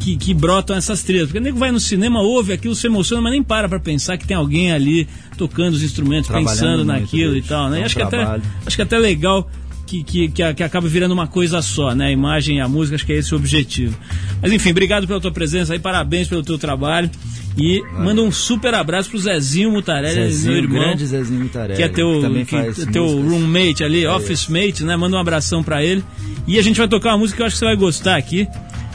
Que, 0.00 0.16
que 0.16 0.34
brotam 0.34 0.74
essas 0.74 1.00
trilhas. 1.04 1.26
Porque 1.28 1.38
o 1.38 1.40
nego 1.40 1.56
vai 1.60 1.70
no 1.70 1.78
cinema, 1.78 2.20
ouve 2.20 2.52
aquilo, 2.52 2.74
se 2.74 2.88
emociona, 2.88 3.22
mas 3.22 3.30
nem 3.30 3.40
para 3.40 3.68
pra 3.68 3.78
pensar 3.78 4.16
que 4.18 4.26
tem 4.26 4.36
alguém 4.36 4.72
ali 4.72 5.06
tocando 5.38 5.74
os 5.74 5.82
instrumentos, 5.84 6.28
pensando 6.28 6.84
naquilo 6.84 7.36
e 7.36 7.42
tal, 7.42 7.70
né? 7.70 7.76
É 7.76 7.78
E 7.78 7.82
um 7.82 7.86
acho, 7.86 7.94
que 7.94 8.02
até, 8.02 8.22
acho 8.66 8.74
que 8.76 8.82
até 8.82 8.98
legal 8.98 9.48
que, 9.92 10.02
que, 10.02 10.28
que, 10.28 10.54
que 10.54 10.62
acaba 10.62 10.88
virando 10.88 11.12
uma 11.12 11.26
coisa 11.26 11.60
só, 11.60 11.94
né? 11.94 12.06
A 12.06 12.10
imagem 12.12 12.56
e 12.56 12.60
a 12.60 12.68
música, 12.68 12.94
acho 12.94 13.04
que 13.04 13.12
é 13.12 13.16
esse 13.18 13.34
o 13.34 13.36
objetivo. 13.36 13.94
Mas 14.40 14.50
enfim, 14.52 14.70
obrigado 14.70 15.06
pela 15.06 15.20
tua 15.20 15.30
presença 15.30 15.72
aí, 15.74 15.78
parabéns 15.78 16.28
pelo 16.28 16.42
teu 16.42 16.56
trabalho. 16.58 17.10
E 17.58 17.82
manda 17.98 18.22
um 18.22 18.32
super 18.32 18.72
abraço 18.74 19.10
pro 19.10 19.18
Zezinho 19.18 19.70
Mutarelli, 19.70 20.14
meu 20.20 20.30
Zezinho, 20.30 20.56
irmão. 20.56 20.80
grande 20.82 21.04
Zezinho 21.06 21.40
Mutarelli. 21.40 21.76
Que 21.76 21.82
é 21.82 21.88
teu, 21.88 22.20
também 22.22 22.44
que- 22.46 22.50
faz 22.56 22.86
teu 22.90 23.04
roommate 23.06 23.84
ali, 23.84 24.06
office 24.06 24.48
mate, 24.48 24.82
né? 24.84 24.96
Manda 24.96 25.16
um 25.16 25.20
abração 25.20 25.62
pra 25.62 25.84
ele. 25.84 26.02
E 26.46 26.58
a 26.58 26.62
gente 26.62 26.78
vai 26.78 26.88
tocar 26.88 27.10
uma 27.10 27.18
música 27.18 27.36
que 27.36 27.42
eu 27.42 27.46
acho 27.46 27.54
que 27.56 27.58
você 27.58 27.64
vai 27.66 27.76
gostar 27.76 28.16
aqui, 28.16 28.48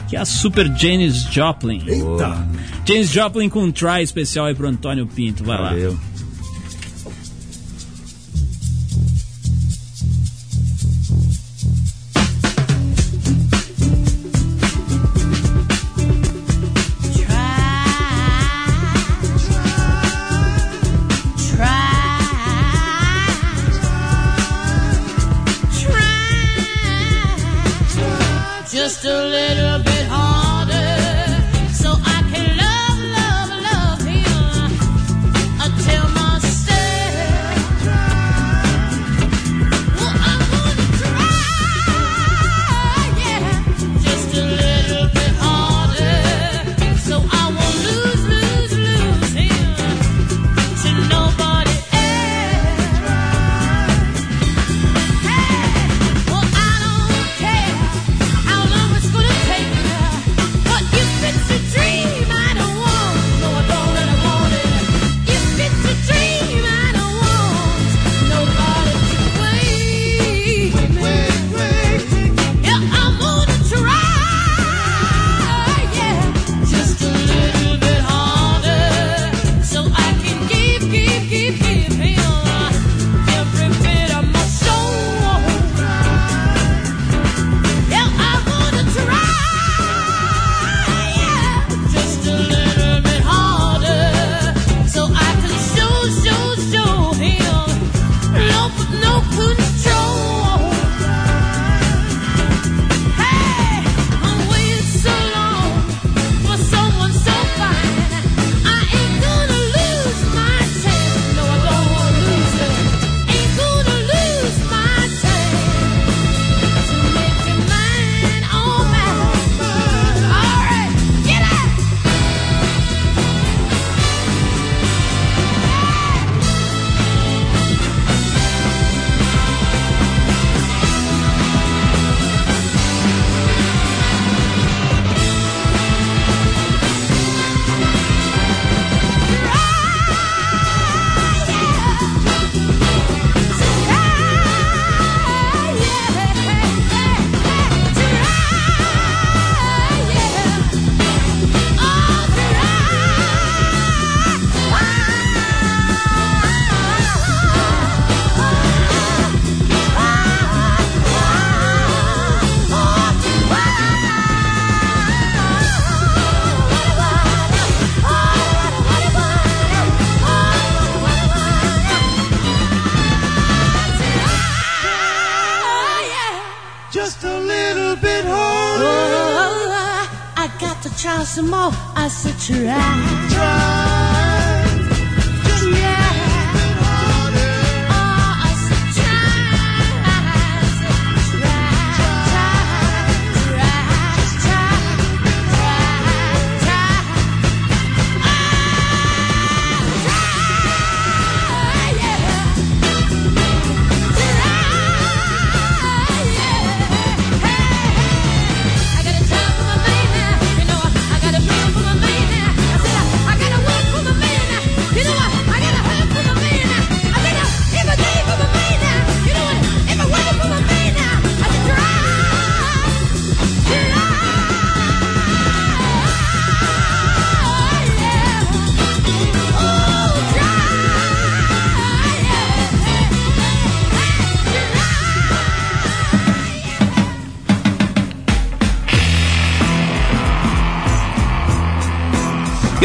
que 0.08 0.16
é 0.16 0.18
a 0.18 0.24
Super 0.24 0.66
Janis 0.76 1.22
Joplin. 1.30 1.80
Eita. 1.86 2.48
Janis 2.84 3.08
Joplin 3.12 3.48
com 3.48 3.62
um 3.62 3.70
try 3.70 4.02
especial 4.02 4.46
aí 4.46 4.54
pro 4.56 4.66
Antônio 4.66 5.06
Pinto. 5.06 5.44
Vai 5.44 5.56
lá. 5.58 5.68
Valeu. 5.68 5.92
Just 5.92 6.17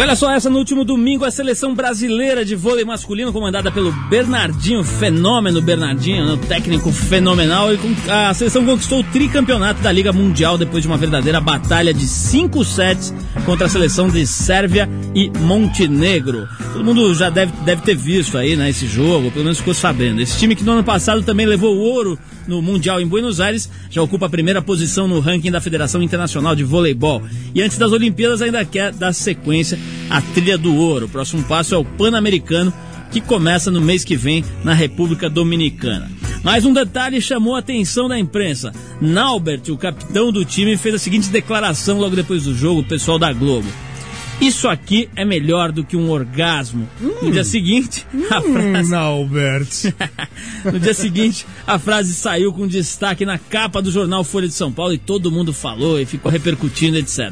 olha 0.04 0.18
só, 0.18 0.32
essa 0.32 0.50
no 0.50 0.58
último 0.58 0.84
domingo, 0.84 1.24
a 1.24 1.32
seleção 1.32 1.74
brasileira 1.74 2.44
de 2.44 2.56
vôlei 2.56 2.84
masculino, 2.84 3.32
comandada 3.32 3.72
pelo 3.72 3.90
Bernardinho, 4.10 4.84
fenômeno 4.84 5.62
Bernardinho, 5.62 6.26
né, 6.26 6.40
técnico 6.46 6.92
fenomenal, 6.92 7.74
e 7.74 7.80
a 8.10 8.34
seleção 8.34 8.66
conquistou 8.66 9.00
o 9.00 9.04
tricampeonato 9.04 9.82
da 9.82 9.92
Liga 9.92 10.12
Mundial 10.12 10.58
depois 10.58 10.84
de 10.84 10.90
uma 10.90 10.98
verdadeira 10.98 11.40
batalha 11.40 11.94
de 11.94 12.06
cinco 12.06 12.66
sets 12.66 13.14
contra 13.46 13.68
a 13.68 13.70
seleção 13.70 14.10
de 14.10 14.28
Sérvia 14.28 14.90
e 15.16 15.30
Montenegro. 15.40 16.50
Todo 16.74 16.84
mundo 16.84 17.16
já 17.16 17.30
deve, 17.30 17.54
deve 17.64 17.82
ter 17.84 17.96
visto 17.96 18.38
aí, 18.38 18.58
né, 18.58 18.70
esse 18.70 18.86
jogo, 18.86 19.32
pelo 19.32 19.46
menos 19.46 19.60
ficou 19.60 19.74
sabendo. 19.74 20.20
Esse 20.20 20.38
time 20.38 20.54
que 20.54 20.66
no 20.66 20.74
ano 20.74 20.84
passado 20.84 21.24
também 21.24 21.46
levou 21.46 21.78
o 21.78 21.80
ouro 21.80 22.20
no 22.48 22.62
Mundial 22.62 23.02
em 23.02 23.08
Buenos 23.08 23.40
Aires, 23.40 23.70
já 23.90 24.02
ocupa 24.02 24.26
a 24.26 24.30
primeira 24.30 24.62
posição 24.62 25.08
no 25.08 25.20
ranking 25.20 25.52
da 25.52 25.62
Federação 25.62 26.02
Internacional 26.02 26.56
de 26.56 26.64
Voleibol. 26.64 27.22
E 27.54 27.62
antes 27.62 27.78
das 27.78 27.92
Olimpíadas 27.92 28.42
ainda 28.42 28.64
quer 28.66 28.92
dar 28.92 29.14
sequência 29.14 29.80
à 30.10 30.22
trilha 30.22 30.58
do 30.58 30.76
ouro. 30.76 31.06
O 31.06 31.10
próximo 31.10 31.44
passo 31.44 31.76
é 31.76 31.78
o 31.78 31.86
Pan-Americano, 31.86 32.74
que 33.12 33.22
começa 33.22 33.70
no 33.70 33.80
mês 33.80 34.04
que 34.04 34.16
vem 34.16 34.44
na 34.64 34.74
República 34.74 35.30
Dominicana. 35.30 36.10
Mais 36.44 36.66
um 36.66 36.74
detalhe 36.74 37.22
chamou 37.22 37.56
a 37.56 37.60
atenção 37.60 38.10
da 38.10 38.20
imprensa. 38.20 38.74
Naubert, 39.00 39.70
o 39.70 39.78
capitão 39.78 40.32
do 40.32 40.44
time, 40.44 40.76
fez 40.76 40.96
a 40.96 41.00
seguinte 41.00 41.30
declaração 41.30 42.00
logo 42.00 42.16
depois 42.16 42.44
do 42.44 42.54
jogo, 42.54 42.82
o 42.82 42.86
pessoal 42.86 43.18
da 43.18 43.32
Globo. 43.32 43.68
Isso 44.42 44.68
aqui 44.68 45.10
é 45.16 45.24
melhor 45.24 45.72
do 45.72 45.84
que 45.86 45.96
um 45.96 46.10
orgasmo. 46.10 46.88
No 47.22 47.32
dia 47.32 47.44
seguinte, 47.46 48.06
a 48.30 48.42
frase 48.42 48.94
Hum, 48.94 48.98
Albert. 48.98 49.68
no 50.66 50.80
dia 50.80 50.94
seguinte, 50.94 51.46
a 51.66 51.80
frase 51.80 52.14
saiu 52.14 52.52
com 52.52 52.68
destaque 52.68 53.26
na 53.26 53.38
capa 53.38 53.82
do 53.82 53.90
jornal 53.92 54.24
Folha 54.24 54.48
de 54.48 54.54
São 54.54 54.72
Paulo 54.72 54.94
e 54.94 54.98
todo 54.98 55.32
mundo 55.32 55.54
falou 55.54 56.00
e 56.00 56.06
ficou 56.06 56.30
repercutindo, 56.32 56.98
etc. 56.98 57.32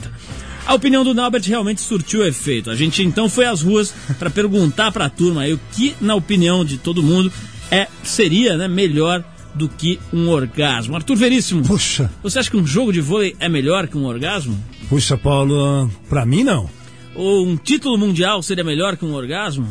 A 0.66 0.74
opinião 0.74 1.04
do 1.04 1.14
Naubert 1.14 1.44
realmente 1.46 1.82
surtiu 1.82 2.26
efeito. 2.26 2.70
A 2.70 2.76
gente 2.76 3.04
então 3.04 3.28
foi 3.28 3.46
às 3.46 3.62
ruas 3.62 3.94
para 4.18 4.30
perguntar 4.30 4.92
para 4.92 5.06
a 5.06 5.10
turma 5.10 5.42
aí 5.42 5.54
o 5.54 5.60
que, 5.74 5.96
na 6.00 6.16
opinião 6.16 6.64
de 6.64 6.78
todo 6.78 7.04
mundo, 7.04 7.32
é 7.70 7.88
seria 8.04 8.56
né, 8.56 8.68
melhor 8.70 9.24
do 9.54 9.68
que 9.68 10.00
um 10.14 10.30
orgasmo. 10.30 10.96
Arthur 10.96 11.18
Veríssimo, 11.18 11.64
Puxa, 11.64 12.10
você 12.24 12.40
acha 12.40 12.50
que 12.50 12.56
um 12.56 12.66
jogo 12.66 12.94
de 12.94 13.02
vôlei 13.02 13.36
é 13.38 13.50
melhor 13.50 13.88
que 13.88 13.98
um 13.98 14.06
orgasmo? 14.06 14.58
puxa, 14.88 15.18
Paulo, 15.18 15.90
pra 16.08 16.26
mim 16.26 16.44
não. 16.44 16.70
Ou 17.16 17.46
um 17.46 17.58
título 17.58 17.98
mundial 17.98 18.42
seria 18.42 18.64
melhor 18.64 18.96
que 18.96 19.06
um 19.06 19.14
orgasmo? 19.14 19.68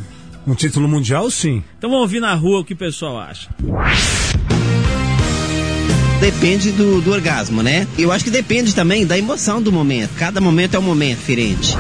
Um 0.47 0.55
título 0.55 0.89
mundial, 0.89 1.31
sim. 1.31 1.63
Então 1.79 1.91
vamos 1.91 2.03
ouvir 2.03 2.21
na 2.21 2.35
rua 2.35 2.61
o 2.61 2.65
que 2.65 2.75
o 2.75 2.77
pessoal 2.77 3.19
acha. 3.19 3.49
Depende 6.21 6.71
do, 6.73 7.01
do 7.01 7.13
orgasmo, 7.13 7.63
né? 7.63 7.87
Eu 7.99 8.13
acho 8.13 8.25
que 8.25 8.31
depende 8.31 8.75
também 8.75 9.07
da 9.07 9.17
emoção 9.19 9.63
do 9.63 9.73
momento. 9.73 10.11
Cada 10.19 10.41
momento 10.41 10.75
é 10.75 10.79
um 10.79 10.83
momento 10.83 11.19
diferente. 11.19 11.75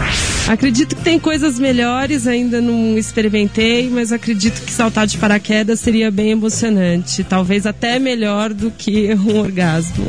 Acredito 0.48 0.96
que 0.96 1.02
tem 1.02 1.18
coisas 1.18 1.58
melhores, 1.58 2.26
ainda 2.26 2.60
não 2.60 2.98
experimentei, 2.98 3.88
mas 3.88 4.12
acredito 4.12 4.62
que 4.62 4.72
saltar 4.72 5.06
de 5.06 5.16
paraquedas 5.16 5.80
seria 5.80 6.10
bem 6.10 6.30
emocionante. 6.30 7.22
Talvez 7.22 7.66
até 7.66 7.98
melhor 7.98 8.52
do 8.52 8.70
que 8.70 9.14
um 9.14 9.38
orgasmo. 9.38 10.06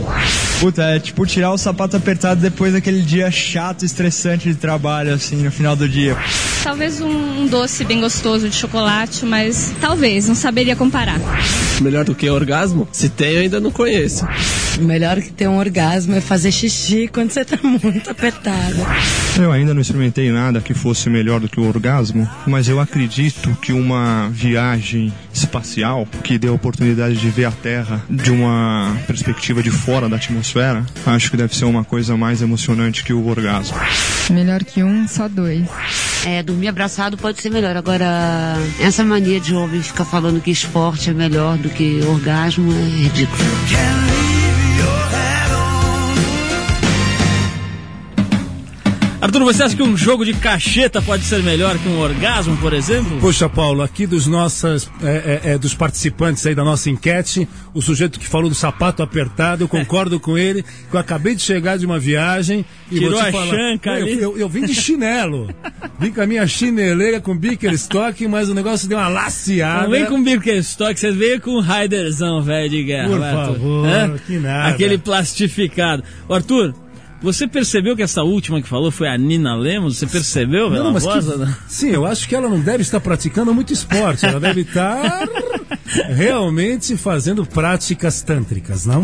Puta, 0.60 0.84
é 0.84 1.00
tipo 1.00 1.26
tirar 1.26 1.52
o 1.52 1.58
sapato 1.58 1.98
apertado 1.98 2.40
depois 2.40 2.74
daquele 2.74 3.02
dia 3.02 3.32
chato, 3.32 3.84
estressante 3.84 4.48
de 4.48 4.56
trabalho, 4.56 5.14
assim, 5.14 5.38
no 5.38 5.52
final 5.52 5.76
do 5.76 5.90
dia. 5.90 6.16
Talvez 6.64 7.02
um, 7.02 7.42
um 7.42 7.48
doce 7.48 7.84
bem 7.84 8.00
gostoso 8.00 8.48
de 8.48 8.56
chocolate, 8.56 9.26
mas 9.26 9.74
talvez, 9.82 10.28
não 10.28 10.36
saberia 10.36 10.76
comparar. 10.76 11.20
Melhor 11.82 12.06
do 12.06 12.14
que 12.14 12.30
orgasmo? 12.30 12.88
Se 12.92 13.10
tem, 13.10 13.34
eu 13.34 13.42
ainda 13.42 13.60
não 13.60 13.72
conheço. 13.72 14.24
O 14.80 14.84
melhor 14.84 15.20
que 15.20 15.32
ter 15.32 15.48
um 15.48 15.58
orgasmo 15.58 16.14
é 16.16 16.22
fazer 16.22 16.52
xixi 16.52 17.08
quando 17.08 17.32
você 17.32 17.44
tá 17.44 17.58
muito 17.64 18.10
apertada. 18.10 18.76
Eu 19.40 19.52
ainda 19.52 19.74
não 19.74 19.82
experimentei 19.82 20.21
nada 20.30 20.62
que 20.62 20.74
fosse 20.74 21.10
melhor 21.10 21.40
do 21.40 21.48
que 21.48 21.60
o 21.60 21.68
orgasmo, 21.68 22.30
mas 22.46 22.68
eu 22.68 22.80
acredito 22.80 23.50
que 23.62 23.72
uma 23.72 24.30
viagem 24.30 25.14
espacial 25.34 26.08
que 26.24 26.38
dê 26.38 26.48
a 26.48 26.52
oportunidade 26.52 27.16
de 27.16 27.30
ver 27.30 27.46
a 27.46 27.52
Terra 27.52 28.04
de 28.10 28.32
uma 28.32 28.96
perspectiva 29.08 29.64
de 29.64 29.72
fora 29.72 30.10
da 30.10 30.18
atmosfera, 30.18 30.86
acho 31.06 31.32
que 31.32 31.38
deve 31.38 31.56
ser 31.56 31.66
uma 31.66 31.84
coisa 31.84 32.18
mais 32.18 32.42
emocionante 32.42 33.04
que 33.04 33.14
o 33.14 33.28
orgasmo. 33.28 33.78
Melhor 34.30 34.64
que 34.64 34.84
um, 34.84 35.08
só 35.08 35.28
dois. 35.28 35.68
É, 36.26 36.44
dormir 36.44 36.68
abraçado 36.68 37.18
pode 37.18 37.42
ser 37.42 37.50
melhor. 37.50 37.76
Agora, 37.76 38.56
essa 38.80 39.04
mania 39.04 39.40
de 39.40 39.56
homem 39.56 39.82
ficar 39.82 40.06
falando 40.06 40.42
que 40.42 40.52
esporte 40.52 41.10
é 41.10 41.14
melhor 41.14 41.58
do 41.58 41.70
que 41.70 42.02
orgasmo 42.06 42.72
é 42.72 43.04
ridículo. 43.04 43.44
Arthur, 49.22 49.44
você 49.44 49.62
acha 49.62 49.76
que 49.76 49.84
um 49.84 49.96
jogo 49.96 50.26
de 50.26 50.34
cacheta 50.34 51.00
pode 51.00 51.24
ser 51.24 51.44
melhor 51.44 51.78
que 51.78 51.88
um 51.88 52.00
orgasmo, 52.00 52.58
por 52.58 52.74
exemplo? 52.74 53.20
Poxa, 53.20 53.48
Paulo, 53.48 53.84
aqui 53.84 54.08
dos 54.08 54.26
nossos, 54.26 54.90
é, 55.04 55.42
é, 55.44 55.52
é, 55.52 55.58
dos 55.60 55.76
participantes 55.76 56.44
aí 56.48 56.56
da 56.56 56.64
nossa 56.64 56.90
enquete, 56.90 57.48
o 57.72 57.84
sujeito 57.84 58.20
que 58.20 58.28
falou 58.28 58.50
do 58.50 58.56
sapato 58.56 59.04
apertado, 59.04 59.64
eu 59.64 59.68
concordo 59.68 60.20
com 60.20 60.40
ele, 60.40 60.64
que 60.64 60.96
eu 60.96 61.00
acabei 61.00 61.36
de 61.36 61.44
chegar 61.44 61.78
de 61.78 61.86
uma 61.86 62.00
viagem 62.00 62.66
e 62.90 62.96
Tirou 62.96 63.12
vou 63.12 63.22
te 63.22 63.28
a 63.28 63.32
falar, 63.32 63.56
chanca 63.56 64.00
eu, 64.00 64.08
eu, 64.08 64.38
eu 64.40 64.50
vim 64.50 64.66
de 64.66 64.74
chinelo, 64.74 65.48
vim 66.00 66.12
com 66.12 66.22
a 66.22 66.26
minha 66.26 66.48
chineleira 66.48 67.22
com 67.22 67.38
Bickerstock, 67.38 68.28
mas 68.28 68.50
o 68.50 68.56
negócio 68.56 68.90
deu 68.90 68.98
uma 68.98 69.08
laceada. 69.08 69.84
Não 69.84 69.92
vem 69.92 70.06
com 70.06 70.24
Birkenstock, 70.24 71.00
você 71.00 71.12
veio 71.12 71.40
com 71.40 71.52
um 71.52 71.60
Raiderzão, 71.60 72.42
velho 72.42 72.70
de 72.72 72.84
guerra. 72.84 73.08
Por 73.08 73.24
Arthur. 73.24 73.54
favor, 73.54 73.88
Hã? 73.88 74.18
que 74.26 74.38
nada. 74.40 74.70
Aquele 74.70 74.98
plastificado. 74.98 76.04
Arthur, 76.28 76.74
você 77.22 77.48
percebeu 77.48 77.96
que 77.96 78.02
essa 78.04 78.24
última 78.24 78.62
que 78.62 78.68
falou 78.68 78.92
foi 78.92 79.08
a 79.08 79.18
Nina 79.18 79.56
Lemos? 79.56 79.98
Você 79.98 80.08
percebeu, 80.08 80.70
velho? 80.70 80.84
Não, 80.86 80.94
mas 80.94 81.04
voz, 81.04 81.26
que- 81.26 81.48
sim, 81.68 81.90
eu 81.90 82.06
acho 82.06 82.28
que 82.28 82.36
ela 82.36 82.50
não 82.50 82.60
deve 82.60 82.82
estar 82.82 83.00
praticando 83.00 83.54
muito 83.54 83.72
esporte, 83.74 84.26
ela 84.26 84.40
deve 84.40 84.62
estar 84.62 85.28
realmente 86.16 86.98
fazendo 86.98 87.46
práticas 87.46 88.22
tântricas, 88.22 88.86
não? 88.86 89.04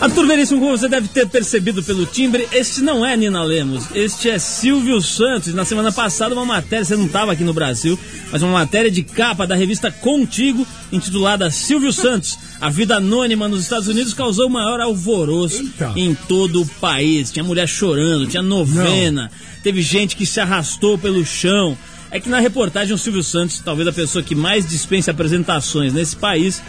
Arthur 0.00 0.26
Veríssimo, 0.28 0.60
como 0.60 0.78
você 0.78 0.88
deve 0.88 1.08
ter 1.08 1.26
percebido 1.26 1.82
pelo 1.82 2.06
timbre, 2.06 2.46
este 2.52 2.80
não 2.80 3.04
é 3.04 3.16
Nina 3.16 3.42
Lemos, 3.42 3.84
este 3.96 4.30
é 4.30 4.38
Silvio 4.38 5.02
Santos. 5.02 5.52
Na 5.52 5.64
semana 5.64 5.90
passada, 5.90 6.36
uma 6.36 6.44
matéria, 6.44 6.84
você 6.84 6.94
não 6.94 7.06
estava 7.06 7.32
aqui 7.32 7.42
no 7.42 7.52
Brasil, 7.52 7.98
mas 8.30 8.40
uma 8.40 8.52
matéria 8.52 8.92
de 8.92 9.02
capa 9.02 9.44
da 9.44 9.56
revista 9.56 9.90
Contigo, 9.90 10.64
intitulada 10.92 11.50
Silvio 11.50 11.92
Santos. 11.92 12.38
A 12.60 12.70
vida 12.70 12.96
anônima 12.96 13.48
nos 13.48 13.62
Estados 13.62 13.88
Unidos 13.88 14.14
causou 14.14 14.48
maior 14.48 14.80
alvoroço 14.80 15.68
em 15.96 16.14
todo 16.14 16.62
o 16.62 16.66
país. 16.66 17.32
Tinha 17.32 17.44
mulher 17.44 17.66
chorando, 17.66 18.28
tinha 18.28 18.42
novena, 18.42 19.32
teve 19.64 19.82
gente 19.82 20.14
que 20.14 20.24
se 20.24 20.38
arrastou 20.38 20.96
pelo 20.96 21.26
chão. 21.26 21.76
É 22.10 22.20
que 22.20 22.28
na 22.28 22.38
reportagem 22.38 22.94
o 22.94 22.98
Silvio 22.98 23.22
Santos, 23.24 23.60
talvez 23.62 23.86
a 23.88 23.92
pessoa 23.92 24.22
que 24.22 24.34
mais 24.34 24.66
dispensa 24.66 25.10
apresentações 25.10 25.92
nesse 25.92 26.14
país, 26.16 26.62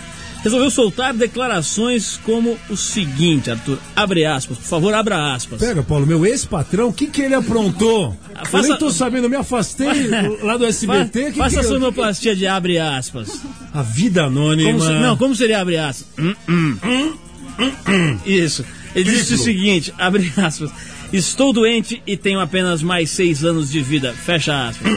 resolveu 0.44 0.70
soltar 0.72 1.14
declarações 1.14 2.20
como 2.24 2.58
o 2.70 2.78
seguinte, 2.78 3.52
Arthur. 3.52 3.78
Abre 3.96 4.26
aspas, 4.26 4.58
por 4.58 4.66
favor, 4.66 4.94
abra 4.94 5.34
aspas. 5.34 5.60
Pega, 5.60 5.84
Paulo, 5.84 6.06
meu 6.08 6.26
ex-patrão, 6.26 6.90
o 6.90 6.94
que, 6.94 7.08
que 7.08 7.22
ele 7.22 7.36
aprontou? 7.36 8.16
Eu 8.40 8.46
faça- 8.46 8.68
nem 8.70 8.78
tô 8.78 8.90
sabendo, 8.92 9.26
eu 9.26 9.30
me 9.30 9.36
afastei 9.36 9.88
lá 10.42 10.56
do 10.58 10.66
SBT. 10.66 11.24
Fa- 11.26 11.32
que 11.32 11.38
faça 11.38 11.50
que 11.56 11.60
a 11.60 11.64
eu- 11.64 11.70
sonoplastia 11.70 12.36
de 12.36 12.48
abre 12.48 12.78
aspas. 12.80 13.42
A 13.74 13.82
vida 13.82 14.26
anônima. 14.26 14.70
Como 14.72 14.82
se- 14.84 15.00
não, 15.00 15.18
como 15.18 15.36
seria 15.36 15.60
abre 15.62 15.78
aspas? 15.78 16.08
Hum, 16.18 16.78
hum. 16.84 17.12
Isso. 18.26 18.64
Ele 18.96 19.12
disse 19.12 19.34
o 19.36 19.38
Triplo. 19.38 19.44
seguinte, 19.44 19.94
abre 19.98 20.32
aspas. 20.38 20.72
Estou 21.12 21.52
doente 21.52 22.02
e 22.06 22.16
tenho 22.16 22.40
apenas 22.40 22.82
mais 22.82 23.10
seis 23.10 23.44
anos 23.44 23.70
de 23.72 23.82
vida. 23.82 24.14
Fecha 24.14 24.70
aspas. 24.70 24.92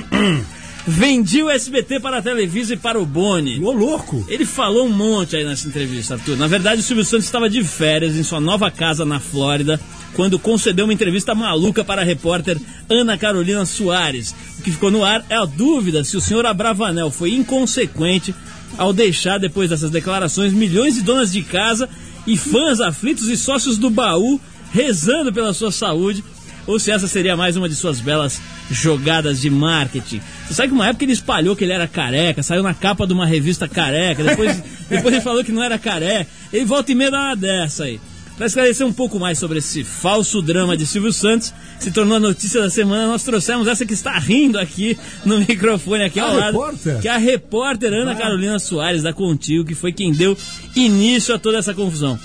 Vendi 0.86 1.42
o 1.42 1.50
SBT 1.50 2.00
para 2.00 2.18
a 2.18 2.22
Televisa 2.22 2.74
e 2.74 2.76
para 2.76 3.00
o 3.00 3.06
Boni. 3.06 3.60
Ô, 3.60 3.70
louco! 3.70 4.24
Ele 4.28 4.44
falou 4.44 4.86
um 4.86 4.92
monte 4.92 5.36
aí 5.36 5.44
nessa 5.44 5.68
entrevista, 5.68 6.14
Arthur. 6.14 6.36
Na 6.36 6.48
verdade, 6.48 6.80
o 6.80 6.84
Silvio 6.84 7.04
Santos 7.04 7.26
estava 7.26 7.48
de 7.48 7.62
férias 7.62 8.16
em 8.16 8.24
sua 8.24 8.40
nova 8.40 8.68
casa 8.68 9.04
na 9.04 9.20
Flórida 9.20 9.80
quando 10.14 10.40
concedeu 10.40 10.84
uma 10.84 10.92
entrevista 10.92 11.34
maluca 11.36 11.84
para 11.84 12.02
a 12.02 12.04
repórter 12.04 12.58
Ana 12.88 13.16
Carolina 13.16 13.64
Soares. 13.64 14.34
O 14.58 14.62
que 14.62 14.72
ficou 14.72 14.90
no 14.90 15.04
ar 15.04 15.24
é 15.30 15.36
a 15.36 15.44
dúvida 15.44 16.02
se 16.02 16.16
o 16.16 16.20
senhor 16.20 16.44
Abravanel 16.44 17.12
foi 17.12 17.32
inconsequente 17.32 18.34
ao 18.76 18.92
deixar, 18.92 19.38
depois 19.38 19.70
dessas 19.70 19.90
declarações, 19.90 20.52
milhões 20.52 20.94
de 20.94 21.02
donas 21.02 21.30
de 21.30 21.42
casa 21.42 21.88
e 22.26 22.36
fãs 22.36 22.80
aflitos 22.80 23.28
e 23.28 23.36
sócios 23.36 23.78
do 23.78 23.88
baú 23.88 24.40
rezando 24.72 25.32
pela 25.32 25.52
sua 25.52 25.70
saúde 25.70 26.24
ou 26.66 26.78
se 26.78 26.90
essa 26.90 27.06
seria 27.06 27.36
mais 27.36 27.56
uma 27.56 27.68
de 27.68 27.74
suas 27.74 28.00
belas 28.00 28.40
jogadas 28.72 29.40
de 29.40 29.50
marketing. 29.50 30.20
Você 30.46 30.54
sabe 30.54 30.68
que 30.68 30.74
uma 30.74 30.88
época 30.88 31.04
ele 31.04 31.12
espalhou 31.12 31.54
que 31.54 31.64
ele 31.64 31.72
era 31.72 31.86
careca, 31.86 32.42
saiu 32.42 32.62
na 32.62 32.74
capa 32.74 33.06
de 33.06 33.12
uma 33.12 33.26
revista 33.26 33.68
careca, 33.68 34.22
depois, 34.24 34.62
depois 34.88 35.14
ele 35.14 35.22
falou 35.22 35.44
que 35.44 35.52
não 35.52 35.62
era 35.62 35.78
careca. 35.78 36.28
Ele 36.52 36.64
volta 36.64 36.90
e 36.90 36.94
meia 36.94 37.10
dá 37.10 37.18
uma 37.18 37.36
dessa 37.36 37.84
aí. 37.84 38.00
Para 38.36 38.46
esclarecer 38.46 38.86
um 38.86 38.92
pouco 38.92 39.20
mais 39.20 39.38
sobre 39.38 39.58
esse 39.58 39.84
falso 39.84 40.40
drama 40.40 40.76
de 40.76 40.86
Silvio 40.86 41.12
Santos, 41.12 41.52
se 41.78 41.90
tornou 41.90 42.16
a 42.16 42.20
notícia 42.20 42.60
da 42.62 42.70
semana, 42.70 43.06
nós 43.06 43.22
trouxemos 43.22 43.68
essa 43.68 43.84
que 43.84 43.92
está 43.92 44.18
rindo 44.18 44.58
aqui 44.58 44.98
no 45.24 45.38
microfone 45.38 46.04
aqui 46.04 46.18
A 46.18 46.24
ao 46.24 46.36
lado, 46.36 46.58
repórter? 46.58 47.00
que 47.00 47.08
é 47.08 47.10
a 47.10 47.18
repórter 47.18 47.92
Ana 47.92 48.14
Carolina 48.14 48.58
Soares 48.58 49.02
da 49.02 49.12
Contigo, 49.12 49.66
que 49.66 49.74
foi 49.74 49.92
quem 49.92 50.12
deu 50.12 50.36
início 50.74 51.34
a 51.34 51.38
toda 51.38 51.58
essa 51.58 51.74
confusão. 51.74 52.18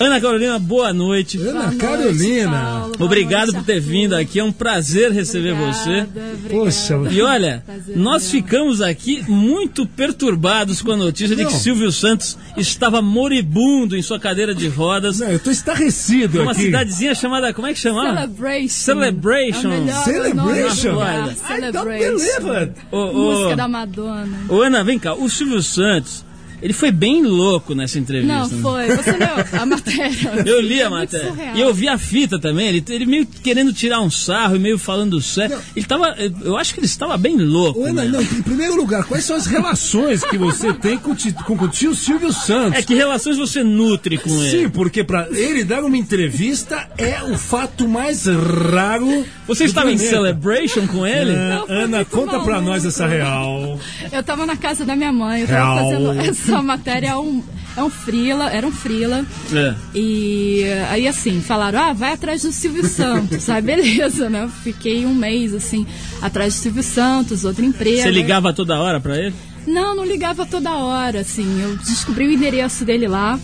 Ana 0.00 0.18
Carolina, 0.18 0.58
boa 0.58 0.94
noite. 0.94 1.36
Ana 1.46 1.74
Carolina. 1.76 2.86
Obrigado 2.98 3.52
por 3.52 3.62
ter 3.64 3.80
vindo 3.80 4.14
aqui, 4.16 4.40
é 4.40 4.44
um 4.44 4.50
prazer 4.50 5.12
receber 5.12 5.54
você. 5.54 6.06
Poxa, 6.48 6.96
E 7.10 7.20
olha, 7.20 7.62
nós 7.94 8.30
ficamos 8.30 8.80
aqui 8.80 9.22
muito 9.28 9.84
perturbados 9.86 10.80
com 10.80 10.92
a 10.92 10.96
notícia 10.96 11.36
de 11.36 11.44
que 11.44 11.52
Não. 11.52 11.58
Silvio 11.58 11.92
Santos 11.92 12.38
estava 12.56 13.02
moribundo 13.02 13.94
em 13.94 14.00
sua 14.00 14.18
cadeira 14.18 14.54
de 14.54 14.68
rodas. 14.68 15.20
eu 15.20 15.38
tô 15.38 15.50
estarrecido 15.50 16.40
Uma 16.42 16.52
aqui. 16.52 16.62
cidadezinha 16.62 17.14
chamada, 17.14 17.52
como 17.52 17.66
é 17.66 17.74
que 17.74 17.78
chamava? 17.78 18.14
Celebration. 18.16 18.68
Celebration. 18.70 19.72
É 19.86 19.92
Celebration? 20.04 20.96
I 21.02 21.34
Celebration. 21.34 22.16
believe 22.16 22.50
it. 22.58 22.72
Ô, 22.90 22.96
ô, 22.98 23.12
Música 23.12 23.56
da 23.56 23.68
Madonna. 23.68 24.38
ô, 24.48 24.62
Ana, 24.62 24.82
vem 24.82 24.98
cá, 24.98 25.12
o 25.14 25.28
Silvio 25.28 25.62
Santos, 25.62 26.24
ele 26.62 26.72
foi 26.72 26.90
bem 26.90 27.22
louco 27.24 27.74
nessa 27.74 27.98
entrevista. 27.98 28.32
Não, 28.34 28.48
né? 28.48 28.58
foi. 28.62 28.86
Você 28.96 29.12
leu 29.12 29.60
a 29.60 29.66
matéria. 29.66 30.30
Eu 30.46 30.60
li 30.60 30.80
a 30.82 30.86
É 30.86 30.88
muito 30.88 31.12
matéria. 31.12 31.52
E 31.54 31.60
eu 31.60 31.72
vi 31.74 31.88
a 31.88 31.98
fita 31.98 32.38
também. 32.38 32.68
Ele, 32.68 32.84
ele 32.88 33.06
meio 33.06 33.26
querendo 33.26 33.72
tirar 33.72 34.00
um 34.00 34.10
sarro 34.10 34.56
e 34.56 34.58
meio 34.58 34.78
falando 34.78 35.20
sério. 35.20 35.58
Ele 35.74 35.86
tava. 35.86 36.14
Eu 36.42 36.56
acho 36.56 36.72
que 36.74 36.80
ele 36.80 36.86
estava 36.86 37.16
bem 37.16 37.36
louco. 37.36 37.80
Ô, 37.80 37.86
Ana, 37.86 38.04
né? 38.04 38.10
não, 38.10 38.20
em 38.22 38.42
primeiro 38.42 38.76
lugar, 38.76 39.04
quais 39.04 39.24
são 39.24 39.36
as 39.36 39.46
relações 39.46 40.22
que 40.24 40.36
você 40.38 40.72
tem 40.72 40.96
com, 40.98 41.12
o 41.12 41.14
ti- 41.14 41.32
com 41.32 41.54
o 41.54 41.68
tio 41.68 41.94
Silvio 41.94 42.32
Santos? 42.32 42.78
É 42.78 42.82
que 42.82 42.94
relações 42.94 43.36
você 43.36 43.62
nutre 43.62 44.18
com 44.18 44.30
ele? 44.42 44.50
Sim, 44.64 44.68
porque 44.68 45.02
pra 45.04 45.28
ele 45.30 45.64
dar 45.64 45.82
uma 45.84 45.96
entrevista 45.96 46.88
é 46.98 47.22
o 47.24 47.36
fato 47.38 47.88
mais 47.88 48.26
raro. 48.26 49.24
Você 49.46 49.64
estava 49.64 49.90
em 49.92 49.98
celebration 49.98 50.86
com 50.86 51.06
ele? 51.06 51.32
Não, 51.32 51.66
Ana, 51.68 52.04
conta 52.04 52.38
pra 52.40 52.54
maluco. 52.54 52.70
nós 52.70 52.84
essa 52.84 53.06
real. 53.06 53.78
Eu 54.12 54.22
tava 54.22 54.46
na 54.46 54.56
casa 54.56 54.84
da 54.84 54.94
minha 54.96 55.12
mãe, 55.12 55.42
eu 55.42 55.48
tava 55.48 55.74
Real. 55.80 55.90
fazendo 55.90 56.20
essa 56.20 56.49
matéria, 56.62 57.08
é 57.08 57.16
um, 57.16 57.42
é 57.76 57.82
um 57.82 57.90
frila, 57.90 58.50
era 58.50 58.66
um 58.66 58.72
frila. 58.72 59.24
É. 59.52 59.74
E 59.94 60.64
aí 60.90 61.06
assim, 61.06 61.40
falaram, 61.40 61.80
ah, 61.80 61.92
vai 61.92 62.12
atrás 62.12 62.42
do 62.42 62.52
Silvio 62.52 62.86
Santos. 62.86 63.48
ah, 63.48 63.60
beleza, 63.60 64.28
né? 64.28 64.44
Eu 64.44 64.48
Fiquei 64.48 65.06
um 65.06 65.14
mês 65.14 65.54
assim, 65.54 65.86
atrás 66.20 66.54
do 66.54 66.58
Silvio 66.58 66.82
Santos, 66.82 67.44
outra 67.44 67.64
empresa. 67.64 68.02
Você 68.02 68.10
ligava 68.10 68.52
toda 68.52 68.78
hora 68.78 69.00
pra 69.00 69.16
ele? 69.16 69.34
Não, 69.66 69.94
não 69.94 70.04
ligava 70.04 70.46
toda 70.46 70.70
hora, 70.74 71.20
assim. 71.20 71.62
Eu 71.62 71.76
descobri 71.76 72.26
o 72.26 72.32
endereço 72.32 72.84
dele 72.84 73.06
lá. 73.06 73.38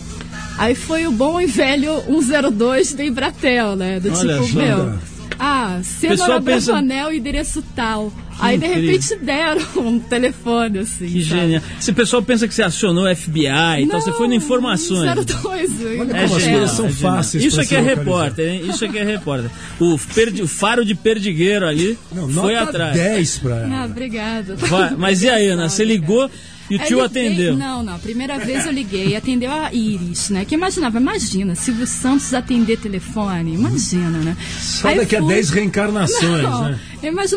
Aí 0.57 0.73
foi 0.73 1.05
o 1.05 1.11
bom 1.11 1.39
e 1.39 1.45
velho 1.45 2.01
102 2.07 2.93
da 2.93 3.05
Embratel, 3.05 3.75
né? 3.75 3.99
Do 3.99 4.11
Olha 4.11 4.41
tipo, 4.41 4.57
meu. 4.57 4.97
Ah, 5.39 5.77
Pessoal 6.01 6.17
cenoura 6.17 6.41
pensa- 6.41 6.71
Bravanel 6.71 7.13
e 7.13 7.17
endereço 7.17 7.63
tal. 7.75 8.11
Aí 8.39 8.57
de 8.57 8.65
incrível. 8.67 8.91
repente 8.91 9.15
deram 9.17 9.61
um 9.77 9.99
telefone, 9.99 10.79
assim. 10.79 11.07
Que 11.07 11.23
sabe? 11.23 11.41
genial. 11.41 11.61
Se 11.79 11.89
o 11.91 11.93
pessoal 11.93 12.21
pensa 12.21 12.47
que 12.47 12.53
você 12.53 12.61
acionou 12.63 13.05
o 13.05 13.15
FBI, 13.15 13.47
então 13.79 13.99
você 13.99 14.11
foi 14.11 14.27
no 14.27 14.33
Informações. 14.35 15.09
02. 15.25 15.71
Olha 15.99 16.17
É 16.17 16.27
como 16.27 16.39
genial, 16.39 16.59
coisas 16.59 16.71
são 16.77 16.85
é 16.85 16.89
fáceis 16.91 17.43
Isso 17.43 17.59
aqui 17.59 17.75
é 17.75 17.81
repórter, 17.81 18.47
hein? 18.47 18.61
Isso 18.69 18.85
aqui 18.85 18.97
é 18.99 19.03
repórter. 19.03 19.49
O, 19.79 19.97
perdi- 20.13 20.43
o 20.43 20.47
faro 20.47 20.85
de 20.85 20.93
perdigueiro 20.95 21.65
ali 21.67 21.97
Não, 22.11 22.29
foi 22.29 22.53
nota 22.53 22.69
atrás. 22.69 22.95
10 22.95 23.37
pra 23.39 23.55
ela. 23.57 23.81
Ah, 23.81 23.85
obrigada. 23.85 24.55
Vai, 24.55 24.95
mas 24.95 25.23
e 25.23 25.29
aí, 25.29 25.47
Ana? 25.47 25.67
Você 25.69 25.83
ligou 25.83 26.29
e 26.69 26.75
o 26.75 26.81
Aí 26.81 26.87
tio 26.87 27.01
liguei- 27.03 27.27
atendeu. 27.27 27.55
Não, 27.57 27.81
não. 27.83 27.97
Primeira 27.99 28.37
vez 28.39 28.65
eu 28.65 28.71
liguei, 28.71 29.15
atendeu 29.15 29.51
a 29.51 29.73
Iris, 29.73 30.29
né? 30.29 30.43
Que 30.45 30.55
eu 30.55 30.57
imaginava, 30.57 30.97
imagina, 30.99 31.55
Silvio 31.55 31.87
Santos 31.87 32.33
atender 32.33 32.77
telefone. 32.77 33.53
Imagina, 33.53 34.17
né? 34.19 34.35
Só 34.59 34.89
Aí 34.89 34.97
daqui 34.97 35.15
a 35.15 35.19
fui- 35.21 35.33
10 35.33 35.49
reencarnações, 35.49 36.43
Não, 36.43 36.69
né? 36.69 36.79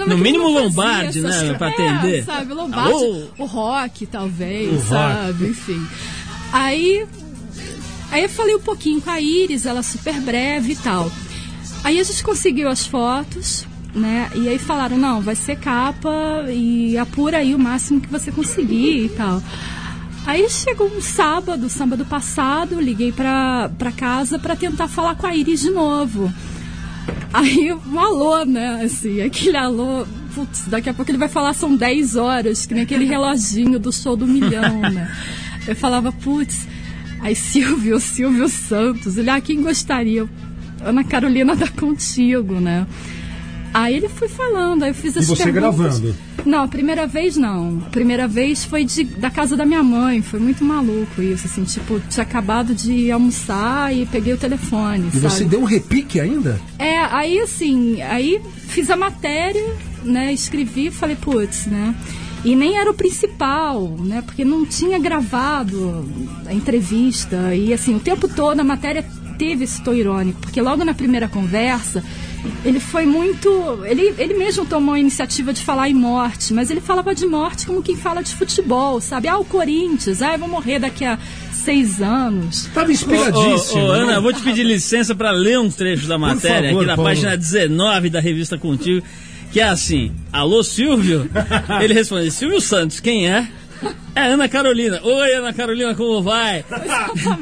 No 0.07 0.18
mínimo 0.18 0.49
Lombardi, 0.49 1.18
essas 1.24 1.43
né, 1.43 1.55
pra 1.55 1.68
é, 1.68 1.72
atender. 1.72 2.24
sabe, 2.24 2.53
Lombardi, 2.55 2.93
Alô? 2.93 3.24
o 3.39 3.45
rock, 3.45 4.07
talvez, 4.07 4.68
O 4.68 4.74
rock. 4.76 4.89
sabe? 4.89 5.47
Enfim. 5.49 5.87
Aí, 6.53 7.07
aí 8.11 8.22
eu 8.24 8.28
falei 8.28 8.55
um 8.57 8.61
pouquinho 8.61 9.01
com 9.01 9.11
a 9.11 9.20
Iris, 9.20 9.66
ela 9.66 9.83
super 9.83 10.14
breve 10.20 10.72
e 10.72 10.76
tal. 10.76 11.11
Aí 11.85 11.99
a 12.01 12.03
gente 12.03 12.22
conseguiu 12.22 12.68
as 12.68 12.85
fotos, 12.87 13.64
né? 13.95 14.30
E 14.34 14.49
aí 14.49 14.59
falaram, 14.59 14.97
não, 14.97 15.20
vai 15.20 15.34
ser 15.34 15.57
capa 15.57 16.45
e 16.49 16.97
apura 16.97 17.38
aí 17.38 17.55
o 17.55 17.59
máximo 17.59 18.01
que 18.01 18.09
você 18.09 18.30
conseguir 18.30 19.07
e 19.07 19.09
tal. 19.11 19.43
Aí 20.26 20.49
chegou 20.49 20.86
um 20.86 21.01
sábado, 21.01 21.68
sábado 21.68 22.05
passado, 22.05 22.80
liguei 22.80 23.11
pra, 23.11 23.70
pra 23.78 23.91
casa 23.91 24.38
pra 24.38 24.55
tentar 24.55 24.86
falar 24.86 25.14
com 25.14 25.26
a 25.26 25.34
Iris 25.34 25.61
de 25.61 25.70
novo. 25.70 26.32
Aí 27.32 27.72
um 27.72 27.99
alô, 27.99 28.45
né? 28.45 28.82
Assim, 28.84 29.20
aquele 29.22 29.57
alô. 29.57 30.07
Putz, 30.34 30.66
daqui 30.68 30.88
a 30.88 30.95
pouco 30.95 31.11
ele 31.11 31.18
vai 31.18 31.28
falar 31.28 31.53
são 31.55 31.74
10 31.74 32.14
horas, 32.14 32.64
que 32.64 32.74
nem 32.74 32.84
aquele 32.84 33.05
reloginho 33.07 33.78
do 33.78 33.93
show 33.93 34.16
do 34.16 34.26
milhão, 34.26 34.80
né? 34.80 35.11
Eu 35.66 35.74
falava, 35.74 36.12
putz, 36.12 36.68
aí 37.20 37.34
Silvio, 37.34 37.99
Silvio 37.99 38.49
Santos, 38.49 39.16
ele, 39.16 39.30
ah, 39.30 39.41
quem 39.41 39.62
gostaria? 39.62 40.28
Ana 40.84 41.03
Carolina 41.03 41.57
tá 41.57 41.68
contigo, 41.68 42.55
né? 42.61 42.86
Aí 43.72 43.94
ele 43.96 44.08
foi 44.08 44.28
falando, 44.28 44.82
aí 44.82 44.90
eu 44.90 44.94
fiz 44.94 45.14
E 45.16 45.20
as 45.20 45.26
você 45.26 45.44
perguntas. 45.44 45.98
gravando? 46.00 46.16
Não, 46.44 46.64
a 46.64 46.68
primeira 46.68 47.06
vez 47.06 47.36
não. 47.36 47.82
A 47.86 47.90
primeira 47.90 48.26
vez 48.26 48.64
foi 48.64 48.84
de, 48.84 49.04
da 49.04 49.30
casa 49.30 49.56
da 49.56 49.64
minha 49.66 49.82
mãe. 49.82 50.22
Foi 50.22 50.40
muito 50.40 50.64
maluco 50.64 51.22
isso, 51.22 51.46
assim, 51.46 51.64
tipo, 51.64 52.00
tinha 52.08 52.22
acabado 52.24 52.74
de 52.74 53.10
almoçar 53.12 53.94
e 53.94 54.06
peguei 54.06 54.32
o 54.32 54.38
telefone, 54.38 55.08
E 55.08 55.18
sabe? 55.20 55.20
você 55.34 55.44
deu 55.44 55.60
um 55.60 55.64
repique 55.64 56.18
ainda? 56.18 56.60
É, 56.78 56.98
aí 56.98 57.38
assim, 57.40 58.00
aí 58.02 58.40
fiz 58.68 58.90
a 58.90 58.96
matéria, 58.96 59.64
né? 60.02 60.32
Escrevi, 60.32 60.90
falei, 60.90 61.14
putz, 61.16 61.66
né? 61.66 61.94
E 62.42 62.56
nem 62.56 62.78
era 62.78 62.90
o 62.90 62.94
principal, 62.94 63.86
né? 64.00 64.22
Porque 64.24 64.44
não 64.46 64.64
tinha 64.64 64.98
gravado 64.98 66.08
a 66.46 66.54
entrevista. 66.54 67.54
E 67.54 67.72
assim, 67.72 67.94
o 67.94 68.00
tempo 68.00 68.26
todo 68.26 68.58
a 68.60 68.64
matéria 68.64 69.04
teve 69.38 69.64
esse 69.64 69.82
tom 69.82 69.92
irônico, 69.94 70.40
porque 70.40 70.60
logo 70.60 70.84
na 70.84 70.94
primeira 70.94 71.28
conversa 71.28 72.02
ele 72.64 72.80
foi 72.80 73.07
muito. 73.07 73.49
Ele, 73.84 74.14
ele 74.18 74.34
mesmo 74.34 74.64
tomou 74.64 74.95
a 74.95 75.01
iniciativa 75.01 75.53
de 75.53 75.62
falar 75.62 75.88
em 75.88 75.95
morte, 75.95 76.53
mas 76.53 76.70
ele 76.70 76.80
falava 76.80 77.14
de 77.14 77.26
morte 77.26 77.66
como 77.66 77.82
quem 77.82 77.97
fala 77.97 78.22
de 78.22 78.34
futebol, 78.34 79.01
sabe? 79.01 79.28
Ah, 79.28 79.38
o 79.38 79.45
Corinthians, 79.45 80.22
ah, 80.22 80.32
eu 80.34 80.38
vou 80.38 80.49
morrer 80.49 80.78
daqui 80.78 81.05
a 81.05 81.18
seis 81.53 82.01
anos. 82.01 82.68
Tava 82.72 82.91
Ô, 82.91 82.95
ô, 82.95 83.78
ô, 83.78 83.91
Ana, 83.93 84.14
eu 84.14 84.22
vou 84.22 84.32
te 84.32 84.41
pedir 84.41 84.64
licença 84.64 85.14
para 85.14 85.30
ler 85.30 85.59
um 85.59 85.70
trecho 85.70 86.07
da 86.07 86.18
matéria 86.18 86.70
favor, 86.70 86.80
aqui 86.80 86.86
na 86.86 86.97
Paulo. 86.97 87.11
página 87.11 87.36
19 87.36 88.11
da 88.11 88.20
revista 88.20 88.57
Contigo, 88.59 89.05
que 89.53 89.61
é 89.61 89.64
assim: 89.64 90.12
Alô, 90.32 90.62
Silvio? 90.62 91.28
Ele 91.80 91.95
responde: 91.95 92.30
Silvio 92.30 92.61
Santos, 92.61 93.01
quem 93.01 93.28
é? 93.28 93.47
É 94.14 94.22
Ana 94.22 94.49
Carolina. 94.49 95.01
Oi, 95.03 95.33
Ana 95.35 95.53
Carolina, 95.53 95.95
como 95.95 96.22
vai? 96.22 96.64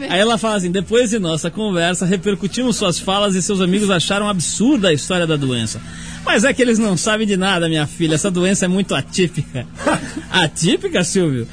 Aí 0.09 0.20
ela 0.20 0.39
fala 0.39 0.57
assim: 0.57 0.70
depois 0.70 1.11
de 1.11 1.18
nossa 1.18 1.51
conversa, 1.51 2.05
repercutimos 2.07 2.76
suas 2.76 2.99
falas 2.99 3.34
e 3.34 3.43
seus 3.43 3.61
amigos 3.61 3.91
acharam 3.91 4.28
absurda 4.28 4.89
a 4.89 4.93
história 4.93 5.26
da 5.26 5.36
doença. 5.36 5.80
Mas 6.24 6.45
é 6.45 6.53
que 6.53 6.61
eles 6.61 6.78
não 6.78 6.97
sabem 6.97 7.26
de 7.26 7.36
nada, 7.36 7.68
minha 7.68 7.86
filha. 7.86 8.14
Essa 8.14 8.30
doença 8.30 8.66
é 8.66 8.68
muito 8.68 8.95
atípica. 8.95 9.66
Atípica, 10.30 11.03
Silvio? 11.03 11.49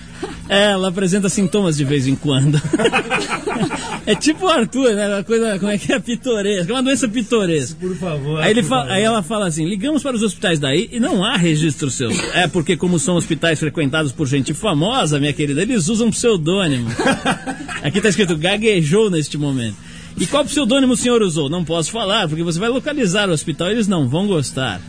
É, 0.47 0.71
ela 0.71 0.89
apresenta 0.89 1.29
sintomas 1.29 1.77
de 1.77 1.83
vez 1.83 2.07
em 2.07 2.15
quando. 2.15 2.61
É 4.07 4.13
tipo 4.13 4.45
o 4.45 4.49
Arthur, 4.49 4.93
né? 4.93 5.07
Uma 5.07 5.23
coisa, 5.23 5.57
como 5.57 5.71
é 5.71 5.79
que 5.79 5.91
é? 5.91 5.99
Pitoresca. 5.99 6.71
É 6.71 6.75
uma 6.75 6.83
doença 6.83 7.07
pitoresca. 7.07 7.75
Por 7.79 7.95
favor. 7.95 8.39
Aí, 8.39 8.51
ele 8.51 8.61
favor. 8.61 8.91
aí 8.91 9.01
ela 9.01 9.23
fala 9.23 9.47
assim: 9.47 9.65
ligamos 9.65 10.03
para 10.03 10.15
os 10.15 10.21
hospitais 10.21 10.59
daí 10.59 10.87
e 10.91 10.99
não 10.99 11.23
há 11.23 11.35
registro 11.35 11.89
seu. 11.89 12.11
É 12.33 12.47
porque, 12.47 12.77
como 12.77 12.99
são 12.99 13.15
hospitais 13.15 13.59
frequentados 13.59 14.11
por 14.11 14.27
gente 14.27 14.53
famosa, 14.53 15.19
minha 15.19 15.33
querida, 15.33 15.61
eles 15.63 15.87
usam 15.87 16.11
pseudônimo. 16.11 16.87
Aqui 17.81 17.99
tá 17.99 18.09
escrito 18.09 18.37
gaguejou 18.37 19.09
neste 19.09 19.39
momento. 19.39 19.77
E 20.17 20.27
qual 20.27 20.45
pseudônimo 20.45 20.93
o 20.93 20.97
senhor 20.97 21.21
usou? 21.23 21.49
Não 21.49 21.65
posso 21.65 21.91
falar, 21.91 22.27
porque 22.27 22.43
você 22.43 22.59
vai 22.59 22.69
localizar 22.69 23.27
o 23.29 23.33
hospital 23.33 23.69
e 23.69 23.71
eles 23.71 23.87
não 23.87 24.07
vão 24.07 24.27
gostar. 24.27 24.79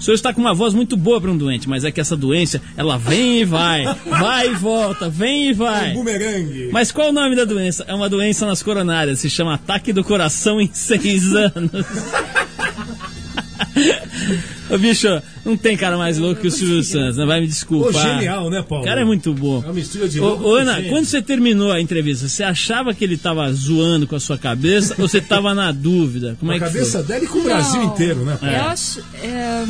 O 0.00 0.02
senhor 0.02 0.14
está 0.14 0.32
com 0.32 0.40
uma 0.40 0.54
voz 0.54 0.72
muito 0.72 0.96
boa 0.96 1.20
para 1.20 1.30
um 1.30 1.36
doente, 1.36 1.68
mas 1.68 1.84
é 1.84 1.92
que 1.92 2.00
essa 2.00 2.16
doença, 2.16 2.58
ela 2.74 2.96
vem 2.96 3.40
e 3.40 3.44
vai, 3.44 3.84
vai 4.06 4.48
e 4.48 4.54
volta, 4.54 5.10
vem 5.10 5.50
e 5.50 5.52
vai. 5.52 5.90
Um 5.90 5.96
bumerangue. 5.96 6.70
Mas 6.72 6.90
qual 6.90 7.10
o 7.10 7.12
nome 7.12 7.36
da 7.36 7.44
doença? 7.44 7.84
É 7.86 7.94
uma 7.94 8.08
doença 8.08 8.46
nas 8.46 8.62
coronárias, 8.62 9.20
se 9.20 9.28
chama 9.28 9.54
ataque 9.54 9.92
do 9.92 10.02
coração 10.02 10.58
em 10.58 10.70
seis 10.72 11.34
anos. 11.34 11.84
Ô 14.70 14.78
bicho, 14.78 15.08
não 15.44 15.56
tem 15.56 15.76
cara 15.76 15.96
mais 15.98 16.16
louco 16.16 16.40
que 16.40 16.46
o 16.46 16.50
Silvio 16.50 16.82
Santos, 16.84 17.16
né? 17.16 17.26
Vai 17.26 17.40
me 17.40 17.46
Pô, 17.46 17.52
desculpar. 17.52 18.18
genial, 18.18 18.48
né, 18.50 18.62
Paulo? 18.62 18.84
O 18.84 18.86
cara 18.86 19.00
é 19.00 19.04
muito 19.04 19.34
bom. 19.34 19.62
É 19.62 19.66
uma 19.66 19.72
mistura 19.72 20.08
de 20.08 20.20
louco 20.20 20.44
ô, 20.44 20.54
Ana, 20.54 20.80
quando 20.84 21.04
você 21.06 21.20
terminou 21.20 21.72
a 21.72 21.80
entrevista, 21.80 22.28
você 22.28 22.42
achava 22.44 22.94
que 22.94 23.02
ele 23.02 23.16
tava 23.16 23.52
zoando 23.52 24.06
com 24.06 24.14
a 24.14 24.20
sua 24.20 24.38
cabeça 24.38 24.94
ou 24.98 25.08
você 25.08 25.20
tava 25.20 25.54
na 25.54 25.72
dúvida? 25.72 26.36
Como 26.38 26.52
Com 26.52 26.54
é 26.54 26.56
a 26.56 26.60
que 26.60 26.72
cabeça 26.72 26.98
foi? 26.98 27.06
dela 27.08 27.24
e 27.24 27.26
com 27.26 27.38
o 27.38 27.42
Brasil 27.42 27.82
inteiro, 27.82 28.24
né, 28.24 28.36
Paulo? 28.40 28.54
Eu 28.54 28.62
acho. 28.62 29.00
é, 29.22 29.64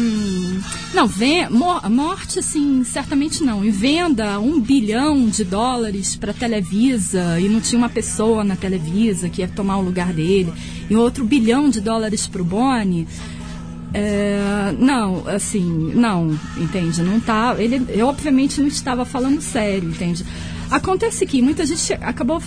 não, 0.94 1.08
mo- 1.50 1.80
morte, 1.88 2.38
assim, 2.38 2.84
certamente 2.84 3.42
não. 3.42 3.64
E 3.64 3.70
venda 3.70 4.38
um 4.38 4.60
bilhão 4.60 5.28
de 5.28 5.44
dólares 5.44 6.14
para 6.16 6.32
Televisa 6.34 7.40
e 7.40 7.48
não 7.48 7.60
tinha 7.60 7.78
uma 7.78 7.88
pessoa 7.88 8.44
na 8.44 8.56
Televisa 8.56 9.28
que 9.30 9.40
ia 9.40 9.48
tomar 9.48 9.78
o 9.78 9.82
lugar 9.82 10.12
dele, 10.12 10.52
e 10.90 10.94
outro 10.96 11.24
bilhão 11.24 11.70
de 11.70 11.80
dólares 11.80 12.26
para 12.26 12.42
o 12.42 12.44
Boni. 12.44 13.06
É, 13.92 14.74
não, 14.78 15.26
assim, 15.26 15.92
não, 15.94 16.38
entende? 16.56 17.02
Não 17.02 17.18
tá. 17.18 17.56
Ele, 17.58 17.84
eu 17.88 18.06
obviamente 18.06 18.60
não 18.60 18.68
estava 18.68 19.04
falando 19.04 19.40
sério, 19.40 19.88
entende? 19.88 20.24
Acontece 20.70 21.26
que 21.26 21.42
muita 21.42 21.66
gente 21.66 21.92
acabou 21.94 22.40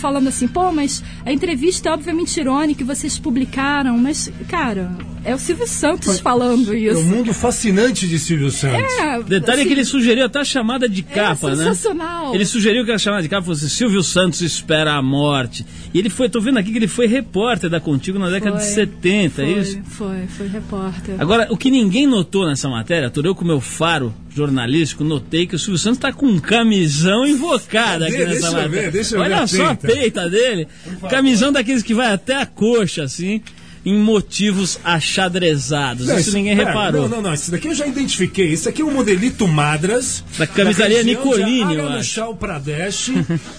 falando 0.00 0.28
assim, 0.28 0.46
pô, 0.46 0.70
mas 0.70 1.02
a 1.26 1.32
entrevista 1.32 1.88
é 1.88 1.92
obviamente 1.92 2.38
irônica 2.38 2.78
que 2.78 2.84
vocês 2.84 3.18
publicaram, 3.18 3.98
mas, 3.98 4.30
cara, 4.48 4.96
é 5.24 5.34
o 5.34 5.38
Silvio 5.38 5.66
Santos 5.66 6.20
falando 6.20 6.72
É 6.74 6.78
isso. 6.78 7.00
o 7.00 7.04
mundo 7.04 7.32
fascinante 7.32 8.06
de 8.06 8.18
Silvio 8.18 8.50
Santos. 8.50 8.92
É, 8.98 9.22
Detalhe 9.22 9.58
é 9.58 9.60
assim, 9.60 9.68
que 9.68 9.74
ele 9.74 9.84
sugeriu 9.84 10.24
até 10.26 10.40
a 10.40 10.44
chamada 10.44 10.88
de 10.88 11.02
capa, 11.02 11.50
né? 11.50 11.56
sensacional. 11.56 12.34
Ele 12.34 12.44
sugeriu 12.44 12.84
que 12.84 12.92
a 12.92 12.98
chamada 12.98 13.22
de 13.22 13.28
capa 13.28 13.46
fosse 13.46 13.68
Silvio 13.70 14.02
Santos 14.02 14.40
espera 14.40 14.94
a 14.94 15.02
morte. 15.02 15.64
E 15.92 15.98
ele 15.98 16.10
foi, 16.10 16.28
tô 16.28 16.40
vendo 16.40 16.58
aqui 16.58 16.70
que 16.72 16.78
ele 16.78 16.88
foi 16.88 17.06
repórter 17.06 17.70
da 17.70 17.80
Contigo 17.80 18.18
na 18.18 18.28
década 18.30 18.56
de 18.58 18.64
Foi, 18.64 18.72
70, 18.74 19.42
é 19.42 19.44
foi, 19.46 19.60
isso? 19.60 19.78
Foi, 19.84 20.26
foi 20.26 20.48
repórter. 20.48 21.14
Agora, 21.18 21.46
o 21.50 21.56
que 21.56 21.70
ninguém 21.70 22.06
notou 22.06 22.46
nessa 22.46 22.68
matéria, 22.68 23.06
Arthur, 23.06 23.26
eu 23.26 23.34
com 23.34 23.44
meu 23.44 23.60
faro 23.60 24.14
jornalístico 24.34 25.04
notei 25.04 25.46
que 25.46 25.54
o 25.54 25.58
Silvio 25.58 25.78
Santos 25.78 25.98
tá 26.00 26.12
com 26.12 26.26
um 26.26 26.38
camisão 26.40 27.24
invocado 27.26 28.04
aqui 28.04 28.18
nessa 28.18 28.30
Deixa 28.30 28.46
eu 28.46 28.52
matéria. 28.52 28.68
ver, 28.68 28.90
deixa 28.90 29.14
eu 29.14 29.18
ver 29.20 29.24
Olha 29.26 29.38
a 29.42 29.46
só 29.46 29.66
a 29.66 29.74
peita. 29.76 29.94
peita 30.00 30.28
dele. 30.30 30.68
Camisão 31.08 31.52
daqueles 31.52 31.82
que 31.82 31.94
vai 31.94 32.12
até 32.12 32.34
a 32.40 32.44
coxa, 32.46 33.04
assim, 33.04 33.40
em 33.84 33.94
motivos 33.98 34.78
achadrezados. 34.84 36.06
Não, 36.06 36.18
isso, 36.18 36.32
ninguém 36.32 36.56
pera, 36.56 36.68
reparou. 36.70 37.02
Não, 37.02 37.16
não, 37.16 37.22
não. 37.22 37.34
Isso 37.34 37.50
daqui 37.50 37.68
eu 37.68 37.74
já 37.74 37.86
identifiquei. 37.86 38.46
Isso 38.52 38.68
aqui 38.68 38.82
é 38.82 38.84
um 38.84 38.90
modelito 38.92 39.46
Madras. 39.46 40.24
Da 40.38 40.46
camisaria 40.46 41.04
de 41.04 41.10
Nicolini, 41.10 41.74
eu 41.76 41.84
Aranachal 41.86 42.34
Pradesh. 42.34 43.10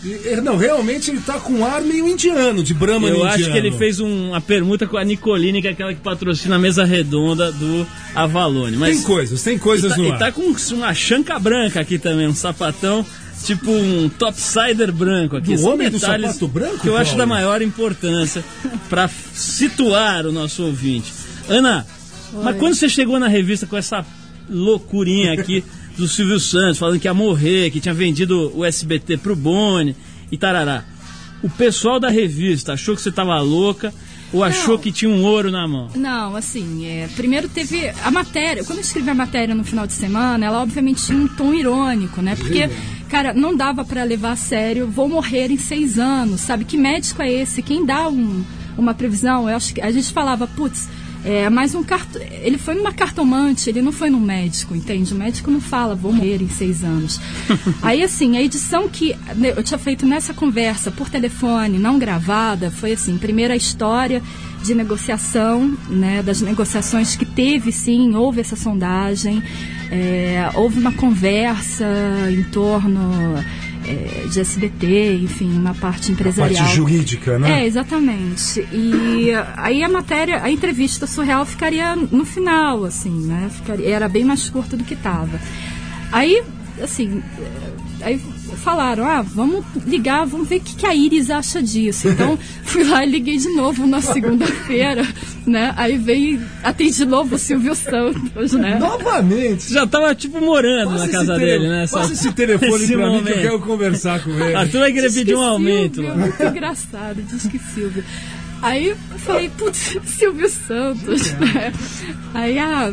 E, 0.04 0.36
não, 0.42 0.58
realmente 0.58 1.12
ele 1.12 1.20
tá 1.22 1.34
com 1.40 1.54
um 1.54 1.66
ar 1.66 1.82
meio 1.82 2.08
indiano, 2.08 2.64
de 2.64 2.74
Brahma 2.74 3.08
Eu 3.08 3.16
indiano. 3.18 3.34
acho 3.34 3.52
que 3.52 3.58
ele 3.58 3.72
fez 3.72 4.00
um- 4.00 4.30
uma 4.30 4.42
permuta 4.42 4.88
com 4.88 4.98
a 4.98 5.04
Nicolini, 5.04 5.62
que 5.62 5.68
é 5.68 5.72
aquela 5.72 5.94
que 5.94 6.02
patrocina 6.02 6.56
a 6.56 6.60
mesa 6.60 6.84
redonda 6.84 7.52
do 7.52 7.86
Avalone. 8.16 8.78
Mas 8.78 8.96
Tem 8.98 9.04
coisas, 9.04 9.44
tem 9.44 9.58
coisas 9.58 9.92
e 9.92 9.96
tá, 9.96 10.02
no 10.02 10.08
e 10.08 10.12
ar. 10.12 10.18
tá 10.20 10.32
com 10.32 10.42
uma 10.74 10.94
chanca 10.94 11.38
branca 11.38 11.80
aqui 11.80 11.98
também, 12.00 12.28
um 12.28 12.34
sapatão, 12.36 13.06
tipo 13.44 13.70
um 13.72 14.10
topsider 14.10 14.92
branco 14.92 15.38
aqui. 15.38 15.56
Do 15.56 15.62
São 15.62 15.74
homem 15.74 15.90
do 15.90 16.00
detalhes 16.00 16.28
sapato 16.28 16.48
branco, 16.48 16.80
Que 16.80 16.90
eu 16.90 16.98
acho 16.98 17.12
Paulo? 17.12 17.18
da 17.20 17.26
maior 17.26 17.62
importância 17.62 18.44
para 18.90 19.08
situar 19.08 20.26
o 20.26 20.32
nosso 20.32 20.64
ouvinte. 20.64 21.12
Ana, 21.48 21.86
mas 22.44 22.58
quando 22.58 22.76
você 22.76 22.90
chegou 22.90 23.20
na 23.20 23.28
revista 23.28 23.66
com 23.68 23.78
essa 23.78 24.06
loucurinha 24.50 25.34
aqui 25.34 25.64
do 25.98 26.08
Silvio 26.08 26.40
Santos, 26.40 26.78
falando 26.78 27.00
que 27.00 27.08
ia 27.08 27.14
morrer, 27.14 27.70
que 27.72 27.80
tinha 27.80 27.94
vendido 27.94 28.52
o 28.56 28.66
SBT 28.66 29.18
pro 29.18 29.36
Boni 29.36 29.96
e 30.32 30.38
tarará. 30.38 30.84
O 31.44 31.50
pessoal 31.50 32.00
da 32.00 32.10
revista 32.10 32.74
achou 32.74 32.96
que 32.96 33.02
você 33.02 33.12
tava 33.12 33.40
louca 33.40 33.94
ou 34.36 34.44
achou 34.44 34.78
que 34.80 34.92
tinha 34.92 35.10
um 35.10 35.24
ouro 35.24 35.52
na 35.52 35.68
mão? 35.68 35.90
Não, 35.96 36.36
assim, 36.36 36.86
é, 36.86 37.08
primeiro 37.16 37.48
teve 37.50 37.90
a 38.04 38.12
matéria. 38.12 38.64
Quando 38.64 38.80
eu 38.80 38.84
escrevi 38.84 39.10
a 39.10 39.16
matéria 39.16 39.56
no 39.56 39.64
final 39.64 39.86
de 39.88 39.94
semana, 39.94 40.46
ela 40.46 40.62
obviamente 40.62 41.06
tinha 41.06 41.18
um 41.18 41.28
tom 41.28 41.54
irônico, 41.54 42.22
né? 42.22 42.36
Porque, 42.36 42.70
cara, 43.10 43.34
não 43.34 43.56
dava 43.56 43.84
pra 43.86 44.04
levar 44.04 44.32
a 44.32 44.36
sério. 44.36 44.88
Vou 44.88 45.08
morrer 45.10 45.52
em 45.52 45.58
seis 45.58 45.98
anos, 46.00 46.42
sabe? 46.42 46.66
Que 46.66 46.78
médico 46.78 47.22
é 47.22 47.32
esse? 47.32 47.62
Quem 47.62 47.86
dá 47.86 48.08
um- 48.10 48.44
uma 48.78 48.94
previsão? 48.94 49.50
Eu 49.50 49.56
acho 49.56 49.74
que 49.74 49.82
a 49.82 49.92
gente 49.92 50.12
falava, 50.12 50.46
putz. 50.48 50.88
É, 51.26 51.50
mais 51.50 51.74
um 51.74 51.84
carto... 51.84 52.20
Ele 52.20 52.58
foi 52.58 52.76
numa 52.76 52.94
cartomante, 52.94 53.68
ele 53.68 53.82
não 53.82 53.92
foi 53.92 54.12
num 54.12 54.20
médico, 54.20 54.76
entende? 54.76 55.12
O 55.12 55.18
médico 55.18 55.50
não 55.50 55.60
fala, 55.60 55.96
vou 55.96 56.14
morrer 56.14 56.40
em 56.40 56.48
seis 56.48 56.84
anos. 56.84 57.20
Aí, 57.82 58.04
assim, 58.04 58.38
a 58.38 58.44
edição 58.44 58.88
que 58.88 59.16
né, 59.36 59.52
eu 59.58 59.64
tinha 59.64 59.80
feito 59.80 60.06
nessa 60.06 60.36
conversa 60.36 60.92
por 60.92 61.10
telefone, 61.10 61.80
não 61.80 61.98
gravada, 61.98 62.70
foi 62.70 62.94
assim: 62.94 63.18
primeiro 63.18 63.54
a 63.54 63.56
história 63.56 64.22
de 64.64 64.76
negociação, 64.76 65.76
né, 65.90 66.22
das 66.22 66.42
negociações 66.42 67.16
que 67.16 67.26
teve, 67.26 67.72
sim, 67.72 68.16
houve 68.16 68.42
essa 68.42 68.56
sondagem, 68.56 69.42
é, 69.92 70.50
houve 70.54 70.80
uma 70.80 70.92
conversa 70.92 71.86
em 72.30 72.44
torno 72.44 73.44
é, 73.88 74.28
de 74.28 74.40
SBT, 74.40 75.20
enfim, 75.24 75.52
uma 75.58 75.74
parte 75.74 76.10
A 76.10 76.14
empresarial. 76.14 76.64
parte 76.64 76.76
jurídica, 76.76 77.38
né? 77.40 77.62
É, 77.62 77.66
exatamente. 77.68 78.60
E 78.72 79.30
aí 79.58 79.84
a 79.84 79.90
matéria, 79.90 80.42
a 80.44 80.50
entrevista 80.52 81.06
surreal 81.08 81.46
ficaria 81.46 81.96
no 81.96 82.26
final, 82.26 82.84
assim, 82.84 83.26
né? 83.26 83.50
Ficaria, 83.54 83.88
era 83.90 84.10
bem 84.10 84.24
mais 84.26 84.50
curta 84.50 84.76
do 84.76 84.84
que 84.84 84.94
estava. 84.94 85.40
Aí, 86.12 86.44
assim, 86.82 87.22
eh, 87.40 87.72
aí 88.02 88.22
falaram, 88.56 89.06
ah, 89.06 89.22
vamos 89.22 89.64
ligar, 89.86 90.26
vamos 90.26 90.47
ver 90.47 90.58
o 90.58 90.62
que, 90.62 90.76
que 90.76 90.86
a 90.86 90.93
Iris 90.95 91.30
acha 91.30 91.62
disso. 91.62 92.08
Então, 92.08 92.38
fui 92.64 92.84
lá 92.84 93.06
e 93.06 93.10
liguei 93.10 93.38
de 93.38 93.49
novo 93.49 93.86
na 93.88 94.01
segunda-feira, 94.01 95.06
né? 95.45 95.74
Aí 95.78 95.97
veio, 95.97 96.41
atendi 96.64 96.95
de 96.95 97.06
novo 97.06 97.36
o 97.36 97.38
Silvio 97.38 97.76
Santos, 97.76 98.53
né? 98.53 98.78
Novamente. 98.80 99.72
Já 99.74 99.86
tava, 99.86 100.14
tipo, 100.16 100.39
morando 100.39 100.91
Passa 100.91 101.06
na 101.06 101.12
casa 101.12 101.38
dele, 101.38 101.68
né? 101.68 101.86
passa 101.91 102.14
esse 102.14 102.32
telefone 102.34 102.84
Esse 102.84 102.93
pra 102.95 103.10
mim 103.10 103.24
que 103.24 103.30
eu 103.30 103.34
momento. 103.34 103.41
quero 103.41 103.60
conversar 103.60 104.24
com 104.24 104.32
ele. 104.32 104.56
Arthur 104.56 104.80
vai 104.80 104.93
querer 104.93 105.12
pedir 105.14 105.36
um 105.36 105.39
que 105.39 105.45
aumento. 105.45 105.95
Silvio, 105.95 106.10
lá. 106.12 106.18
muito 106.18 106.43
engraçado, 106.43 107.22
diz 107.22 107.47
que 107.47 107.60
Silvio. 107.60 108.03
Aí 108.62 108.88
eu 108.89 108.97
falei, 109.20 109.49
putz, 109.58 109.97
Silvio 110.06 110.49
Santos, 110.49 111.32
né? 111.34 111.72
Aí 112.34 112.58
a. 112.58 112.91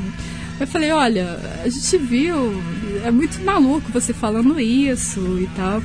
Eu 0.63 0.67
falei, 0.69 0.93
olha, 0.93 1.41
a 1.65 1.69
gente 1.69 1.99
viu, 1.99 2.55
é 3.05 3.11
muito 3.11 3.43
maluco 3.45 3.91
você 3.91 4.15
falando 4.15 4.61
isso 4.61 5.21
e 5.41 5.49
tal. 5.57 5.83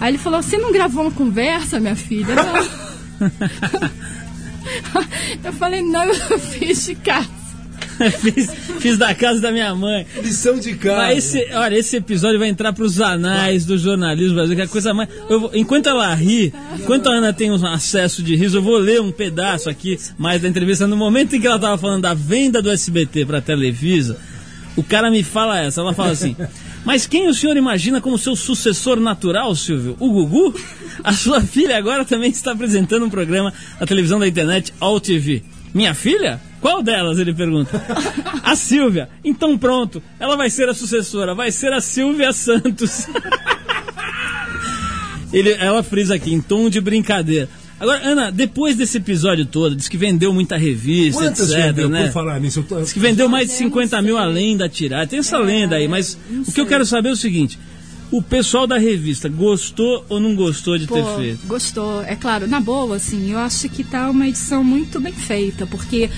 Aí 0.00 0.10
ele 0.10 0.18
falou, 0.18 0.42
você 0.42 0.58
não 0.58 0.72
gravou 0.72 1.04
uma 1.04 1.12
conversa, 1.12 1.78
minha 1.78 1.94
filha? 1.94 2.34
Não. 2.34 3.30
Eu 5.44 5.52
falei, 5.52 5.80
não, 5.80 6.04
eu 6.06 6.38
fiz 6.42 6.86
de 6.86 6.96
casa. 6.96 7.35
fiz, 8.20 8.50
fiz 8.80 8.98
da 8.98 9.14
casa 9.14 9.40
da 9.40 9.50
minha 9.50 9.74
mãe. 9.74 10.06
Lição 10.22 10.58
de 10.58 10.74
casa. 10.74 11.14
Esse, 11.14 11.46
olha, 11.52 11.76
esse 11.76 11.96
episódio 11.96 12.38
vai 12.38 12.48
entrar 12.48 12.72
pros 12.72 13.00
anais 13.00 13.64
do 13.64 13.78
jornalismo 13.78 14.34
brasileiro, 14.34 14.56
que 14.56 14.62
é 14.62 14.64
a 14.64 14.68
coisa 14.68 14.92
mais. 14.94 15.08
vou- 15.28 15.50
enquanto 15.54 15.88
ela 15.88 16.14
ri, 16.14 16.52
enquanto 16.78 17.08
a 17.08 17.14
Ana 17.14 17.32
tem 17.32 17.50
um 17.50 17.66
acesso 17.66 18.22
de 18.22 18.36
riso, 18.36 18.58
eu 18.58 18.62
vou 18.62 18.76
ler 18.78 19.00
um 19.00 19.10
pedaço 19.12 19.68
aqui 19.70 19.98
mais 20.18 20.40
da 20.42 20.48
entrevista. 20.48 20.86
No 20.86 20.96
momento 20.96 21.34
em 21.36 21.40
que 21.40 21.46
ela 21.46 21.58
tava 21.58 21.78
falando 21.78 22.02
da 22.02 22.14
venda 22.14 22.60
do 22.62 22.70
SBT 22.70 23.24
pra 23.26 23.40
Televisa, 23.40 24.18
o 24.76 24.82
cara 24.82 25.10
me 25.10 25.22
fala 25.22 25.58
essa. 25.60 25.80
Ela 25.80 25.94
fala 25.94 26.10
assim. 26.12 26.36
Mas 26.84 27.04
quem 27.04 27.28
o 27.28 27.34
senhor 27.34 27.56
imagina 27.56 28.00
como 28.00 28.16
seu 28.16 28.36
sucessor 28.36 29.00
natural, 29.00 29.54
Silvio? 29.56 29.96
O 29.98 30.08
Gugu? 30.12 30.54
A 31.02 31.12
sua 31.12 31.40
filha 31.40 31.76
agora 31.76 32.04
também 32.04 32.30
está 32.30 32.52
apresentando 32.52 33.04
um 33.04 33.10
programa 33.10 33.52
na 33.80 33.86
televisão 33.86 34.18
da 34.20 34.28
internet 34.28 34.72
All 34.78 35.00
TV. 35.00 35.42
Minha 35.76 35.92
filha? 35.92 36.40
Qual 36.58 36.82
delas? 36.82 37.18
Ele 37.18 37.34
pergunta. 37.34 37.70
A 38.42 38.56
Silvia. 38.56 39.10
Então 39.22 39.58
pronto, 39.58 40.02
ela 40.18 40.34
vai 40.34 40.48
ser 40.48 40.66
a 40.70 40.74
sucessora, 40.74 41.34
vai 41.34 41.52
ser 41.52 41.70
a 41.70 41.82
Silvia 41.82 42.32
Santos. 42.32 43.06
Ele, 45.32 45.50
ela 45.52 45.82
frisa 45.82 46.14
aqui, 46.14 46.32
em 46.32 46.40
tom 46.40 46.70
de 46.70 46.80
brincadeira. 46.80 47.46
Agora, 47.78 48.00
Ana, 48.08 48.32
depois 48.32 48.74
desse 48.74 48.96
episódio 48.96 49.44
todo, 49.44 49.76
diz 49.76 49.86
que 49.86 49.98
vendeu 49.98 50.32
muita 50.32 50.56
revista, 50.56 51.20
Quantas 51.22 51.50
etc, 51.50 51.66
vendeu, 51.66 51.88
né? 51.90 52.04
por 52.06 52.12
falar 52.12 52.40
nisso? 52.40 52.60
Eu 52.60 52.64
tô- 52.64 52.80
Diz 52.80 52.92
que 52.94 52.98
vendeu 52.98 53.28
mais 53.28 53.48
de 53.48 53.54
50 53.56 54.00
mil 54.00 54.16
além 54.16 54.56
da 54.56 54.66
tiragem. 54.66 55.08
Tem 55.08 55.18
essa 55.18 55.36
lenda 55.36 55.76
aí, 55.76 55.86
mas 55.86 56.16
o 56.48 56.52
que 56.52 56.58
eu 56.60 56.64
quero 56.66 56.86
saber 56.86 57.10
é 57.10 57.12
o 57.12 57.16
seguinte: 57.16 57.58
o 58.10 58.22
pessoal 58.22 58.66
da 58.66 58.78
revista 58.78 59.28
gostou 59.28 60.04
ou 60.08 60.20
não 60.20 60.34
gostou 60.34 60.78
de 60.78 60.86
ter 60.86 61.02
Pô, 61.02 61.16
feito? 61.16 61.46
gostou. 61.46 62.02
É 62.02 62.14
claro, 62.14 62.46
na 62.46 62.60
boa, 62.60 62.96
assim, 62.96 63.32
eu 63.32 63.38
acho 63.38 63.68
que 63.68 63.82
tá 63.82 64.08
uma 64.10 64.28
edição 64.28 64.62
muito 64.62 65.00
bem 65.00 65.12
feita, 65.12 65.66
porque 65.66 66.08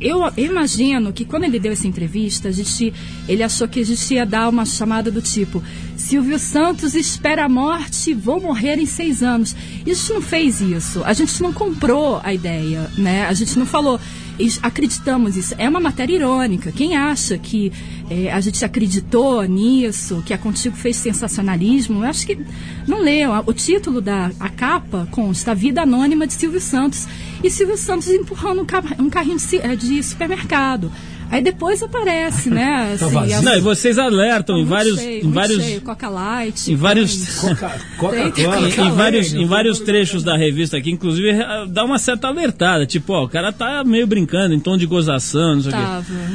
eu, 0.00 0.20
imagino 0.36 1.12
que 1.12 1.24
quando 1.24 1.44
ele 1.44 1.58
deu 1.58 1.72
essa 1.72 1.86
entrevista, 1.86 2.48
a 2.48 2.52
gente, 2.52 2.92
ele 3.28 3.42
achou 3.42 3.66
que 3.66 3.80
a 3.80 3.84
gente 3.84 4.14
ia 4.14 4.24
dar 4.24 4.48
uma 4.48 4.64
chamada 4.64 5.10
do 5.10 5.20
tipo: 5.20 5.62
Silvio 5.96 6.38
Santos 6.38 6.94
espera 6.94 7.44
a 7.44 7.48
morte, 7.48 8.14
vou 8.14 8.40
morrer 8.40 8.78
em 8.78 8.86
seis 8.86 9.22
anos. 9.22 9.54
Gente 9.86 10.12
não 10.12 10.22
fez 10.22 10.60
isso. 10.60 11.02
A 11.04 11.12
gente 11.12 11.42
não 11.42 11.52
comprou 11.52 12.20
a 12.22 12.32
ideia, 12.32 12.90
né? 12.96 13.26
A 13.26 13.32
gente 13.32 13.58
não 13.58 13.66
falou. 13.66 13.98
"Is- 14.38 14.58
Acreditamos 14.62 15.36
isso. 15.36 15.54
É 15.58 15.68
uma 15.68 15.78
matéria 15.78 16.14
irônica. 16.16 16.72
Quem 16.72 16.96
acha 16.96 17.38
que 17.38 17.70
eh, 18.10 18.30
a 18.32 18.40
gente 18.40 18.64
acreditou 18.64 19.44
nisso, 19.44 20.22
que 20.26 20.34
a 20.34 20.38
Contigo 20.38 20.76
fez 20.76 20.96
sensacionalismo, 20.96 22.00
eu 22.02 22.08
acho 22.10 22.26
que 22.26 22.38
não 22.86 23.00
leu. 23.00 23.30
O 23.46 23.52
título 23.52 24.00
da 24.00 24.30
a 24.40 24.48
capa 24.48 25.06
consta 25.12 25.52
A 25.52 25.54
Vida 25.54 25.82
Anônima 25.82 26.26
de 26.26 26.32
Silvio 26.34 26.60
Santos. 26.60 27.06
E 27.44 27.50
Silvio 27.50 27.76
Santos 27.76 28.08
empurrando 28.08 28.62
um, 28.62 28.64
ca- 28.64 28.82
um 28.98 29.10
carrinho 29.10 29.36
de, 29.38 29.56
eh, 29.58 29.76
de 29.76 30.02
supermercado. 30.02 30.90
Aí 31.30 31.42
depois 31.42 31.82
aparece, 31.82 32.48
né? 32.50 32.96
Tá 33.00 33.06
assim, 33.06 33.42
Não, 33.44 33.56
e 33.56 33.60
vocês 33.60 33.98
alertam 33.98 34.56
em 34.58 34.64
vários, 34.64 34.98
cheio, 35.00 35.24
em 35.26 35.30
vários, 35.30 35.62
cheio, 35.64 35.80
Coca 35.80 36.08
Light. 36.08 36.70
em 36.72 36.76
vários, 36.76 37.16
tem- 37.16 37.54
Coca-Cola. 37.56 38.30
Tem- 38.30 38.44
em, 38.44 38.86
em 38.86 38.90
vários, 38.92 39.32
em 39.34 39.46
vários 39.46 39.80
trechos 39.80 40.22
da 40.22 40.36
revista 40.36 40.76
aqui, 40.76 40.90
inclusive 40.90 41.30
eh, 41.30 41.66
dá 41.68 41.84
uma 41.84 41.98
certa 41.98 42.28
alertada, 42.28 42.86
tipo, 42.86 43.12
ó, 43.14 43.24
o 43.24 43.28
cara 43.28 43.52
tá 43.52 43.82
meio 43.84 44.06
brincando 44.06 44.54
em 44.54 44.60
tom 44.60 44.76
de 44.76 44.86
gozação, 44.86 45.56
não 45.56 45.62
sei 45.62 45.72
o 45.72 45.74
quê. 45.74 45.82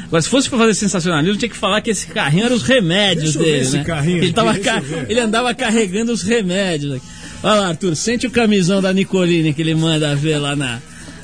Agora, 0.08 0.22
se 0.22 0.30
fosse 0.30 0.50
pra 0.50 0.58
fazer 0.60 0.74
sensacionalismo, 0.74 1.38
tinha 1.38 1.50
que 1.50 1.58
falar 1.58 1.82
que 1.82 1.92
esse 1.92 2.08
carrinho 2.08 2.46
era 2.46 2.54
os 2.54 2.64
remédios 2.64 3.34
Deixa 3.36 3.40
eu 3.40 3.44
ver 3.44 3.52
dele, 3.52 3.62
esse 3.64 3.78
né? 3.78 3.84
carrinho 3.84 4.18
ele, 4.18 4.34
tava 4.34 4.54
deixa 4.54 4.70
ca- 4.72 4.78
eu 4.78 4.84
ver. 4.84 5.06
ele 5.12 5.20
andava 5.20 5.54
carregando 5.56 6.12
os 6.12 6.24
remédios. 6.24 6.94
aqui. 6.96 7.06
Olha 7.42 7.62
lá, 7.62 7.68
Arthur, 7.70 7.96
sente 7.96 8.28
o 8.28 8.32
camisão 8.32 8.82
da 8.82 8.92
Nicoline 8.92 9.54
que 9.54 9.62
ele 9.62 9.74
manda 9.76 10.14
ver 10.16 10.40
lá 10.40 10.56
na 10.58 10.82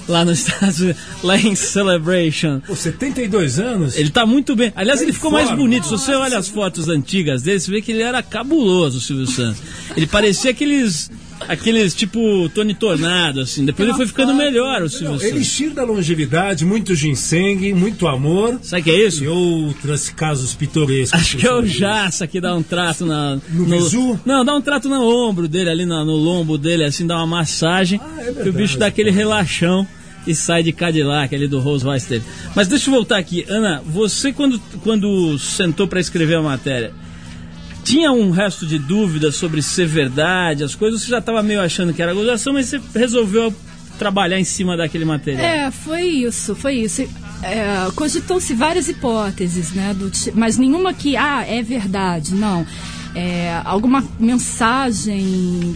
lá 0.08 0.24
nos 0.26 0.40
Estados 0.48 0.80
Unidos, 0.80 1.02
lá 1.24 1.38
em 1.38 1.56
Celebration. 1.56 2.62
Pô, 2.66 2.76
72 2.76 3.60
anos? 3.60 3.96
Ele 3.98 4.10
tá 4.10 4.26
muito 4.26 4.56
bem. 4.56 4.72
Aliás, 4.76 5.02
ele 5.02 5.12
em 5.12 5.14
ficou 5.14 5.32
mais 5.32 5.48
forma. 5.48 5.62
bonito. 5.64 5.86
Se 5.86 5.92
você 5.92 6.14
olha 6.14 6.38
as 6.38 6.48
fotos 6.48 6.88
antigas 6.90 7.42
dele, 7.42 7.60
você 7.60 7.72
vê 7.72 7.82
que 7.82 7.92
ele 7.92 8.02
era 8.02 8.22
cabuloso, 8.22 8.98
o 8.98 9.02
Silvio 9.02 9.28
Santos. 9.28 9.62
Ele 9.96 10.08
parecia 10.08 10.52
aqueles. 10.52 11.10
Aqueles 11.48 11.94
tipo 11.94 12.50
Tony 12.50 12.74
Tornado, 12.74 13.42
assim. 13.42 13.66
Depois 13.66 13.88
ele 13.88 13.98
foi 13.98 14.08
ficando 14.08 14.34
melhor, 14.34 14.82
o 14.82 14.90
Silvio 14.90 15.20
Santos. 15.20 15.24
elixir 15.26 15.72
da 15.74 15.84
longevidade, 15.84 16.66
muito 16.66 16.96
ginseng, 16.96 17.74
muito 17.74 18.08
amor. 18.08 18.60
Sabe 18.62 18.84
que 18.84 18.90
é 18.90 19.08
isso? 19.08 19.24
E 19.24 19.28
outros 19.28 20.10
casos 20.10 20.54
pitorescos. 20.54 21.20
Acho 21.20 21.38
que 21.38 21.46
é 21.46 21.54
o 21.54 21.66
Jaça 21.66 22.26
que 22.26 22.40
dá 22.40 22.56
um 22.56 22.64
trato 22.64 23.06
na, 23.06 23.38
No 23.50 23.66
bizu? 23.66 24.20
Não, 24.26 24.44
dá 24.46 24.56
um 24.56 24.62
trato 24.62 24.88
no 24.90 25.02
ombro 25.02 25.48
dele, 25.48 25.70
ali 25.70 25.86
no, 25.86 26.04
no 26.06 26.16
lombo 26.16 26.58
dele, 26.58 26.84
assim, 26.84 27.06
dá 27.06 27.16
uma 27.18 27.28
massagem. 27.28 28.00
Ah, 28.02 28.22
é 28.22 28.24
que 28.24 28.30
o 28.32 28.34
verdade. 28.36 28.58
bicho 28.58 28.78
dá 28.80 28.88
aquele 28.88 29.12
relaxão 29.12 29.88
e 30.26 30.34
sai 30.34 30.64
de 30.64 30.72
Cadillac 30.72 31.36
ali 31.36 31.48
do 31.48 31.60
Rolls 31.60 31.86
Royce 31.86 32.10
dele. 32.10 32.24
Mas 32.56 32.68
deixa 32.68 32.90
eu 32.90 32.94
voltar 32.94 33.18
aqui. 33.18 33.46
Ana, 33.48 33.82
você 33.86 34.32
quando, 34.34 34.60
quando 34.84 35.38
sentou 35.38 35.88
para 35.88 36.00
escrever 36.00 36.36
a 36.36 36.42
matéria, 36.42 36.94
tinha 37.86 38.12
um 38.12 38.32
resto 38.32 38.66
de 38.66 38.80
dúvidas 38.80 39.36
sobre 39.36 39.62
ser 39.62 39.86
verdade, 39.86 40.64
as 40.64 40.74
coisas, 40.74 41.02
você 41.02 41.08
já 41.08 41.20
estava 41.20 41.44
meio 41.44 41.62
achando 41.62 41.94
que 41.94 42.02
era 42.02 42.14
gozação, 42.16 42.52
mas 42.52 42.66
você 42.66 42.82
resolveu 42.96 43.54
trabalhar 44.00 44.40
em 44.40 44.44
cima 44.44 44.76
daquele 44.76 45.06
material. 45.06 45.46
É, 45.46 45.72
foi 45.72 46.02
isso, 46.02 46.56
foi 46.56 46.74
isso. 46.78 47.04
É, 47.44 47.90
Cogitou-se 47.96 48.54
várias 48.56 48.90
hipóteses, 48.90 49.72
né? 49.72 49.94
do 49.94 50.12
mas 50.34 50.58
nenhuma 50.58 50.94
que, 50.94 51.16
ah, 51.16 51.46
é 51.48 51.62
verdade, 51.62 52.34
não. 52.34 52.66
É, 53.14 53.62
alguma 53.64 54.04
mensagem, 54.20 55.76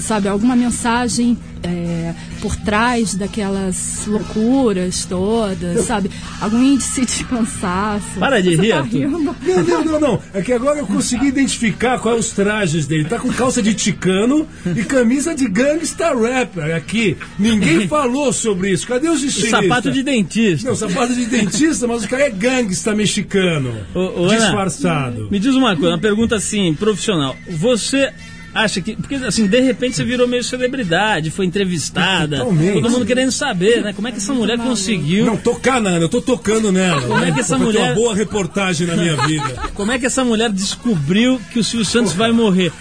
sabe, 0.00 0.28
alguma 0.28 0.56
mensagem 0.56 1.36
é, 1.62 2.14
por 2.40 2.54
trás 2.56 3.14
daquelas 3.14 4.02
loucuras 4.06 5.04
todas, 5.06 5.84
sabe? 5.86 6.10
Algum 6.40 6.62
índice 6.62 7.06
de 7.06 7.24
cansaço. 7.24 8.18
Para 8.18 8.40
de 8.42 8.54
Você 8.54 8.62
rir, 8.62 8.68
tá 8.70 8.82
rindo? 8.82 9.18
Não, 9.18 9.34
não, 9.64 9.84
não, 9.84 10.00
não. 10.00 10.22
É 10.34 10.42
que 10.42 10.52
agora 10.52 10.78
eu 10.78 10.86
consegui 10.86 11.28
identificar 11.28 11.98
quais 11.98 12.26
os 12.26 12.32
trajes 12.32 12.86
dele. 12.86 13.04
Tá 13.06 13.18
com 13.18 13.32
calça 13.32 13.62
de 13.62 13.72
ticano 13.72 14.46
e 14.76 14.84
camisa 14.84 15.34
de 15.34 15.48
gangsta 15.48 16.12
rapper 16.14 16.74
aqui. 16.76 17.16
Ninguém 17.38 17.88
falou 17.88 18.32
sobre 18.32 18.70
isso. 18.70 18.86
Cadê 18.86 19.08
os 19.08 19.22
E 19.22 19.28
estilistas? 19.28 19.62
sapato 19.62 19.90
de 19.90 20.02
dentista. 20.02 20.68
Não, 20.68 20.76
sapato 20.76 21.14
de 21.14 21.24
dentista, 21.26 21.86
mas 21.86 22.04
o 22.04 22.08
cara 22.08 22.24
é 22.24 22.30
gangsta 22.30 22.94
mexicano. 22.94 23.74
Ô, 23.94 24.00
ô, 24.00 24.24
Ana, 24.26 24.36
disfarçado. 24.38 25.28
Me 25.30 25.38
diz 25.38 25.54
uma 25.54 25.74
coisa, 25.74 25.94
uma 25.94 26.00
pergunta 26.00 26.36
assim, 26.36 26.74
profissional. 26.74 27.34
Você 27.48 28.12
acha 28.54 28.80
que. 28.80 28.94
Porque 28.96 29.16
assim, 29.16 29.46
de 29.46 29.60
repente 29.60 29.96
você 29.96 30.04
virou 30.04 30.26
meio 30.28 30.44
celebridade, 30.44 31.30
foi 31.30 31.44
entrevistada, 31.46 32.38
Totalmente. 32.38 32.74
todo 32.74 32.90
mundo 32.90 33.04
querendo 33.06 33.32
saber, 33.32 33.82
né? 33.82 33.92
Como 33.92 34.06
é 34.08 34.12
que 34.12 34.18
essa 34.18 34.32
mulher 34.32 34.58
conseguiu. 34.58 35.26
Não, 35.26 35.36
tocar 35.36 35.80
nada, 35.80 35.98
eu 36.04 36.08
tô 36.08 36.22
tocando 36.22 36.70
nela. 36.72 37.02
Como 37.02 37.24
é 37.24 37.32
que 37.32 37.40
essa 37.40 37.56
Foi 37.56 37.66
mulher- 37.66 37.88
uma 37.88 37.94
boa 37.94 38.14
reportagem 38.14 38.86
na 38.86 38.96
minha 38.96 39.16
vida. 39.26 39.54
Como 39.74 39.90
é 39.92 39.98
que 39.98 40.06
essa 40.06 40.24
mulher 40.24 40.50
descobriu 40.50 41.40
que 41.52 41.58
o 41.58 41.64
Silvio 41.64 41.84
Santos 41.84 42.12
vai 42.12 42.32
morrer? 42.32 42.72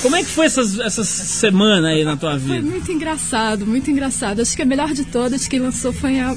Como 0.00 0.14
é 0.14 0.22
que 0.22 0.28
foi 0.30 0.46
essas, 0.46 0.78
essa 0.78 1.02
semana 1.02 1.88
aí 1.88 2.04
na 2.04 2.16
tua 2.16 2.38
Foi 2.38 2.56
vida? 2.56 2.62
muito 2.70 2.92
engraçado, 2.92 3.66
muito 3.66 3.90
engraçado. 3.90 4.40
Acho 4.40 4.54
que 4.54 4.62
a 4.62 4.64
melhor 4.64 4.92
de 4.92 5.04
todas 5.04 5.48
quem 5.48 5.58
lançou 5.58 5.92
foi 5.92 6.20
a, 6.20 6.36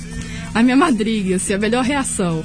a 0.54 0.64
minha 0.64 0.76
madrinha, 0.76 1.36
assim, 1.36 1.54
a 1.54 1.58
melhor 1.60 1.84
reação. 1.84 2.44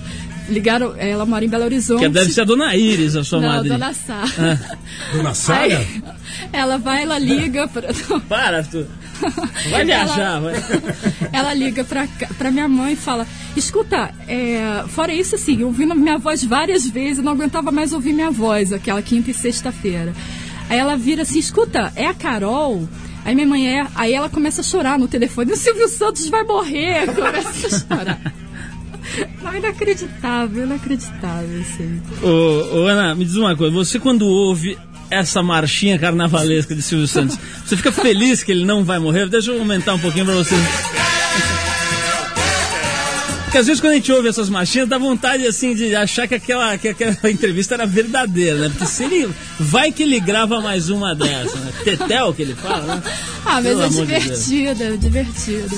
Ligaram, 0.50 0.94
ela 0.98 1.24
mora 1.24 1.42
em 1.44 1.48
Belo 1.48 1.64
Horizonte. 1.64 2.00
Que 2.00 2.08
deve 2.08 2.30
ser 2.32 2.42
a 2.42 2.44
dona 2.44 2.76
Iris, 2.76 3.16
a 3.16 3.24
sua 3.24 3.40
Não, 3.40 3.48
madrinha. 3.48 3.78
Dona 3.78 3.94
Sá. 3.94 4.24
Ah. 4.38 4.76
Dona 5.14 5.32
Sara? 5.34 5.86
Ela 6.52 6.78
vai, 6.78 7.02
ela 7.02 7.18
liga 7.18 7.68
pra. 7.68 7.88
Para, 8.28 8.58
Arthur. 8.58 8.86
Vai 9.70 9.84
viajar, 9.84 10.40
vai. 10.40 10.54
Ela 11.30 11.52
liga 11.52 11.84
pra 11.84 12.50
minha 12.50 12.66
mãe 12.68 12.94
e 12.94 12.96
fala: 12.96 13.26
Escuta, 13.54 14.14
é, 14.26 14.84
fora 14.88 15.12
isso, 15.12 15.34
assim, 15.34 15.62
ouvindo 15.62 15.94
minha 15.94 16.16
voz 16.16 16.42
várias 16.42 16.88
vezes, 16.88 17.18
eu 17.18 17.24
não 17.24 17.32
aguentava 17.32 17.70
mais 17.70 17.92
ouvir 17.92 18.14
minha 18.14 18.30
voz, 18.30 18.72
aquela 18.72 19.02
quinta 19.02 19.30
e 19.30 19.34
sexta-feira. 19.34 20.14
Aí 20.70 20.78
ela 20.78 20.96
vira 20.96 21.22
assim: 21.22 21.38
Escuta, 21.38 21.92
é 21.94 22.06
a 22.06 22.14
Carol? 22.14 22.88
Aí 23.24 23.34
minha 23.34 23.46
mãe 23.46 23.78
é. 23.78 23.86
Aí 23.94 24.12
ela 24.12 24.28
começa 24.28 24.62
a 24.62 24.64
chorar 24.64 24.98
no 24.98 25.08
telefone: 25.08 25.52
O 25.52 25.56
Silvio 25.56 25.88
Santos 25.88 26.28
vai 26.28 26.42
morrer! 26.44 27.06
Começa 27.14 27.66
a 27.66 27.80
chorar. 27.80 28.20
Não, 29.42 29.56
inacreditável, 29.56 30.64
inacreditável, 30.64 31.60
assim. 31.60 32.00
Ô, 32.22 32.76
ô, 32.76 32.86
Ana, 32.86 33.14
me 33.14 33.24
diz 33.24 33.36
uma 33.36 33.56
coisa. 33.56 33.74
Você 33.74 33.98
quando 33.98 34.26
ouve 34.26 34.78
essa 35.10 35.42
marchinha 35.42 35.98
carnavalesca 35.98 36.74
de 36.74 36.82
Silvio 36.82 37.08
Santos, 37.08 37.38
você 37.64 37.76
fica 37.76 37.92
feliz 37.92 38.42
que 38.42 38.52
ele 38.52 38.64
não 38.64 38.84
vai 38.84 38.98
morrer? 38.98 39.28
Deixa 39.28 39.50
eu 39.50 39.58
aumentar 39.58 39.94
um 39.94 39.98
pouquinho 39.98 40.24
pra 40.24 40.34
você. 40.34 40.54
Porque 43.50 43.58
às 43.58 43.66
vezes 43.66 43.80
quando 43.80 43.94
a 43.94 43.96
gente 43.96 44.12
ouve 44.12 44.28
essas 44.28 44.48
marchinhas, 44.48 44.88
dá 44.88 44.96
vontade 44.96 45.44
assim 45.44 45.74
de 45.74 45.92
achar 45.96 46.28
que 46.28 46.36
aquela, 46.36 46.78
que 46.78 46.86
aquela 46.86 47.16
entrevista 47.28 47.74
era 47.74 47.84
verdadeira, 47.84 48.56
né? 48.56 48.68
Porque 48.68 48.86
se 48.86 49.02
ele. 49.02 49.28
Vai 49.58 49.90
que 49.90 50.04
ele 50.04 50.20
grava 50.20 50.60
mais 50.60 50.88
uma 50.88 51.16
dessa, 51.16 51.56
né? 51.56 51.72
Tetel 51.82 52.32
que 52.32 52.42
ele 52.42 52.54
fala, 52.54 52.94
né? 52.94 53.02
Ah, 53.44 53.54
mas 53.54 53.64
Pelo 53.64 53.82
é 53.82 53.86
amor 53.86 54.06
de 54.06 54.12
divertido, 54.12 54.82
é 54.84 54.96
divertido. 54.96 55.76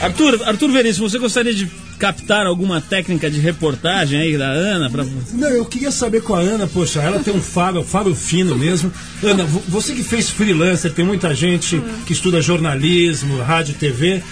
Arthur, 0.00 0.40
Arthur 0.44 0.70
Veríssimo, 0.70 1.08
você 1.08 1.18
gostaria 1.18 1.54
de 1.54 1.66
captar 1.98 2.46
alguma 2.46 2.80
técnica 2.80 3.30
de 3.30 3.38
reportagem 3.40 4.20
aí 4.20 4.36
da 4.36 4.46
Ana? 4.48 4.90
Pra... 4.90 5.04
Não, 5.32 5.48
eu 5.48 5.64
queria 5.64 5.90
saber 5.90 6.22
com 6.22 6.34
a 6.34 6.40
Ana, 6.40 6.66
poxa, 6.66 7.00
ela 7.00 7.20
tem 7.20 7.32
um 7.34 7.40
faro, 7.40 7.82
faro 7.84 8.14
fino 8.14 8.56
mesmo. 8.56 8.92
Ana, 9.22 9.44
vo- 9.44 9.62
você 9.68 9.94
que 9.94 10.02
fez 10.02 10.28
freelancer, 10.28 10.92
tem 10.92 11.04
muita 11.04 11.34
gente 11.34 11.80
que 12.06 12.12
estuda 12.12 12.40
jornalismo, 12.42 13.38
rádio, 13.40 13.74
TV. 13.74 14.22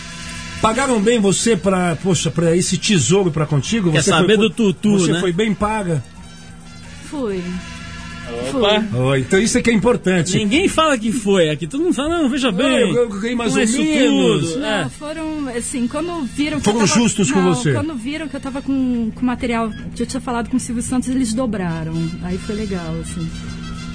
Pagaram 0.60 1.00
bem 1.00 1.20
você 1.20 1.56
para, 1.56 1.96
poxa, 1.96 2.30
para 2.30 2.54
esse 2.56 2.76
tesouro 2.76 3.30
para 3.30 3.46
contigo? 3.46 3.90
Quer 3.92 4.02
Você 4.02 4.10
saber 4.10 4.36
foi- 4.36 4.48
do 4.48 4.50
tutu, 4.50 4.98
Você 4.98 5.12
né? 5.12 5.20
foi 5.20 5.32
bem 5.32 5.54
paga. 5.54 6.02
Fui. 7.10 7.42
Opa. 8.54 8.84
Oh, 8.96 9.14
então 9.16 9.38
isso 9.40 9.56
é 9.58 9.62
que 9.62 9.70
é 9.70 9.72
importante. 9.72 10.36
Ninguém 10.36 10.68
fala 10.68 10.96
que 10.98 11.10
foi 11.12 11.50
aqui, 11.50 11.66
todo 11.66 11.82
mundo 11.82 11.94
fala, 11.94 12.18
não, 12.22 12.28
veja 12.28 12.50
bem. 12.52 12.66
eu- 12.90 12.94
eu 12.96 13.08
ganhei 13.08 13.34
mais 13.36 13.56
é 13.56 13.60
ou 13.60 13.66
menos. 13.84 14.48
tudo. 14.50 14.60
Não, 14.60 14.68
É. 14.68 14.88
foram, 14.88 15.48
assim, 15.56 15.88
quando 15.88 16.22
viram 16.24 16.58
que 16.58 16.64
Foram 16.64 16.80
eu 16.80 16.86
tava, 16.88 17.00
justos 17.00 17.30
com 17.30 17.40
não, 17.40 17.54
você. 17.54 17.72
Quando 17.72 17.94
viram 17.94 18.28
que 18.28 18.36
eu 18.36 18.40
tava 18.40 18.60
com, 18.62 19.10
com 19.14 19.24
material 19.26 19.70
que 19.94 20.02
eu 20.02 20.06
tinha 20.06 20.20
falado 20.20 20.48
com 20.50 20.56
o 20.56 20.60
Silvio 20.60 20.82
Santos, 20.82 21.08
eles 21.08 21.32
dobraram. 21.32 21.92
Aí 22.22 22.36
foi 22.38 22.54
legal, 22.54 22.94
assim. 23.00 23.28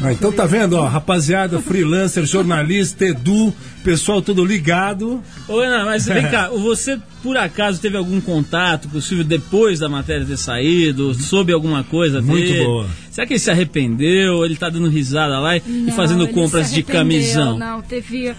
Ah, 0.02 0.14
então 0.14 0.32
tá 0.32 0.45
vendo, 0.45 0.74
ó, 0.74 0.86
rapaziada, 0.88 1.60
freelancer, 1.60 2.24
jornalista, 2.24 3.04
Edu, 3.04 3.52
pessoal 3.84 4.22
tudo 4.22 4.45
ligado. 4.45 5.24
Ô, 5.48 5.58
Ana, 5.60 5.86
mas 5.86 6.06
vem 6.06 6.22
cá, 6.30 6.50
você 6.50 7.00
por 7.24 7.36
acaso 7.36 7.82
teve 7.82 7.98
algum 7.98 8.22
contato 8.22 8.88
com 8.89 9.00
o 9.00 9.02
Silvio 9.02 9.26
depois 9.26 9.80
da 9.80 9.89
matéria 9.89 10.24
ter 10.26 10.38
saído? 10.38 11.16
Soube 11.16 11.52
alguma 11.52 11.84
coisa 11.84 12.22
Muito 12.22 12.45
dele? 12.45 12.64
boa. 12.64 12.88
Será 13.10 13.26
que 13.26 13.34
ele 13.34 13.39
se 13.39 13.50
arrependeu? 13.50 14.45
Ele 14.45 14.56
tá 14.56 14.70
dando 14.70 14.88
risada 14.88 15.39
lá 15.39 15.58
e, 15.58 15.64
Não, 15.66 15.93
fazendo 15.93 16.28
compras 16.28 16.72
de 16.72 16.84
camisão? 16.84 17.58
Não, 17.58 17.82
teve, 17.82 18.36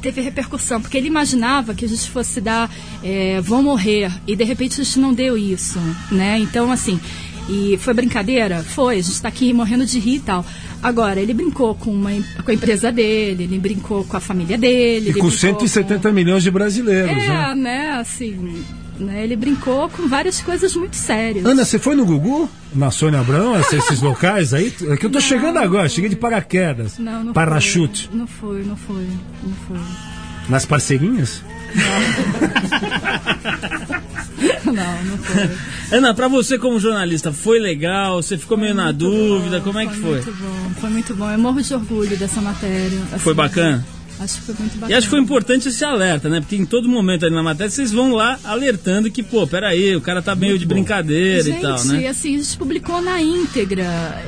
teve 0.00 0.20
repercussão, 0.20 0.80
porque 0.80 0.96
ele 0.96 1.08
imaginava 1.08 1.74
que 1.74 1.84
a 1.84 1.88
gente 1.88 2.08
fosse 2.08 2.40
dar, 2.40 2.70
é, 3.02 3.40
vão 3.40 3.64
morrer, 3.64 4.12
e 4.28 4.36
de 4.36 4.44
repente 4.44 4.80
a 4.80 4.84
gente 4.84 5.00
não 5.00 5.12
deu 5.12 5.36
isso, 5.36 5.80
né? 6.12 6.38
Então, 6.38 6.70
assim, 6.70 7.00
e 7.48 7.76
foi 7.78 7.92
brincadeira? 7.92 8.62
Foi, 8.62 8.98
a 8.98 9.02
gente 9.02 9.20
tá 9.20 9.26
aqui 9.26 9.52
morrendo 9.52 9.84
de 9.84 9.98
rir 9.98 10.16
e 10.16 10.20
tal. 10.20 10.46
Agora, 10.82 11.20
ele 11.20 11.34
brincou 11.34 11.74
com, 11.74 11.90
uma, 11.90 12.10
com 12.44 12.50
a 12.50 12.54
empresa 12.54 12.90
dele, 12.90 13.44
ele 13.44 13.58
brincou 13.58 14.04
com 14.04 14.16
a 14.16 14.20
família 14.20 14.56
dele. 14.56 15.10
E 15.10 15.12
com 15.12 15.20
brincou 15.20 15.30
170 15.30 16.10
milhões 16.12 16.42
de 16.42 16.50
brasileiros, 16.50 17.22
É, 17.22 17.28
né? 17.28 17.54
né, 17.54 17.90
assim, 17.92 18.64
né, 18.98 19.22
ele 19.24 19.36
brincou 19.36 19.88
com 19.88 20.08
várias 20.08 20.40
coisas 20.40 20.74
muito 20.74 20.96
sérias. 20.96 21.44
Ana, 21.44 21.64
você 21.64 21.78
foi 21.78 21.94
no 21.94 22.06
Gugu? 22.06 22.48
Na 22.74 22.90
Sônia 22.90 23.20
Abrão, 23.20 23.58
esses, 23.60 24.00
locais 24.00 24.54
aí? 24.54 24.72
É 24.88 24.96
que 24.96 25.04
eu 25.04 25.10
tô 25.10 25.20
chegando 25.20 25.58
agora, 25.58 25.88
cheguei 25.88 26.08
de 26.08 26.16
paraquedas. 26.16 26.98
Não, 26.98 27.24
não 27.24 27.32
Parachute. 27.32 28.08
Foi, 28.08 28.18
não 28.18 28.26
foi, 28.26 28.64
não 28.64 28.76
foi, 28.76 29.06
não 29.42 29.54
foi. 29.66 29.78
Nas 30.48 30.64
parceirinhas? 30.64 31.42
Não, 34.64 35.04
não 35.04 35.18
foi. 35.18 35.50
Ana, 35.98 36.14
pra 36.14 36.28
você 36.28 36.58
como 36.58 36.78
jornalista, 36.78 37.32
foi 37.32 37.58
legal? 37.58 38.22
Você 38.22 38.38
ficou 38.38 38.56
meio 38.56 38.74
na 38.74 38.92
dúvida? 38.92 39.60
como 39.60 39.78
é 39.78 39.86
que 39.86 39.96
foi? 39.96 40.12
Muito 40.12 40.32
bom, 40.32 40.70
foi 40.80 40.90
muito 40.90 41.14
bom. 41.14 41.30
Eu 41.30 41.38
morro 41.38 41.60
de 41.60 41.74
orgulho 41.74 42.16
dessa 42.16 42.40
matéria. 42.40 42.98
assim, 43.12 43.18
Foi 43.18 43.34
bacana? 43.34 43.84
Acho 44.18 44.36
que 44.36 44.42
foi 44.42 44.54
muito 44.58 44.74
bacana. 44.74 44.92
E 44.92 44.94
acho 44.94 45.06
que 45.06 45.10
foi 45.10 45.20
importante 45.20 45.68
esse 45.68 45.84
alerta, 45.84 46.28
né? 46.28 46.40
Porque 46.40 46.56
em 46.56 46.66
todo 46.66 46.88
momento 46.88 47.26
ali 47.26 47.34
na 47.34 47.42
matéria 47.42 47.70
vocês 47.70 47.90
vão 47.90 48.12
lá 48.12 48.38
alertando 48.44 49.10
que, 49.10 49.22
pô, 49.22 49.46
peraí, 49.46 49.96
o 49.96 50.00
cara 50.00 50.22
tá 50.22 50.34
meio 50.34 50.58
de 50.58 50.66
brincadeira 50.66 51.42
Gente, 51.42 51.58
e 51.58 51.62
tal, 51.62 51.84
né? 51.84 52.06
assim, 52.06 52.36
a 52.36 52.38
gente 52.38 52.56
publicou 52.56 53.00
na 53.00 53.20
íntegra. 53.20 54.22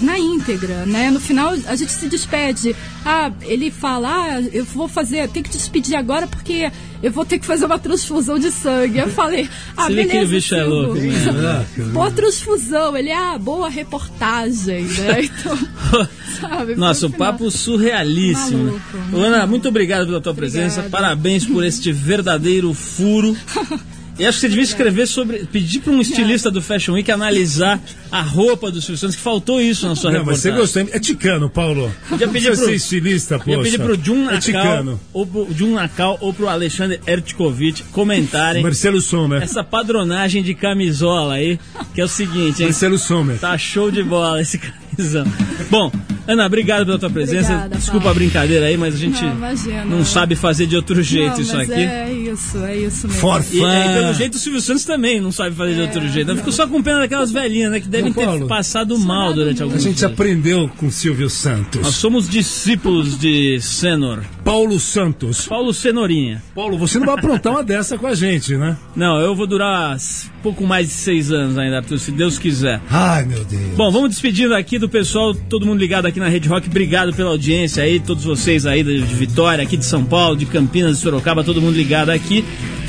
Na 0.00 0.18
íntegra, 0.18 0.86
né? 0.86 1.10
No 1.10 1.18
final 1.20 1.50
a 1.66 1.76
gente 1.76 1.90
se 1.92 2.08
despede. 2.08 2.74
Ah, 3.04 3.32
ele 3.42 3.70
fala, 3.70 4.08
ah, 4.08 4.40
eu 4.52 4.64
vou 4.64 4.86
fazer, 4.88 5.28
tem 5.28 5.42
que 5.42 5.50
te 5.50 5.58
despedir 5.58 5.96
agora 5.96 6.26
porque 6.26 6.70
eu 7.02 7.10
vou 7.10 7.24
ter 7.24 7.38
que 7.38 7.46
fazer 7.46 7.66
uma 7.66 7.78
transfusão 7.78 8.38
de 8.38 8.50
sangue. 8.50 8.98
Eu 8.98 9.08
falei, 9.08 9.48
ah, 9.76 9.84
Você 9.86 9.94
beleza. 9.94 10.18
que 10.18 10.24
o 10.24 10.28
bicho 10.28 10.54
é 10.54 10.64
louco, 10.64 10.94
né? 10.94 11.66
Boa 11.92 12.10
transfusão. 12.10 12.96
Ele, 12.96 13.12
ah, 13.12 13.38
boa 13.38 13.68
reportagem, 13.68 14.84
né? 14.84 15.28
Então, 15.38 16.08
sabe? 16.40 16.74
Nossa, 16.74 17.06
o 17.06 17.10
papo 17.10 17.50
surrealíssimo. 17.50 18.64
Maluco, 18.64 19.16
Ana, 19.16 19.46
muito 19.46 19.68
obrigado 19.68 20.06
pela 20.06 20.20
tua 20.20 20.34
presença. 20.34 20.82
Parabéns 20.84 21.46
por 21.46 21.64
este 21.64 21.90
verdadeiro 21.92 22.72
furo. 22.74 23.36
E 24.18 24.26
acho 24.26 24.36
que 24.38 24.40
você 24.40 24.48
devia 24.48 24.64
escrever 24.64 25.06
sobre. 25.06 25.46
pedir 25.46 25.80
para 25.80 25.92
um 25.92 26.00
estilista 26.00 26.50
do 26.50 26.60
Fashion 26.60 26.94
Week 26.94 27.10
analisar 27.10 27.80
a 28.10 28.20
roupa 28.20 28.70
do 28.70 28.80
Silvio 28.80 28.98
Santos, 28.98 29.14
que 29.16 29.22
faltou 29.22 29.60
isso 29.60 29.86
na 29.88 29.94
sua 29.94 30.10
Não, 30.10 30.24
mas 30.24 30.38
você 30.40 30.50
reportagem. 30.50 30.82
gostou. 30.84 30.96
É 30.96 31.00
ticano, 31.00 31.48
Paulo. 31.48 31.94
Podia 32.08 32.26
pedir 32.28 32.48
Você 32.54 32.62
pro, 32.64 32.72
é 32.72 32.74
estilista, 32.74 33.38
podia 33.38 33.56
poxa. 33.58 33.70
pedir 33.70 33.82
pro 33.84 34.04
Jun 34.04 34.22
É 34.22 34.24
Nakal, 34.24 34.40
ticano. 34.40 35.00
ou 35.12 35.26
pro 35.26 35.48
Jun 35.54 35.74
Nakal 35.74 36.18
ou 36.20 36.34
pro 36.34 36.48
Alexandre 36.48 37.00
Ertkovic 37.06 37.84
comentarem 37.92 38.62
Marcelo 38.62 39.00
Sommer. 39.00 39.42
essa 39.42 39.62
padronagem 39.62 40.42
de 40.42 40.54
camisola 40.54 41.34
aí, 41.34 41.58
que 41.94 42.00
é 42.00 42.04
o 42.04 42.08
seguinte, 42.08 42.60
hein? 42.62 42.68
Marcelo 42.70 42.98
Sommer. 42.98 43.38
Tá 43.38 43.56
show 43.56 43.90
de 43.90 44.02
bola 44.02 44.40
esse 44.42 44.58
camisão. 44.98 45.24
Bom, 45.70 45.92
Ana, 46.26 46.44
obrigado 46.44 46.84
pela 46.84 46.98
tua 46.98 47.08
presença. 47.08 47.52
Obrigada, 47.52 47.76
Desculpa 47.76 48.04
Paulo. 48.04 48.10
a 48.10 48.14
brincadeira 48.14 48.66
aí, 48.66 48.76
mas 48.76 48.94
a 48.94 48.98
gente 48.98 49.22
Não, 49.22 49.32
imagina. 49.32 49.84
não 49.84 50.04
sabe 50.04 50.34
fazer 50.34 50.66
de 50.66 50.76
outro 50.76 51.02
jeito 51.02 51.34
Não, 51.34 51.40
isso 51.40 51.56
mas 51.56 51.70
aqui. 51.70 51.80
É 51.80 52.12
isso, 52.12 52.58
é 52.64 52.76
isso 52.76 53.08
mesmo. 53.08 53.38
E, 53.52 53.64
é, 53.64 53.86
e 53.86 54.00
pelo 54.00 54.14
jeito 54.14 54.34
o 54.34 54.38
Silvio 54.38 54.60
Santos 54.60 54.84
também 54.84 55.20
não 55.20 55.32
sabe 55.32 55.54
fazer 55.54 55.74
de 55.74 55.80
outro 55.82 56.06
jeito. 56.08 56.30
Eu 56.30 56.36
fico 56.36 56.52
só 56.52 56.66
com 56.66 56.82
pena 56.82 56.98
daquelas 56.98 57.30
velhinhas, 57.30 57.70
né? 57.70 57.80
Que 57.80 57.88
devem 57.88 58.12
ter 58.12 58.26
Paulo, 58.26 58.46
passado 58.46 58.98
mal 58.98 59.32
durante 59.32 59.62
algum 59.62 59.74
A 59.76 59.78
gente 59.78 60.04
aprendeu 60.04 60.68
com 60.76 60.90
Silvio 60.90 61.30
Santos. 61.30 61.80
Nós 61.80 61.94
somos 61.94 62.28
discípulos 62.28 63.18
de 63.18 63.58
Senor. 63.60 64.22
Paulo 64.44 64.78
Santos. 64.80 65.46
Paulo 65.46 65.72
Cenourinha. 65.72 66.42
Paulo, 66.54 66.76
você 66.76 66.98
não 66.98 67.06
vai 67.06 67.14
aprontar 67.14 67.52
uma 67.52 67.62
dessa 67.64 67.96
com 67.96 68.06
a 68.06 68.14
gente, 68.14 68.56
né? 68.56 68.76
Não, 68.94 69.18
eu 69.20 69.34
vou 69.34 69.46
durar 69.46 69.96
pouco 70.42 70.66
mais 70.66 70.86
de 70.86 70.92
seis 70.92 71.32
anos 71.32 71.56
ainda, 71.58 71.78
Arthur, 71.78 71.98
se 71.98 72.12
Deus 72.12 72.38
quiser. 72.38 72.80
Ai, 72.90 73.24
meu 73.24 73.44
Deus. 73.44 73.74
Bom, 73.76 73.90
vamos 73.90 74.10
despedindo 74.10 74.54
aqui 74.54 74.78
do 74.78 74.88
pessoal, 74.88 75.34
todo 75.34 75.66
mundo 75.66 75.78
ligado 75.78 76.06
aqui 76.06 76.20
na 76.20 76.28
Rede 76.28 76.48
Rock. 76.48 76.68
Obrigado 76.68 77.12
pela 77.12 77.30
audiência 77.30 77.82
aí, 77.82 78.00
todos 78.00 78.24
vocês 78.24 78.66
aí 78.66 78.82
de 78.82 78.98
de 79.02 79.14
Vitória, 79.14 79.62
aqui 79.62 79.76
de 79.76 79.84
São 79.84 80.04
Paulo, 80.04 80.36
de 80.36 80.46
Campinas, 80.46 80.96
de 80.96 81.02
Sorocaba, 81.02 81.42
todo 81.42 81.60
mundo 81.60 81.76
ligado 81.76 82.10
aqui. 82.10 82.44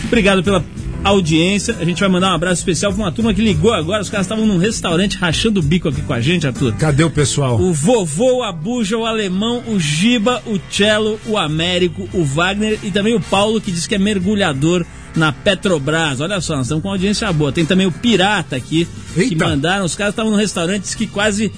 Obrigado 0.05 0.43
pela 0.43 0.63
audiência. 1.03 1.75
A 1.79 1.85
gente 1.85 1.99
vai 1.99 2.09
mandar 2.09 2.31
um 2.31 2.35
abraço 2.35 2.61
especial 2.61 2.93
pra 2.93 3.03
uma 3.03 3.11
turma 3.11 3.33
que 3.33 3.41
ligou 3.41 3.73
agora. 3.73 4.01
Os 4.01 4.09
caras 4.09 4.25
estavam 4.25 4.45
num 4.45 4.57
restaurante 4.57 5.17
rachando 5.17 5.59
o 5.59 5.63
bico 5.63 5.89
aqui 5.89 6.01
com 6.01 6.13
a 6.13 6.21
gente, 6.21 6.47
Arthur. 6.47 6.73
Cadê 6.75 7.03
o 7.03 7.09
pessoal? 7.09 7.59
O 7.59 7.73
vovô, 7.73 8.43
a 8.43 8.51
buja, 8.51 8.97
o 8.97 9.05
alemão, 9.05 9.63
o 9.67 9.79
Giba, 9.79 10.41
o 10.45 10.59
Cello, 10.69 11.19
o 11.25 11.37
Américo, 11.37 12.07
o 12.13 12.23
Wagner 12.23 12.79
e 12.83 12.91
também 12.91 13.15
o 13.15 13.21
Paulo, 13.21 13.61
que 13.61 13.71
diz 13.71 13.87
que 13.87 13.95
é 13.95 13.99
mergulhador 13.99 14.85
na 15.15 15.31
Petrobras. 15.31 16.21
Olha 16.21 16.39
só, 16.41 16.55
nós 16.55 16.65
estamos 16.65 16.81
com 16.81 16.89
uma 16.89 16.95
audiência 16.95 17.31
boa. 17.31 17.51
Tem 17.51 17.65
também 17.65 17.87
o 17.87 17.91
Pirata 17.91 18.55
aqui, 18.55 18.87
que 19.13 19.35
mandaram. 19.35 19.85
Os 19.85 19.95
caras 19.95 20.13
estavam 20.13 20.31
num 20.31 20.37
restaurante 20.37 20.95
que 20.95 21.07
quase 21.07 21.51